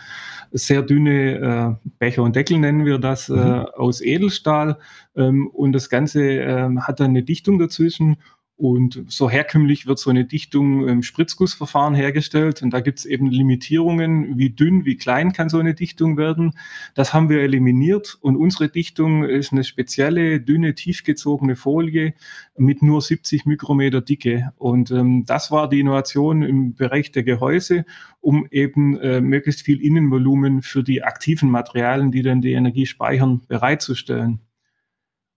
sehr 0.53 0.81
dünne 0.81 1.77
äh, 1.83 1.89
Becher 1.99 2.23
und 2.23 2.37
Deckel, 2.37 2.57
nennen 2.57 2.85
wir 2.85 2.99
das, 2.99 3.27
äh, 3.27 3.33
mhm. 3.33 3.65
aus 3.75 3.99
Edelstahl. 3.99 4.77
Ähm, 5.17 5.47
und 5.47 5.73
das 5.73 5.89
Ganze 5.89 6.23
äh, 6.23 6.69
hat 6.79 7.01
dann 7.01 7.09
eine 7.09 7.23
Dichtung 7.23 7.59
dazwischen 7.59 8.15
und 8.57 9.03
so 9.07 9.29
herkömmlich 9.29 9.85
wird 9.85 9.99
so 9.99 10.09
eine 10.09 10.23
Dichtung 10.23 10.87
im 10.87 11.03
Spritzgussverfahren 11.03 11.93
hergestellt. 11.93 12.61
Und 12.61 12.69
da 12.71 12.79
gibt 12.79 12.99
es 12.99 13.05
eben 13.05 13.29
Limitierungen, 13.29 14.37
wie 14.37 14.49
dünn, 14.49 14.85
wie 14.85 14.95
klein 14.95 15.33
kann 15.33 15.49
so 15.49 15.59
eine 15.59 15.73
Dichtung 15.73 16.15
werden. 16.15 16.53
Das 16.93 17.13
haben 17.13 17.27
wir 17.27 17.41
eliminiert. 17.41 18.17
Und 18.21 18.37
unsere 18.37 18.69
Dichtung 18.69 19.25
ist 19.25 19.51
eine 19.51 19.65
spezielle, 19.65 20.39
dünne, 20.39 20.73
tiefgezogene 20.73 21.57
Folie 21.57 22.13
mit 22.57 22.81
nur 22.81 23.01
70 23.01 23.45
Mikrometer 23.45 23.99
Dicke. 23.99 24.53
Und 24.55 24.89
ähm, 24.89 25.25
das 25.25 25.51
war 25.51 25.67
die 25.67 25.81
Innovation 25.81 26.41
im 26.41 26.75
Bereich 26.75 27.11
der 27.11 27.23
Gehäuse, 27.23 27.83
um 28.21 28.47
eben 28.51 28.97
äh, 28.99 29.19
möglichst 29.19 29.63
viel 29.63 29.81
Innenvolumen 29.81 30.61
für 30.61 30.81
die 30.81 31.03
aktiven 31.03 31.49
Materialien, 31.49 32.11
die 32.11 32.21
dann 32.21 32.39
die 32.39 32.53
Energie 32.53 32.85
speichern, 32.85 33.41
bereitzustellen. 33.49 34.39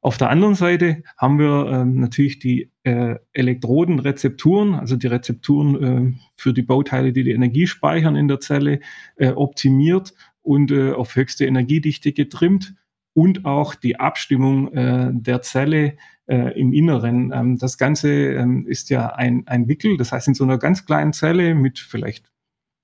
Auf 0.01 0.17
der 0.17 0.31
anderen 0.31 0.55
Seite 0.55 1.03
haben 1.17 1.39
wir 1.39 1.67
ähm, 1.73 1.99
natürlich 2.01 2.39
die 2.39 2.71
äh, 2.85 3.17
Elektrodenrezepturen, 3.33 4.75
also 4.75 4.97
die 4.97 5.09
Rezepturen 5.09 5.83
äh, 5.83 6.19
für 6.37 6.53
die 6.53 6.63
Bauteile, 6.63 7.13
die 7.13 7.25
die 7.25 7.33
Energie 7.33 7.67
speichern 7.67 8.15
in 8.15 8.29
der 8.29 8.39
Zelle, 8.39 8.79
äh, 9.17 9.31
optimiert 9.31 10.15
und 10.41 10.71
äh, 10.71 10.93
auf 10.93 11.17
höchste 11.17 11.47
Energiedichte 11.47 12.13
getrimmt 12.13 12.75
und 13.13 13.45
auch 13.45 13.75
die 13.75 13.99
Abstimmung 13.99 14.73
äh, 14.73 15.11
der 15.13 15.43
Zelle 15.43 15.97
äh, 16.27 16.59
im 16.59 16.73
Inneren. 16.73 17.33
Ähm, 17.35 17.59
das 17.59 17.77
Ganze 17.77 18.09
ähm, 18.11 18.67
ist 18.69 18.91
ja 18.91 19.09
ein, 19.09 19.43
ein 19.47 19.67
Wickel, 19.67 19.97
das 19.97 20.13
heißt 20.13 20.29
in 20.29 20.35
so 20.35 20.45
einer 20.45 20.59
ganz 20.59 20.87
kleinen 20.87 21.13
Zelle 21.13 21.57
mit 21.57 21.81
vielleicht 21.81 22.31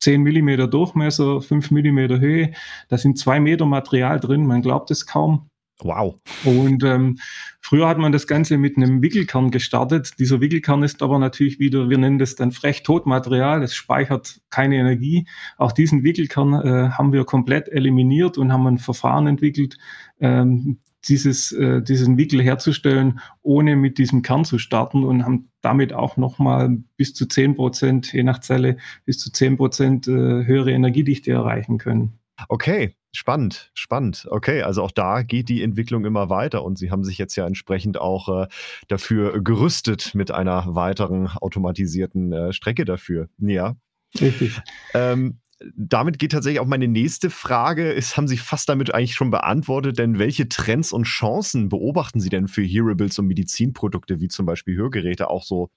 10 0.01 0.21
Millimeter 0.23 0.67
Durchmesser, 0.67 1.41
5 1.41 1.71
Millimeter 1.71 2.19
Höhe, 2.19 2.53
da 2.89 2.99
sind 2.99 3.19
zwei 3.19 3.39
Meter 3.39 3.67
Material 3.67 4.19
drin, 4.19 4.47
man 4.47 4.63
glaubt 4.63 4.91
es 4.91 5.07
kaum. 5.07 5.49
Wow. 5.81 6.21
Und 6.45 6.85
ähm, 6.85 7.17
früher 7.61 7.89
hat 7.89 7.99
man 7.99 8.13
das 8.13 8.27
Ganze 8.27 8.59
mit 8.59 8.77
einem 8.77 9.03
Wickelkern 9.03 9.51
gestartet. 9.51 10.13
Dieser 10.19 10.41
Wickelkern 10.41 10.85
ist 10.85 11.03
aber 11.03 11.19
natürlich 11.19 11.59
wieder, 11.59 11.91
wir 11.91 11.99
nennen 11.99 12.19
das 12.19 12.37
dann 12.37 12.53
frech 12.53 12.85
Totmaterial. 12.85 13.63
Es 13.63 13.75
speichert 13.75 14.41
keine 14.51 14.77
Energie. 14.77 15.27
Auch 15.59 15.73
diesen 15.73 16.05
Wickelkern 16.05 16.55
äh, 16.55 16.91
haben 16.91 17.13
wir 17.13 17.25
komplett 17.25 17.69
eliminiert 17.69 18.39
und 18.39 18.53
haben 18.53 18.67
ein 18.69 18.79
Verfahren 18.79 19.27
entwickelt, 19.27 19.77
ähm, 20.21 20.79
dieses, 21.09 21.53
äh, 21.53 21.83
diesen 21.83 22.17
Wickel 22.17 22.41
herzustellen, 22.43 23.21
ohne 23.43 23.77
mit 23.77 23.99
diesem 23.99 24.23
Kern 24.23 24.45
zu 24.45 24.59
starten 24.59 25.05
und 25.05 25.25
haben 25.25 25.51
damit 25.61 25.93
auch 25.93 26.17
nochmal 26.17 26.79
bis 26.97 27.15
zu 27.15 27.27
10 27.27 27.57
Prozent, 27.57 28.13
je 28.13 28.23
nach 28.23 28.41
Zelle, 28.41 28.77
bis 29.05 29.19
zu 29.19 29.33
10 29.33 29.57
Prozent 29.57 30.09
äh, 30.09 30.13
höhere 30.13 30.73
Energiedichte 30.73 31.33
erreichen 31.33 31.79
können. 31.79 32.19
Okay, 32.49 32.95
Spannend, 33.17 33.71
spannend. 33.75 34.27
Okay, 34.29 34.63
also 34.63 34.83
auch 34.83 34.91
da 34.91 35.23
geht 35.23 35.49
die 35.49 35.63
Entwicklung 35.63 36.05
immer 36.05 36.31
weiter 36.31 36.65
und 36.65 36.79
Sie 36.79 36.91
haben 36.91 37.05
sich 37.05 37.17
jetzt 37.17 37.37
ja 37.37 37.47
entsprechend 37.47 37.97
auch 37.97 38.43
äh, 38.43 38.49
dafür 38.89 39.41
gerüstet 39.41 40.17
mit 40.17 40.33
einer 40.33 40.75
weiteren 40.75 41.29
automatisierten 41.29 42.33
äh, 42.33 42.53
Strecke 42.53 42.85
dafür. 42.85 43.29
Ja. 43.39 43.77
Richtig. 44.21 44.61
Ähm, 44.95 45.39
damit 45.77 46.19
geht 46.19 46.33
tatsächlich 46.33 46.59
auch 46.59 46.67
meine 46.67 46.89
nächste 46.89 47.31
Frage. 47.31 47.93
Ist, 47.93 48.17
haben 48.17 48.27
Sie 48.27 48.37
fast 48.37 48.69
damit 48.69 48.93
eigentlich 48.93 49.15
schon 49.15 49.31
beantwortet, 49.31 49.97
denn 49.97 50.19
welche 50.19 50.49
Trends 50.49 50.93
und 50.93 51.05
Chancen 51.05 51.69
beobachten 51.69 52.19
Sie 52.19 52.31
denn 52.31 52.49
für 52.49 52.63
Hearables 52.63 53.21
und 53.21 53.29
Medizinprodukte 53.29 54.21
wie 54.21 54.29
zum 54.29 54.45
Beispiel 54.45 54.77
Hörgeräte 54.77 55.31
auch 55.31 55.45
so 55.45 55.71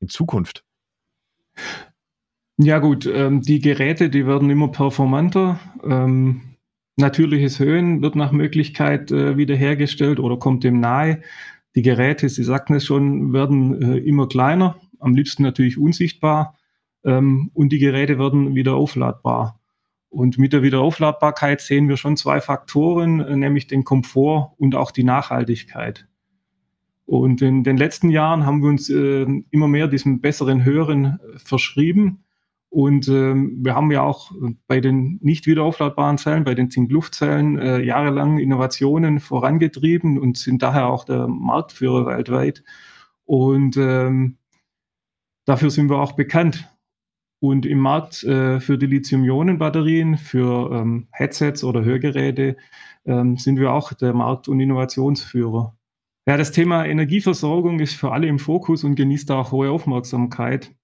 in 0.00 0.08
Zukunft? 0.08 0.62
Ja 2.58 2.80
gut, 2.80 3.06
ähm, 3.06 3.40
die 3.40 3.60
Geräte, 3.60 4.10
die 4.10 4.26
werden 4.26 4.50
immer 4.50 4.68
performanter. 4.68 5.58
Ähm, 5.82 6.51
Natürliches 6.96 7.58
Höhen 7.58 8.02
wird 8.02 8.16
nach 8.16 8.32
Möglichkeit 8.32 9.10
äh, 9.10 9.36
wiederhergestellt 9.36 10.20
oder 10.20 10.38
kommt 10.38 10.64
dem 10.64 10.80
nahe. 10.80 11.22
Die 11.74 11.82
Geräte, 11.82 12.28
Sie 12.28 12.44
sagten 12.44 12.74
es 12.74 12.84
schon, 12.84 13.32
werden 13.32 13.80
äh, 13.80 13.96
immer 13.98 14.28
kleiner, 14.28 14.76
am 14.98 15.14
liebsten 15.14 15.42
natürlich 15.42 15.78
unsichtbar 15.78 16.58
ähm, 17.04 17.50
und 17.54 17.70
die 17.70 17.78
Geräte 17.78 18.18
werden 18.18 18.54
wieder 18.54 18.74
aufladbar. 18.74 19.58
Und 20.10 20.36
mit 20.36 20.52
der 20.52 20.62
Wiederaufladbarkeit 20.62 21.62
sehen 21.62 21.88
wir 21.88 21.96
schon 21.96 22.18
zwei 22.18 22.42
Faktoren, 22.42 23.20
äh, 23.20 23.36
nämlich 23.36 23.66
den 23.66 23.84
Komfort 23.84 24.52
und 24.58 24.74
auch 24.74 24.90
die 24.90 25.04
Nachhaltigkeit. 25.04 26.06
Und 27.06 27.42
in 27.42 27.64
den 27.64 27.78
letzten 27.78 28.10
Jahren 28.10 28.46
haben 28.46 28.62
wir 28.62 28.68
uns 28.68 28.90
äh, 28.90 29.26
immer 29.50 29.68
mehr 29.68 29.88
diesem 29.88 30.20
besseren 30.20 30.64
Hören 30.64 31.04
äh, 31.04 31.38
verschrieben. 31.38 32.24
Und 32.72 33.06
ähm, 33.08 33.58
wir 33.62 33.74
haben 33.74 33.90
ja 33.90 34.00
auch 34.00 34.32
bei 34.66 34.80
den 34.80 35.18
nicht 35.20 35.46
wiederaufladbaren 35.46 36.16
Zellen, 36.16 36.44
bei 36.44 36.54
den 36.54 36.70
Zink-Luftzellen, 36.70 37.58
äh, 37.58 37.82
jahrelang 37.82 38.38
Innovationen 38.38 39.20
vorangetrieben 39.20 40.18
und 40.18 40.38
sind 40.38 40.62
daher 40.62 40.86
auch 40.86 41.04
der 41.04 41.28
Marktführer 41.28 42.06
weltweit. 42.06 42.64
Und 43.26 43.76
ähm, 43.76 44.38
dafür 45.44 45.68
sind 45.68 45.90
wir 45.90 45.98
auch 45.98 46.12
bekannt. 46.12 46.66
Und 47.40 47.66
im 47.66 47.78
Markt 47.78 48.24
äh, 48.24 48.58
für 48.58 48.78
die 48.78 48.86
Lithium-Ionen-Batterien, 48.86 50.16
für 50.16 50.72
ähm, 50.72 51.08
Headsets 51.12 51.64
oder 51.64 51.84
Hörgeräte 51.84 52.56
ähm, 53.04 53.36
sind 53.36 53.60
wir 53.60 53.74
auch 53.74 53.92
der 53.92 54.14
Markt- 54.14 54.48
und 54.48 54.60
Innovationsführer. 54.60 55.76
Ja, 56.26 56.38
das 56.38 56.52
Thema 56.52 56.86
Energieversorgung 56.86 57.80
ist 57.80 57.96
für 57.96 58.12
alle 58.12 58.28
im 58.28 58.38
Fokus 58.38 58.82
und 58.82 58.94
genießt 58.94 59.30
auch 59.30 59.52
hohe 59.52 59.70
Aufmerksamkeit. 59.70 60.74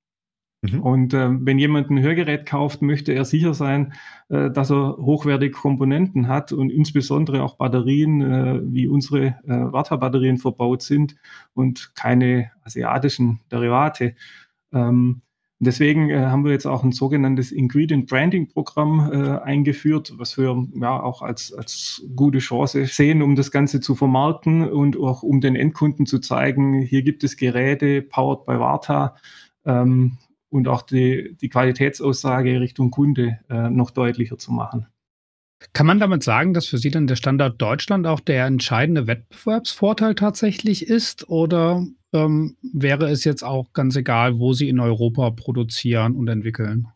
Mhm. 0.62 0.80
Und 0.80 1.14
äh, 1.14 1.28
wenn 1.30 1.58
jemand 1.58 1.90
ein 1.90 2.00
Hörgerät 2.00 2.44
kauft, 2.44 2.82
möchte 2.82 3.12
er 3.12 3.24
sicher 3.24 3.54
sein, 3.54 3.92
äh, 4.28 4.50
dass 4.50 4.70
er 4.70 4.96
hochwertige 4.96 5.52
Komponenten 5.52 6.26
hat 6.26 6.52
und 6.52 6.70
insbesondere 6.70 7.42
auch 7.42 7.56
Batterien, 7.56 8.20
äh, 8.20 8.60
wie 8.64 8.88
unsere 8.88 9.26
äh, 9.26 9.34
Warta-Batterien 9.46 10.38
verbaut 10.38 10.82
sind 10.82 11.14
und 11.54 11.94
keine 11.94 12.50
asiatischen 12.64 13.40
Derivate. 13.52 14.16
Ähm, 14.72 15.22
deswegen 15.60 16.10
äh, 16.10 16.26
haben 16.26 16.44
wir 16.44 16.50
jetzt 16.50 16.66
auch 16.66 16.82
ein 16.82 16.90
sogenanntes 16.90 17.52
Ingredient 17.52 18.08
Branding 18.08 18.48
Programm 18.48 19.12
äh, 19.12 19.38
eingeführt, 19.38 20.12
was 20.16 20.36
wir 20.36 20.66
ja 20.74 21.00
auch 21.00 21.22
als, 21.22 21.52
als 21.52 22.04
gute 22.16 22.38
Chance 22.38 22.86
sehen, 22.86 23.22
um 23.22 23.36
das 23.36 23.52
Ganze 23.52 23.80
zu 23.80 23.94
vermarkten 23.94 24.68
und 24.68 24.98
auch 24.98 25.22
um 25.22 25.40
den 25.40 25.54
Endkunden 25.54 26.04
zu 26.04 26.18
zeigen, 26.18 26.82
hier 26.82 27.02
gibt 27.02 27.22
es 27.22 27.36
Geräte 27.36 28.02
powered 28.02 28.44
by 28.44 28.58
Warta. 28.58 29.14
Ähm, 29.64 30.18
und 30.50 30.68
auch 30.68 30.82
die, 30.82 31.36
die 31.40 31.48
Qualitätsaussage 31.48 32.60
Richtung 32.60 32.90
Kunde 32.90 33.38
äh, 33.48 33.70
noch 33.70 33.90
deutlicher 33.90 34.38
zu 34.38 34.52
machen. 34.52 34.86
Kann 35.72 35.86
man 35.86 35.98
damit 35.98 36.22
sagen, 36.22 36.54
dass 36.54 36.66
für 36.66 36.78
Sie 36.78 36.90
dann 36.90 37.08
der 37.08 37.16
Standard 37.16 37.60
Deutschland 37.60 38.06
auch 38.06 38.20
der 38.20 38.46
entscheidende 38.46 39.06
Wettbewerbsvorteil 39.06 40.14
tatsächlich 40.14 40.86
ist? 40.86 41.28
Oder 41.28 41.84
ähm, 42.12 42.56
wäre 42.62 43.10
es 43.10 43.24
jetzt 43.24 43.42
auch 43.42 43.72
ganz 43.72 43.96
egal, 43.96 44.38
wo 44.38 44.52
Sie 44.52 44.68
in 44.68 44.78
Europa 44.78 45.30
produzieren 45.30 46.14
und 46.14 46.28
entwickeln? 46.28 46.88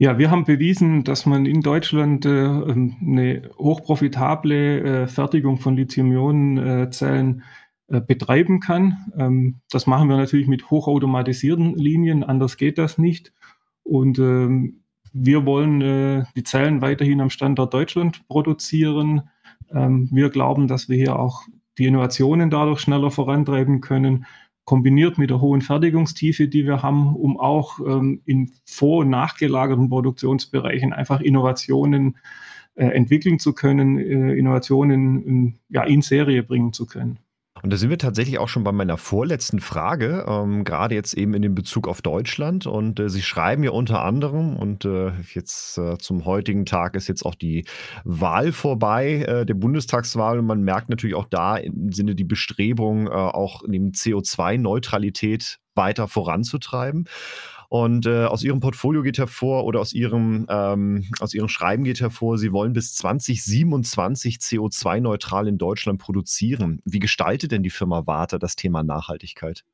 Ja, 0.00 0.16
wir 0.16 0.30
haben 0.30 0.44
bewiesen, 0.44 1.02
dass 1.02 1.26
man 1.26 1.44
in 1.44 1.60
Deutschland 1.60 2.24
äh, 2.24 2.30
ähm, 2.30 2.96
eine 3.00 3.50
hochprofitable 3.58 4.80
äh, 4.80 5.06
Fertigung 5.08 5.58
von 5.58 5.76
Lithium-Ionen-Zellen 5.76 7.40
äh, 7.40 7.42
betreiben 8.00 8.60
kann. 8.60 9.12
Ähm, 9.16 9.60
das 9.70 9.86
machen 9.86 10.08
wir 10.08 10.16
natürlich 10.16 10.46
mit 10.46 10.70
hochautomatisierten 10.70 11.74
Linien, 11.74 12.24
anders 12.24 12.56
geht 12.56 12.78
das 12.78 12.98
nicht. 12.98 13.32
Und 13.82 14.18
ähm, 14.18 14.82
wir 15.12 15.46
wollen 15.46 15.80
äh, 15.80 16.24
die 16.36 16.44
Zellen 16.44 16.82
weiterhin 16.82 17.20
am 17.20 17.30
Standort 17.30 17.72
Deutschland 17.72 18.26
produzieren. 18.28 19.22
Ähm, 19.72 20.08
wir 20.12 20.30
glauben, 20.30 20.68
dass 20.68 20.88
wir 20.88 20.96
hier 20.96 21.18
auch 21.18 21.42
die 21.78 21.86
Innovationen 21.86 22.50
dadurch 22.50 22.80
schneller 22.80 23.10
vorantreiben 23.10 23.80
können, 23.80 24.26
kombiniert 24.64 25.16
mit 25.16 25.30
der 25.30 25.40
hohen 25.40 25.62
Fertigungstiefe, 25.62 26.48
die 26.48 26.66
wir 26.66 26.82
haben, 26.82 27.16
um 27.16 27.40
auch 27.40 27.78
in 28.26 28.50
vor- 28.66 28.98
und 28.98 29.08
nachgelagerten 29.08 29.88
Produktionsbereichen 29.88 30.92
einfach 30.92 31.22
Innovationen 31.22 32.18
äh, 32.78 32.90
entwickeln 32.90 33.40
zu 33.40 33.54
können, 33.54 33.98
äh, 33.98 34.34
Innovationen 34.34 35.24
in, 35.24 35.54
ja, 35.68 35.82
in 35.82 36.00
Serie 36.00 36.44
bringen 36.44 36.72
zu 36.72 36.86
können. 36.86 37.18
Und 37.62 37.72
da 37.72 37.76
sind 37.76 37.90
wir 37.90 37.98
tatsächlich 37.98 38.38
auch 38.38 38.48
schon 38.48 38.64
bei 38.64 38.72
meiner 38.72 38.96
vorletzten 38.96 39.60
Frage, 39.60 40.24
ähm, 40.28 40.64
gerade 40.64 40.94
jetzt 40.94 41.14
eben 41.14 41.34
in 41.34 41.42
dem 41.42 41.54
Bezug 41.54 41.88
auf 41.88 42.02
Deutschland. 42.02 42.66
Und 42.66 43.00
äh, 43.00 43.08
Sie 43.08 43.22
schreiben 43.22 43.64
ja 43.64 43.70
unter 43.70 44.02
anderem, 44.02 44.56
und 44.56 44.84
äh, 44.84 45.12
jetzt 45.34 45.78
äh, 45.78 45.98
zum 45.98 46.24
heutigen 46.24 46.66
Tag 46.66 46.94
ist 46.94 47.08
jetzt 47.08 47.24
auch 47.24 47.34
die 47.34 47.64
Wahl 48.04 48.52
vorbei, 48.52 49.22
äh, 49.22 49.46
der 49.46 49.54
Bundestagswahl. 49.54 50.38
Und 50.38 50.46
man 50.46 50.62
merkt 50.62 50.88
natürlich 50.88 51.16
auch 51.16 51.28
da 51.28 51.56
im 51.56 51.92
Sinne 51.92 52.14
die 52.14 52.24
Bestrebung, 52.24 53.06
äh, 53.06 53.10
auch 53.10 53.62
neben 53.66 53.90
CO2-Neutralität 53.92 55.58
weiter 55.74 56.08
voranzutreiben. 56.08 57.06
Und 57.68 58.06
äh, 58.06 58.24
aus 58.24 58.42
Ihrem 58.42 58.60
Portfolio 58.60 59.02
geht 59.02 59.18
hervor 59.18 59.64
oder 59.64 59.80
aus 59.80 59.92
Ihrem, 59.92 60.46
ähm, 60.48 61.04
aus 61.20 61.34
Ihrem 61.34 61.48
Schreiben 61.48 61.84
geht 61.84 62.00
hervor, 62.00 62.38
Sie 62.38 62.52
wollen 62.52 62.72
bis 62.72 62.94
2027 62.94 64.36
CO2-neutral 64.36 65.46
in 65.46 65.58
Deutschland 65.58 66.00
produzieren. 66.00 66.80
Wie 66.86 66.98
gestaltet 66.98 67.52
denn 67.52 67.62
die 67.62 67.70
Firma 67.70 68.06
Warta 68.06 68.38
das 68.38 68.56
Thema 68.56 68.82
Nachhaltigkeit? 68.82 69.64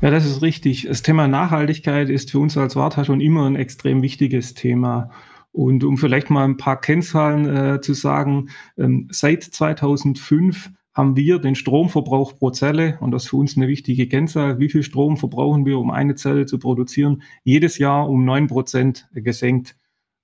Ja, 0.00 0.10
das 0.10 0.24
ist 0.24 0.40
richtig. 0.40 0.86
Das 0.88 1.02
Thema 1.02 1.28
Nachhaltigkeit 1.28 2.08
ist 2.08 2.30
für 2.30 2.38
uns 2.38 2.56
als 2.56 2.74
Warta 2.74 3.04
schon 3.04 3.20
immer 3.20 3.46
ein 3.46 3.56
extrem 3.56 4.00
wichtiges 4.00 4.54
Thema. 4.54 5.10
Und 5.52 5.84
um 5.84 5.98
vielleicht 5.98 6.30
mal 6.30 6.44
ein 6.44 6.56
paar 6.56 6.80
Kennzahlen 6.80 7.74
äh, 7.74 7.80
zu 7.80 7.92
sagen, 7.92 8.48
ähm, 8.78 9.08
seit 9.10 9.42
2005 9.42 10.70
haben 10.98 11.14
wir 11.16 11.38
den 11.38 11.54
Stromverbrauch 11.54 12.36
pro 12.36 12.50
Zelle, 12.50 12.98
und 13.00 13.12
das 13.12 13.22
ist 13.22 13.30
für 13.30 13.36
uns 13.36 13.56
eine 13.56 13.68
wichtige 13.68 14.08
Kennzahl, 14.08 14.58
wie 14.58 14.68
viel 14.68 14.82
Strom 14.82 15.16
verbrauchen 15.16 15.64
wir, 15.64 15.78
um 15.78 15.92
eine 15.92 16.16
Zelle 16.16 16.44
zu 16.44 16.58
produzieren, 16.58 17.22
jedes 17.44 17.78
Jahr 17.78 18.10
um 18.10 18.24
neun 18.24 18.48
Prozent 18.48 19.08
gesenkt. 19.14 19.76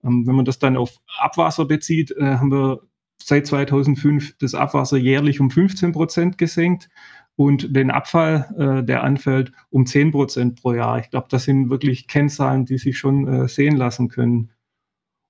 Ähm, 0.02 0.26
wenn 0.26 0.34
man 0.34 0.44
das 0.44 0.58
dann 0.58 0.76
auf 0.76 0.98
Abwasser 1.16 1.64
bezieht, 1.64 2.10
äh, 2.10 2.38
haben 2.38 2.50
wir 2.50 2.80
seit 3.22 3.46
2005 3.46 4.36
das 4.38 4.56
Abwasser 4.56 4.96
jährlich 4.96 5.38
um 5.38 5.48
15 5.48 5.92
Prozent 5.92 6.38
gesenkt 6.38 6.88
und 7.36 7.76
den 7.76 7.92
Abfall, 7.92 8.52
äh, 8.58 8.84
der 8.84 9.04
anfällt, 9.04 9.52
um 9.70 9.86
10 9.86 10.10
Prozent 10.10 10.60
pro 10.60 10.72
Jahr. 10.72 10.98
Ich 10.98 11.08
glaube, 11.08 11.28
das 11.30 11.44
sind 11.44 11.70
wirklich 11.70 12.08
Kennzahlen, 12.08 12.64
die 12.64 12.78
sich 12.78 12.98
schon 12.98 13.28
äh, 13.28 13.46
sehen 13.46 13.76
lassen 13.76 14.08
können. 14.08 14.50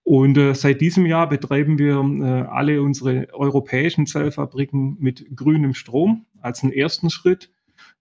Und 0.05 0.37
äh, 0.37 0.55
seit 0.55 0.83
diesem 0.83 1.07
Jahr 1.07 1.29
betreiben 1.29 1.79
wir 1.79 1.97
äh, 1.97 2.47
alle 2.47 2.83
unsere 2.83 3.29
europäischen 3.33 4.07
Zellfabriken 4.07 4.99
mit 5.01 5.35
grünem 5.35 5.73
Strom 5.73 6.27
als 6.41 6.63
einen 6.63 6.73
ersten 6.73 7.09
Schritt. 7.09 7.51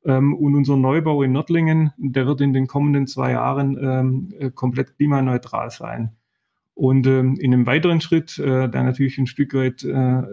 Ähm, 0.05 0.35
und 0.35 0.53
unser 0.53 0.75
Neubau 0.75 1.23
in 1.23 1.31
Nördlingen, 1.31 1.93
der 1.97 2.27
wird 2.27 2.41
in 2.41 2.51
den 2.51 2.67
kommenden 2.67 3.07
zwei 3.07 3.31
Jahren 3.31 3.77
ähm, 3.81 4.33
äh, 4.37 4.51
komplett 4.51 4.97
klimaneutral 4.97 5.71
sein. 5.71 6.11
Und 6.73 7.07
ähm, 7.07 7.37
in 7.39 7.53
einem 7.53 7.65
weiteren 7.65 8.01
Schritt, 8.01 8.37
äh, 8.37 8.67
der 8.69 8.83
natürlich 8.83 9.17
ein 9.17 9.27
Stück 9.27 9.53
weit 9.53 9.85
äh, 9.85 10.23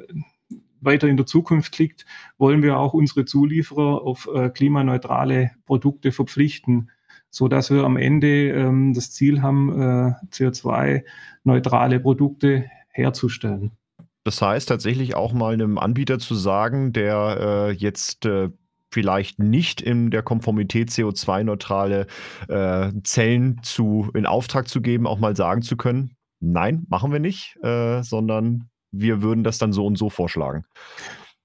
weiter 0.81 1.07
in 1.07 1.17
der 1.17 1.27
Zukunft 1.27 1.79
liegt, 1.79 2.05
wollen 2.37 2.65
wir 2.65 2.79
auch 2.79 2.95
unsere 2.95 3.27
Zulieferer 3.27 4.03
auf 4.03 4.29
äh, 4.35 4.49
klimaneutrale 4.49 5.53
Produkte 5.67 6.11
verpflichten 6.11 6.91
so 7.31 7.49
dass 7.49 7.71
wir 7.71 7.85
am 7.85 7.97
Ende 7.97 8.51
ähm, 8.51 8.93
das 8.95 9.13
Ziel 9.13 9.43
haben, 9.43 9.71
äh, 9.71 10.13
CO2-neutrale 10.33 12.01
Produkte 12.01 12.65
herzustellen. 12.91 13.73
Das 14.25 14.43
heißt 14.43 14.69
tatsächlich 14.69 15.15
auch 15.15 15.33
mal 15.33 15.55
einem 15.55 15.79
Anbieter 15.79 16.19
zu 16.19 16.35
sagen, 16.35 16.93
der 16.93 17.39
äh, 17.41 17.71
jetzt 17.73 18.27
äh, 18.27 18.51
vielleicht 18.93 19.39
nicht 19.39 19.81
in 19.81 20.11
der 20.11 20.23
Konformität 20.23 20.91
CO2-neutrale 20.91 22.07
äh, 22.49 22.93
Zellen 23.05 23.61
zu, 23.63 24.11
in 24.15 24.27
Auftrag 24.27 24.69
zu 24.69 24.81
geben, 24.81 25.07
auch 25.07 25.19
mal 25.19 25.37
sagen 25.37 25.63
zu 25.63 25.77
können, 25.77 26.17
nein, 26.41 26.87
machen 26.89 27.13
wir 27.13 27.21
nicht, 27.21 27.57
äh, 27.63 28.03
sondern 28.03 28.69
wir 28.91 29.23
würden 29.23 29.45
das 29.45 29.59
dann 29.59 29.73
so 29.73 29.87
und 29.87 29.97
so 29.97 30.11
vorschlagen. 30.11 30.65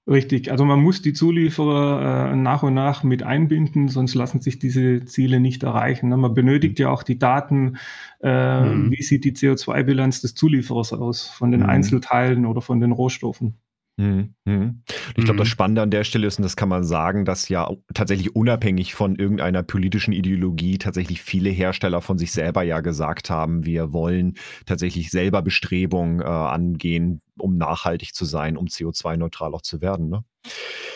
Richtig, 0.08 0.52
also 0.52 0.64
man 0.64 0.80
muss 0.80 1.02
die 1.02 1.12
Zulieferer 1.12 2.30
äh, 2.30 2.36
nach 2.36 2.62
und 2.62 2.74
nach 2.74 3.02
mit 3.02 3.24
einbinden, 3.24 3.88
sonst 3.88 4.14
lassen 4.14 4.40
sich 4.40 4.60
diese 4.60 5.04
Ziele 5.04 5.40
nicht 5.40 5.64
erreichen. 5.64 6.10
Ne? 6.10 6.16
Man 6.16 6.32
benötigt 6.32 6.78
ja 6.78 6.90
auch 6.90 7.02
die 7.02 7.18
Daten, 7.18 7.78
äh, 8.22 8.60
mhm. 8.60 8.92
wie 8.92 9.02
sieht 9.02 9.24
die 9.24 9.32
CO2-Bilanz 9.32 10.20
des 10.20 10.36
Zulieferers 10.36 10.92
aus, 10.92 11.26
von 11.26 11.50
den 11.50 11.62
mhm. 11.62 11.70
Einzelteilen 11.70 12.46
oder 12.46 12.60
von 12.60 12.78
den 12.78 12.92
Rohstoffen. 12.92 13.56
Mhm. 13.96 14.34
mhm. 14.44 14.82
Ich 15.16 15.24
glaube, 15.24 15.38
das 15.38 15.48
mhm. 15.48 15.52
Spannende 15.52 15.82
an 15.82 15.90
der 15.90 16.04
Stelle 16.04 16.26
ist, 16.26 16.38
und 16.38 16.42
das 16.42 16.56
kann 16.56 16.68
man 16.68 16.84
sagen, 16.84 17.24
dass 17.24 17.48
ja 17.48 17.70
tatsächlich 17.94 18.36
unabhängig 18.36 18.94
von 18.94 19.16
irgendeiner 19.16 19.62
politischen 19.62 20.12
Ideologie 20.12 20.78
tatsächlich 20.78 21.22
viele 21.22 21.48
Hersteller 21.48 22.02
von 22.02 22.18
sich 22.18 22.32
selber 22.32 22.62
ja 22.62 22.80
gesagt 22.80 23.30
haben, 23.30 23.64
wir 23.64 23.92
wollen 23.92 24.34
tatsächlich 24.66 25.10
selber 25.10 25.40
Bestrebungen 25.40 26.20
äh, 26.20 26.24
angehen, 26.24 27.22
um 27.38 27.56
nachhaltig 27.56 28.14
zu 28.14 28.26
sein, 28.26 28.56
um 28.56 28.66
CO2-neutral 28.66 29.54
auch 29.54 29.62
zu 29.62 29.80
werden. 29.80 30.10
Ne? 30.10 30.24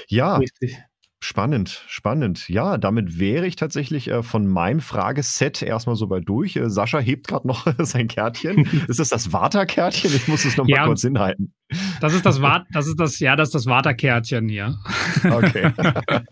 Ja. 0.08 0.36
Richtig. 0.36 0.78
Spannend, 1.22 1.84
spannend. 1.86 2.48
Ja, 2.48 2.78
damit 2.78 3.18
wäre 3.18 3.46
ich 3.46 3.54
tatsächlich 3.54 4.08
äh, 4.08 4.22
von 4.22 4.46
meinem 4.46 4.80
Frageset 4.80 5.60
erstmal 5.60 5.94
soweit 5.94 6.26
durch. 6.26 6.56
Äh, 6.56 6.70
Sascha 6.70 6.98
hebt 6.98 7.28
gerade 7.28 7.46
noch 7.46 7.66
sein 7.78 8.08
Kärtchen. 8.08 8.66
ist 8.88 8.98
das 8.98 9.10
das 9.10 9.30
Vata-Kärtchen? 9.30 10.14
Ich 10.14 10.28
muss 10.28 10.46
es 10.46 10.56
nochmal 10.56 10.78
ja, 10.78 10.86
kurz 10.86 11.02
hinhalten. 11.02 11.52
Das 12.00 12.14
ist 12.14 12.24
das 12.24 12.40
Vata, 12.40 12.64
das 12.72 12.86
ist 12.86 12.98
das, 12.98 13.18
ja, 13.18 13.36
das 13.36 13.48
ist 13.48 13.54
das 13.54 13.66
Vata-Kärtchen 13.66 14.48
hier. 14.48 14.78
Okay. 15.22 15.72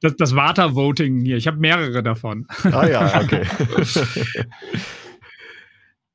das, 0.00 0.16
das 0.16 0.34
Vata-Voting 0.34 1.24
hier. 1.24 1.36
Ich 1.36 1.46
habe 1.46 1.58
mehrere 1.58 2.02
davon. 2.02 2.44
Ah 2.64 2.88
ja, 2.88 3.20
okay. 3.22 3.44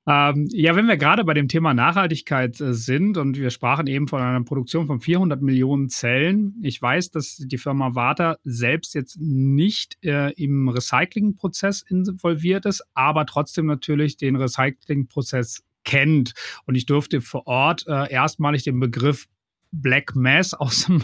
Ähm, 0.08 0.48
ja, 0.52 0.76
wenn 0.76 0.88
wir 0.88 0.98
gerade 0.98 1.24
bei 1.24 1.36
dem 1.36 1.48
Thema 1.48 1.76
Nachhaltigkeit 1.76 2.60
äh, 2.60 2.74
sind 2.74 3.18
und 3.18 3.38
wir 3.38 3.52
sprachen 3.52 3.86
eben 3.86 4.08
von 4.08 4.22
einer 4.22 4.44
Produktion 4.44 4.88
von 4.88 5.00
400 5.00 5.42
Millionen 5.42 5.90
Zellen. 5.90 6.56
Ich 6.64 6.82
weiß, 6.82 7.12
dass 7.12 7.38
die 7.38 7.58
Firma 7.60 7.94
Warta 7.94 8.38
selbst 8.44 8.96
jetzt 8.96 9.18
nicht 9.20 10.04
äh, 10.04 10.32
im 10.34 10.70
Recyclingprozess 10.70 11.84
involviert 11.84 12.66
ist, 12.66 12.84
aber 12.96 13.28
trotzdem 13.28 13.68
natürlich 13.68 14.18
den 14.18 14.36
Recyclingprozess 14.38 15.64
kennt. 15.84 16.34
Und 16.66 16.76
ich 16.76 16.88
durfte 16.88 17.22
vor 17.22 17.46
Ort 17.46 17.86
äh, 17.88 18.12
erstmalig 18.12 18.64
den 18.64 18.80
Begriff 18.80 19.28
Black 19.72 20.16
Mass 20.16 20.54
aus 20.54 20.86
dem 20.86 21.04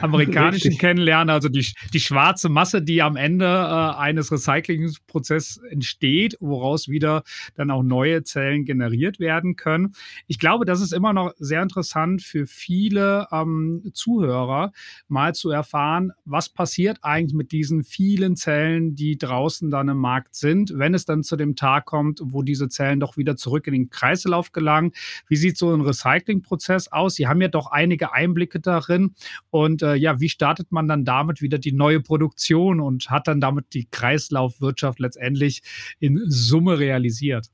amerikanischen 0.00 0.68
Richtig. 0.68 0.78
kennenlernen, 0.78 1.30
also 1.30 1.48
die, 1.48 1.66
die 1.92 2.00
schwarze 2.00 2.48
Masse, 2.48 2.82
die 2.82 3.02
am 3.02 3.16
Ende 3.16 3.46
äh, 3.46 3.98
eines 3.98 4.30
Recyclingprozesses 4.30 5.58
entsteht, 5.70 6.36
woraus 6.40 6.88
wieder 6.88 7.22
dann 7.54 7.70
auch 7.70 7.82
neue 7.82 8.22
Zellen 8.22 8.64
generiert 8.64 9.18
werden 9.18 9.56
können. 9.56 9.94
Ich 10.26 10.38
glaube, 10.38 10.64
das 10.64 10.80
ist 10.80 10.92
immer 10.92 11.12
noch 11.12 11.32
sehr 11.38 11.62
interessant 11.62 12.22
für 12.22 12.46
viele 12.46 13.26
ähm, 13.32 13.82
Zuhörer, 13.92 14.72
mal 15.08 15.34
zu 15.34 15.50
erfahren, 15.50 16.12
was 16.24 16.48
passiert 16.48 16.98
eigentlich 17.02 17.34
mit 17.34 17.52
diesen 17.52 17.82
vielen 17.82 18.36
Zellen, 18.36 18.94
die 18.94 19.18
draußen 19.18 19.70
dann 19.70 19.88
im 19.88 19.98
Markt 19.98 20.34
sind, 20.34 20.72
wenn 20.76 20.94
es 20.94 21.04
dann 21.04 21.22
zu 21.22 21.36
dem 21.36 21.56
Tag 21.56 21.86
kommt, 21.86 22.20
wo 22.22 22.42
diese 22.42 22.68
Zellen 22.68 23.00
doch 23.00 23.16
wieder 23.16 23.36
zurück 23.36 23.66
in 23.66 23.72
den 23.72 23.90
Kreislauf 23.90 24.52
gelangen. 24.52 24.92
Wie 25.28 25.36
sieht 25.36 25.56
so 25.56 25.74
ein 25.74 25.80
Recyclingprozess 25.80 26.92
aus? 26.92 27.14
Sie 27.14 27.26
haben 27.26 27.40
ja 27.40 27.48
doch 27.48 27.70
einige 27.70 28.03
einige 28.04 28.12
Einblicke 28.12 28.60
darin. 28.60 29.14
Und 29.50 29.82
äh, 29.82 29.94
ja, 29.94 30.20
wie 30.20 30.28
startet 30.28 30.72
man 30.72 30.88
dann 30.88 31.04
damit 31.04 31.40
wieder 31.40 31.58
die 31.58 31.72
neue 31.72 32.00
Produktion 32.00 32.80
und 32.80 33.10
hat 33.10 33.28
dann 33.28 33.40
damit 33.40 33.66
die 33.74 33.86
Kreislaufwirtschaft 33.90 34.98
letztendlich 34.98 35.62
in 36.00 36.20
Summe 36.26 36.78
realisiert? 36.78 37.48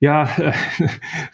Ja, 0.00 0.24
äh, 0.36 0.52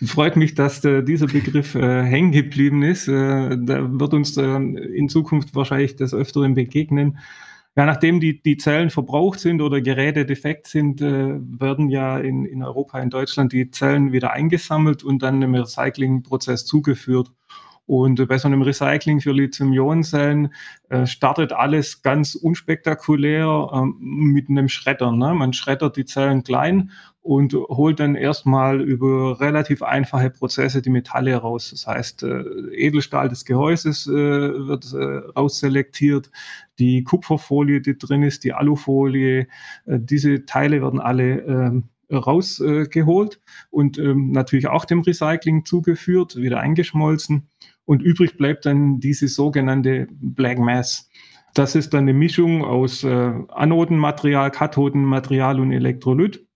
freut 0.04 0.36
mich, 0.36 0.54
dass 0.54 0.84
äh, 0.84 1.02
dieser 1.02 1.26
Begriff 1.26 1.74
äh, 1.74 2.02
hängen 2.02 2.32
geblieben 2.32 2.82
ist. 2.82 3.08
Äh, 3.08 3.56
da 3.58 3.98
wird 3.98 4.12
uns 4.12 4.36
äh, 4.36 4.42
in 4.44 5.08
Zukunft 5.08 5.54
wahrscheinlich 5.54 5.96
des 5.96 6.12
Öfteren 6.12 6.54
begegnen. 6.54 7.18
Ja, 7.76 7.86
nachdem 7.86 8.18
die, 8.18 8.42
die 8.42 8.56
Zellen 8.56 8.90
verbraucht 8.90 9.38
sind 9.38 9.62
oder 9.62 9.80
Geräte 9.80 10.26
defekt 10.26 10.66
sind, 10.66 11.00
äh, 11.00 11.38
werden 11.38 11.90
ja 11.90 12.18
in, 12.18 12.44
in 12.44 12.62
Europa, 12.62 12.98
in 12.98 13.10
Deutschland 13.10 13.52
die 13.52 13.70
Zellen 13.70 14.12
wieder 14.12 14.32
eingesammelt 14.32 15.04
und 15.04 15.22
dann 15.22 15.42
im 15.42 15.54
Recyclingprozess 15.54 16.66
zugeführt. 16.66 17.30
Und 17.88 18.28
bei 18.28 18.36
so 18.36 18.48
einem 18.48 18.60
Recycling 18.60 19.22
für 19.22 19.32
Lithium-Ionen-Zellen 19.32 20.52
äh, 20.90 21.06
startet 21.06 21.54
alles 21.54 22.02
ganz 22.02 22.34
unspektakulär 22.34 23.70
äh, 23.72 23.80
mit 23.98 24.50
einem 24.50 24.68
Schredder. 24.68 25.10
Ne? 25.10 25.32
Man 25.32 25.54
schreddert 25.54 25.96
die 25.96 26.04
Zellen 26.04 26.42
klein 26.42 26.90
und 27.28 27.52
holt 27.52 28.00
dann 28.00 28.14
erstmal 28.14 28.80
über 28.80 29.38
relativ 29.38 29.82
einfache 29.82 30.30
Prozesse 30.30 30.80
die 30.80 30.88
Metalle 30.88 31.36
raus. 31.36 31.68
Das 31.72 31.86
heißt, 31.86 32.22
äh, 32.22 32.42
Edelstahl 32.72 33.28
des 33.28 33.44
Gehäuses 33.44 34.06
äh, 34.06 34.10
wird 34.12 34.94
äh, 34.94 35.28
rausselektiert, 35.38 36.30
die 36.78 37.04
Kupferfolie, 37.04 37.82
die 37.82 37.98
drin 37.98 38.22
ist, 38.22 38.44
die 38.44 38.54
Alufolie, 38.54 39.40
äh, 39.40 39.98
diese 40.00 40.46
Teile 40.46 40.80
werden 40.80 41.00
alle 41.00 41.40
ähm, 41.42 41.90
rausgeholt 42.10 43.42
und 43.68 43.98
ähm, 43.98 44.30
natürlich 44.30 44.68
auch 44.68 44.86
dem 44.86 45.02
Recycling 45.02 45.66
zugeführt, 45.66 46.36
wieder 46.36 46.60
eingeschmolzen. 46.60 47.50
Und 47.84 48.00
übrig 48.00 48.38
bleibt 48.38 48.64
dann 48.64 49.00
diese 49.00 49.28
sogenannte 49.28 50.08
Black 50.12 50.58
Mass. 50.58 51.10
Das 51.52 51.74
ist 51.74 51.92
dann 51.92 52.04
eine 52.04 52.14
Mischung 52.14 52.64
aus 52.64 53.04
äh, 53.04 53.32
Anodenmaterial, 53.50 54.50
Kathodenmaterial 54.50 55.60
und 55.60 55.72
Elektrolyt. 55.72 56.47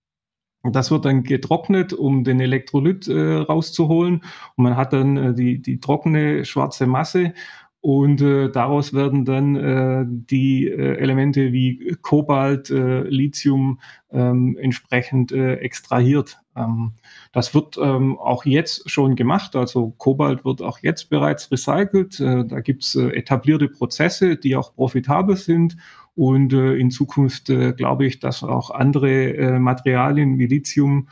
Das 0.71 0.91
wird 0.91 1.03
dann 1.05 1.23
getrocknet, 1.23 1.91
um 1.91 2.23
den 2.23 2.39
Elektrolyt 2.39 3.07
äh, 3.09 3.35
rauszuholen. 3.35 4.23
Und 4.55 4.63
man 4.63 4.77
hat 4.77 4.93
dann 4.93 5.17
äh, 5.17 5.33
die, 5.33 5.61
die 5.61 5.79
trockene 5.79 6.45
schwarze 6.45 6.87
Masse. 6.87 7.33
Und 7.81 8.21
äh, 8.21 8.49
daraus 8.49 8.93
werden 8.93 9.25
dann 9.25 9.57
äh, 9.57 10.05
die 10.07 10.67
äh, 10.69 10.95
Elemente 10.99 11.51
wie 11.51 11.97
Kobalt, 12.01 12.69
äh, 12.69 13.01
Lithium 13.01 13.81
ähm, 14.09 14.57
entsprechend 14.57 15.33
äh, 15.33 15.55
extrahiert. 15.55 16.39
Ähm, 16.55 16.93
das 17.33 17.53
wird 17.53 17.77
ähm, 17.77 18.17
auch 18.17 18.45
jetzt 18.45 18.89
schon 18.89 19.17
gemacht. 19.17 19.57
Also 19.57 19.89
Kobalt 19.97 20.45
wird 20.45 20.61
auch 20.61 20.79
jetzt 20.79 21.09
bereits 21.09 21.51
recycelt. 21.51 22.21
Äh, 22.21 22.45
da 22.45 22.61
gibt's 22.61 22.95
äh, 22.95 23.09
etablierte 23.09 23.67
Prozesse, 23.67 24.37
die 24.37 24.55
auch 24.55 24.73
profitabel 24.73 25.35
sind. 25.35 25.75
Und 26.15 26.53
äh, 26.53 26.75
in 26.75 26.91
Zukunft 26.91 27.49
äh, 27.49 27.73
glaube 27.73 28.05
ich, 28.05 28.19
dass 28.19 28.43
auch 28.43 28.69
andere 28.69 29.35
äh, 29.35 29.59
Materialien 29.59 30.37
wie 30.37 30.47
Lithium 30.47 31.07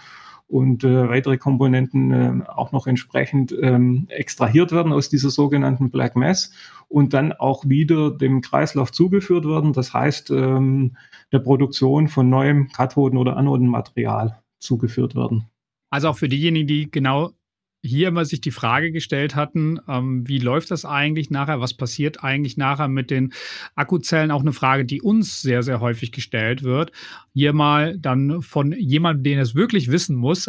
und 0.52 0.84
äh, 0.84 1.10
weitere 1.10 1.38
Komponenten 1.38 2.12
äh, 2.12 2.44
auch 2.46 2.74
noch 2.74 2.86
entsprechend 2.86 3.56
ähm, 3.62 4.06
extrahiert 4.10 4.74
werden 4.74 4.92
aus 4.92 5.10
dieser 5.10 5.30
sogenannten 5.30 5.92
Black 5.92 6.16
Mass 6.16 6.52
und 6.90 7.14
dann 7.14 7.32
auch 7.32 7.68
wieder 7.68 8.12
dem 8.12 8.42
Kreislauf 8.42 8.92
zugeführt 8.92 9.46
werden. 9.46 9.72
Das 9.72 9.94
heißt, 9.94 10.30
ähm, 10.32 10.98
der 11.32 11.40
Produktion 11.40 12.10
von 12.10 12.30
neuem 12.30 12.68
Kathoden- 12.68 13.18
oder 13.18 13.38
Anodenmaterial 13.38 14.42
zugeführt 14.60 15.16
werden. 15.16 15.46
Also 15.90 16.10
auch 16.10 16.18
für 16.18 16.28
diejenigen, 16.28 16.68
die 16.68 16.92
genau 16.92 17.32
hier 17.84 18.10
immer 18.10 18.26
sich 18.26 18.42
die 18.42 18.52
Frage 18.52 18.92
gestellt 18.92 19.36
hatten, 19.36 19.80
ähm, 19.88 20.28
wie 20.28 20.38
läuft 20.38 20.72
das 20.72 20.86
eigentlich 20.86 21.32
nachher, 21.32 21.62
was 21.62 21.74
passiert 21.74 22.24
eigentlich 22.24 22.58
nachher 22.58 22.88
mit 22.88 23.10
den 23.10 23.34
Akkuzellen, 23.76 24.32
auch 24.32 24.42
eine 24.42 24.54
Frage, 24.54 24.86
die 24.86 25.02
uns 25.02 25.42
sehr, 25.42 25.64
sehr 25.64 25.80
häufig 25.80 26.12
gestellt 26.12 26.64
wird. 26.64 26.92
Hier 27.34 27.54
mal 27.54 27.98
dann 27.98 28.42
von 28.42 28.72
jemandem, 28.74 29.24
den 29.24 29.40
es 29.40 29.56
wirklich 29.56 29.92
wissen 29.92 30.16
muss, 30.16 30.48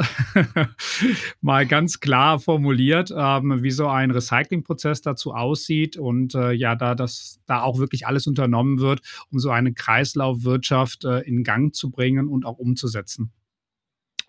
mal 1.41 1.67
ganz 1.67 2.01
klar 2.01 2.39
formuliert, 2.39 3.13
ähm, 3.17 3.63
wie 3.63 3.71
so 3.71 3.89
ein 3.89 4.11
Recyclingprozess 4.11 5.01
dazu 5.01 5.33
aussieht 5.33 5.97
und 5.97 6.35
äh, 6.35 6.53
ja, 6.53 6.75
da 6.77 6.95
das 6.95 7.41
da 7.47 7.63
auch 7.63 7.79
wirklich 7.79 8.07
alles 8.07 8.27
unternommen 8.27 8.79
wird, 8.79 9.01
um 9.31 9.39
so 9.39 9.51
eine 9.51 9.73
Kreislaufwirtschaft 9.73 11.05
äh, 11.05 11.21
in 11.21 11.45
Gang 11.45 11.75
zu 11.75 11.91
bringen 11.91 12.29
und 12.29 12.45
auch 12.45 12.59
umzusetzen. 12.59 13.33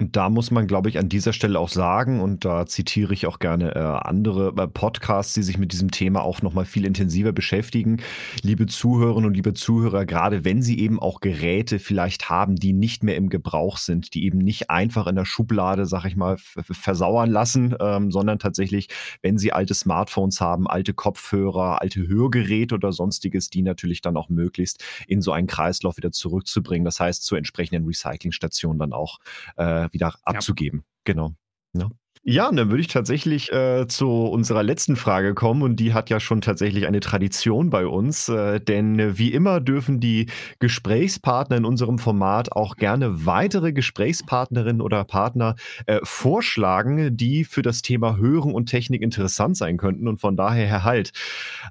Und 0.03 0.17
da 0.17 0.27
muss 0.27 0.51
man, 0.51 0.67
glaube 0.67 0.89
ich, 0.89 0.99
an 0.99 1.07
dieser 1.07 1.31
Stelle 1.31 1.57
auch 1.57 1.69
sagen, 1.69 2.19
und 2.19 2.43
da 2.43 2.65
zitiere 2.65 3.13
ich 3.13 3.25
auch 3.25 3.39
gerne 3.39 3.73
äh, 3.73 3.79
andere 3.79 4.53
äh, 4.61 4.67
Podcasts, 4.67 5.33
die 5.33 5.43
sich 5.43 5.57
mit 5.57 5.71
diesem 5.71 5.91
Thema 5.91 6.23
auch 6.23 6.41
nochmal 6.41 6.65
viel 6.65 6.85
intensiver 6.85 7.31
beschäftigen. 7.31 8.01
Liebe 8.41 8.65
Zuhörerinnen 8.65 9.27
und 9.27 9.33
liebe 9.33 9.53
Zuhörer, 9.53 10.05
gerade 10.05 10.43
wenn 10.43 10.61
Sie 10.61 10.77
eben 10.77 10.99
auch 10.99 11.21
Geräte 11.21 11.79
vielleicht 11.79 12.29
haben, 12.29 12.57
die 12.57 12.73
nicht 12.73 13.01
mehr 13.01 13.15
im 13.15 13.29
Gebrauch 13.29 13.77
sind, 13.77 14.13
die 14.13 14.25
eben 14.25 14.39
nicht 14.39 14.69
einfach 14.69 15.07
in 15.07 15.15
der 15.15 15.23
Schublade, 15.23 15.85
sag 15.85 16.03
ich 16.03 16.17
mal, 16.17 16.35
versauern 16.37 17.31
lassen, 17.31 17.73
ähm, 17.79 18.11
sondern 18.11 18.39
tatsächlich, 18.39 18.89
wenn 19.21 19.37
Sie 19.37 19.53
alte 19.53 19.73
Smartphones 19.73 20.41
haben, 20.41 20.67
alte 20.67 20.93
Kopfhörer, 20.93 21.81
alte 21.81 22.05
Hörgeräte 22.05 22.75
oder 22.75 22.91
sonstiges, 22.91 23.49
die 23.49 23.61
natürlich 23.61 24.01
dann 24.01 24.17
auch 24.17 24.27
möglichst 24.27 24.83
in 25.07 25.21
so 25.21 25.31
einen 25.31 25.47
Kreislauf 25.47 25.95
wieder 25.95 26.11
zurückzubringen. 26.11 26.83
Das 26.83 26.99
heißt, 26.99 27.23
zur 27.23 27.37
entsprechenden 27.37 27.85
Recyclingstation 27.85 28.77
dann 28.77 28.91
auch 28.91 29.19
äh, 29.55 29.87
wieder 29.93 30.15
abzugeben. 30.23 30.79
Ja. 30.79 31.01
Genau. 31.05 31.35
Ja. 31.73 31.89
Ja, 32.25 32.49
dann 32.49 32.69
würde 32.69 32.79
ich 32.79 32.87
tatsächlich 32.87 33.51
äh, 33.51 33.85
zu 33.89 34.07
unserer 34.07 34.63
letzten 34.63 34.95
Frage 34.95 35.33
kommen 35.33 35.61
und 35.61 35.75
die 35.75 35.93
hat 35.93 36.09
ja 36.09 36.21
schon 36.21 36.39
tatsächlich 36.39 36.87
eine 36.87 37.01
Tradition 37.01 37.69
bei 37.69 37.85
uns, 37.85 38.29
äh, 38.29 38.61
denn 38.61 39.17
wie 39.17 39.33
immer 39.33 39.59
dürfen 39.59 39.99
die 39.99 40.27
Gesprächspartner 40.59 41.57
in 41.57 41.65
unserem 41.65 41.99
Format 41.99 42.53
auch 42.53 42.77
gerne 42.77 43.25
weitere 43.25 43.73
Gesprächspartnerinnen 43.73 44.81
oder 44.81 45.03
Partner 45.03 45.55
äh, 45.85 45.99
vorschlagen, 46.03 47.17
die 47.17 47.43
für 47.43 47.61
das 47.61 47.81
Thema 47.81 48.15
Hören 48.15 48.53
und 48.53 48.67
Technik 48.67 49.01
interessant 49.01 49.57
sein 49.57 49.75
könnten 49.75 50.07
und 50.07 50.21
von 50.21 50.37
daher 50.37 50.65
Herr 50.65 50.83
Halt, 50.85 51.11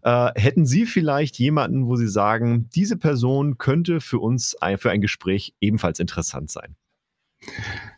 hätten 0.02 0.66
Sie 0.66 0.84
vielleicht 0.84 1.38
jemanden, 1.38 1.86
wo 1.86 1.96
Sie 1.96 2.08
sagen, 2.08 2.68
diese 2.74 2.96
Person 2.96 3.56
könnte 3.56 4.00
für 4.00 4.18
uns 4.18 4.54
ein, 4.60 4.78
für 4.78 4.90
ein 4.90 5.00
Gespräch 5.00 5.54
ebenfalls 5.60 5.98
interessant 5.98 6.50
sein? 6.50 6.76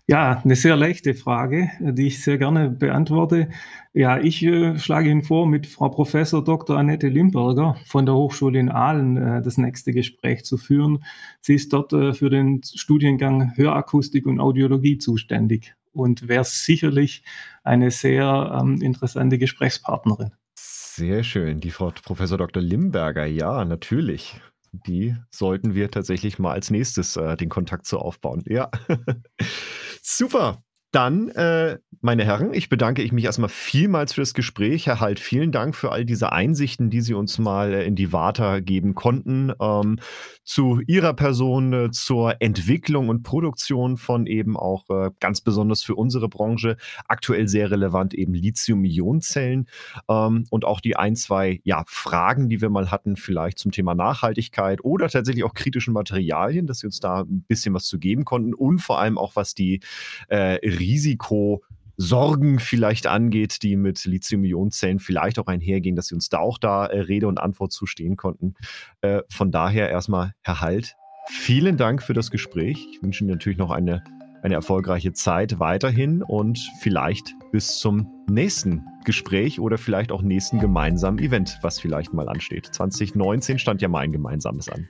Ja, 0.06 0.42
eine 0.44 0.54
sehr 0.54 0.76
leichte 0.76 1.14
Frage, 1.14 1.70
die 1.80 2.08
ich 2.08 2.22
sehr 2.22 2.36
gerne 2.36 2.68
beantworte. 2.68 3.48
Ja, 3.94 4.18
ich 4.18 4.42
äh, 4.42 4.78
schlage 4.78 5.08
Ihnen 5.08 5.22
vor, 5.22 5.46
mit 5.46 5.66
Frau 5.66 5.88
Professor 5.88 6.44
Dr. 6.44 6.76
Annette 6.76 7.08
Limberger 7.08 7.76
von 7.86 8.04
der 8.04 8.14
Hochschule 8.14 8.58
in 8.58 8.68
Aalen 8.68 9.16
äh, 9.16 9.40
das 9.40 9.56
nächste 9.56 9.92
Gespräch 9.92 10.44
zu 10.44 10.58
führen. 10.58 11.04
Sie 11.40 11.54
ist 11.54 11.72
dort 11.72 11.94
äh, 11.94 12.12
für 12.12 12.28
den 12.28 12.60
Studiengang 12.62 13.56
Hörakustik 13.56 14.26
und 14.26 14.40
Audiologie 14.40 14.98
zuständig 14.98 15.74
und 15.92 16.28
wäre 16.28 16.44
sicherlich 16.44 17.22
eine 17.62 17.90
sehr 17.90 18.60
ähm, 18.60 18.82
interessante 18.82 19.38
Gesprächspartnerin. 19.38 20.32
Sehr 20.54 21.22
schön, 21.22 21.60
die 21.60 21.70
Frau 21.70 21.92
Professor 22.04 22.36
Dr. 22.36 22.62
Limberger, 22.62 23.24
ja, 23.24 23.64
natürlich 23.64 24.38
die 24.86 25.16
sollten 25.30 25.74
wir 25.74 25.90
tatsächlich 25.90 26.38
mal 26.38 26.52
als 26.52 26.70
nächstes 26.70 27.16
äh, 27.16 27.36
den 27.36 27.48
Kontakt 27.48 27.86
zu 27.86 27.98
aufbauen. 27.98 28.42
Ja. 28.46 28.70
Super. 30.02 30.62
Dann, 30.94 31.28
äh, 31.30 31.78
meine 32.02 32.24
Herren, 32.24 32.54
ich 32.54 32.68
bedanke 32.68 33.02
ich 33.02 33.10
mich 33.10 33.24
erstmal 33.24 33.48
vielmals 33.48 34.12
für 34.12 34.20
das 34.20 34.32
Gespräch. 34.32 34.86
Herr 34.86 35.00
Halt, 35.00 35.18
vielen 35.18 35.50
Dank 35.50 35.74
für 35.74 35.90
all 35.90 36.04
diese 36.04 36.30
Einsichten, 36.30 36.88
die 36.88 37.00
Sie 37.00 37.14
uns 37.14 37.38
mal 37.38 37.74
äh, 37.74 37.84
in 37.84 37.96
die 37.96 38.12
Vata 38.12 38.60
geben 38.60 38.94
konnten. 38.94 39.52
Ähm, 39.60 39.98
zu 40.44 40.80
Ihrer 40.86 41.14
Person, 41.14 41.72
äh, 41.72 41.90
zur 41.90 42.40
Entwicklung 42.40 43.08
und 43.08 43.24
Produktion 43.24 43.96
von 43.96 44.26
eben 44.26 44.56
auch 44.56 44.88
äh, 44.88 45.10
ganz 45.18 45.40
besonders 45.40 45.82
für 45.82 45.96
unsere 45.96 46.28
Branche 46.28 46.76
aktuell 47.08 47.48
sehr 47.48 47.72
relevant 47.72 48.14
eben 48.14 48.34
Lithium-Ionen-Zellen 48.34 49.66
ähm, 50.08 50.44
und 50.50 50.64
auch 50.64 50.80
die 50.80 50.96
ein, 50.96 51.16
zwei 51.16 51.60
ja, 51.64 51.82
Fragen, 51.88 52.48
die 52.48 52.60
wir 52.60 52.70
mal 52.70 52.92
hatten, 52.92 53.16
vielleicht 53.16 53.58
zum 53.58 53.72
Thema 53.72 53.96
Nachhaltigkeit 53.96 54.84
oder 54.84 55.08
tatsächlich 55.08 55.42
auch 55.42 55.54
kritischen 55.54 55.94
Materialien, 55.94 56.68
dass 56.68 56.80
Sie 56.80 56.86
uns 56.86 57.00
da 57.00 57.22
ein 57.22 57.44
bisschen 57.48 57.74
was 57.74 57.86
zu 57.86 57.98
geben 57.98 58.24
konnten 58.24 58.54
und 58.54 58.78
vor 58.78 59.00
allem 59.00 59.18
auch 59.18 59.34
was 59.34 59.54
die 59.54 59.80
äh, 60.28 60.58
Risikosorgen 60.84 62.58
vielleicht 62.58 63.06
angeht, 63.06 63.62
die 63.62 63.76
mit 63.76 64.04
Lithium-Ionen-Zellen 64.04 64.98
vielleicht 64.98 65.38
auch 65.38 65.46
einhergehen, 65.46 65.96
dass 65.96 66.08
sie 66.08 66.14
uns 66.14 66.28
da 66.28 66.38
auch 66.38 66.58
da 66.58 66.86
äh, 66.86 67.00
Rede 67.00 67.26
und 67.26 67.38
Antwort 67.38 67.72
zustehen 67.72 68.16
konnten. 68.16 68.54
Äh, 69.00 69.22
von 69.28 69.50
daher 69.50 69.90
erstmal, 69.90 70.34
Herr 70.42 70.60
Halt, 70.60 70.96
vielen 71.28 71.76
Dank 71.76 72.02
für 72.02 72.12
das 72.14 72.30
Gespräch. 72.30 72.86
Ich 72.92 73.02
wünsche 73.02 73.24
Ihnen 73.24 73.32
natürlich 73.32 73.58
noch 73.58 73.70
eine 73.70 74.04
eine 74.44 74.54
erfolgreiche 74.54 75.12
Zeit 75.14 75.58
weiterhin 75.58 76.22
und 76.22 76.58
vielleicht 76.80 77.34
bis 77.50 77.78
zum 77.78 78.06
nächsten 78.28 78.84
Gespräch 79.04 79.58
oder 79.58 79.78
vielleicht 79.78 80.12
auch 80.12 80.22
nächsten 80.22 80.60
gemeinsamen 80.60 81.18
Event, 81.18 81.58
was 81.62 81.80
vielleicht 81.80 82.12
mal 82.12 82.28
ansteht. 82.28 82.66
2019 82.66 83.58
stand 83.58 83.80
ja 83.80 83.88
mal 83.88 84.00
ein 84.00 84.12
gemeinsames 84.12 84.68
an. 84.68 84.88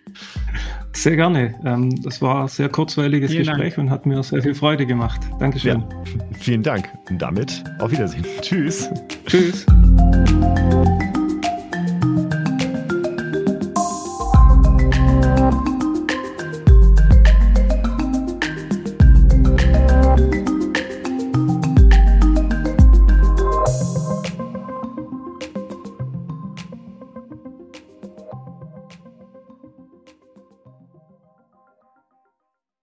Sehr 0.93 1.17
gerne. 1.17 1.55
Ähm, 1.65 2.03
das 2.03 2.21
war 2.21 2.43
ein 2.43 2.49
sehr 2.49 2.69
kurzweiliges 2.69 3.31
vielen 3.31 3.45
Gespräch 3.45 3.75
Dank. 3.75 3.87
und 3.87 3.91
hat 3.91 4.07
mir 4.07 4.23
sehr 4.23 4.43
viel 4.43 4.55
Freude 4.55 4.87
gemacht. 4.87 5.21
Dankeschön. 5.39 5.81
Ja, 5.81 5.89
vielen 6.39 6.63
Dank. 6.63 6.89
Und 7.09 7.23
damit 7.23 7.63
auf 7.79 7.93
Wiedersehen. 7.93 8.25
Tschüss. 8.41 8.91
Tschüss. 9.27 9.67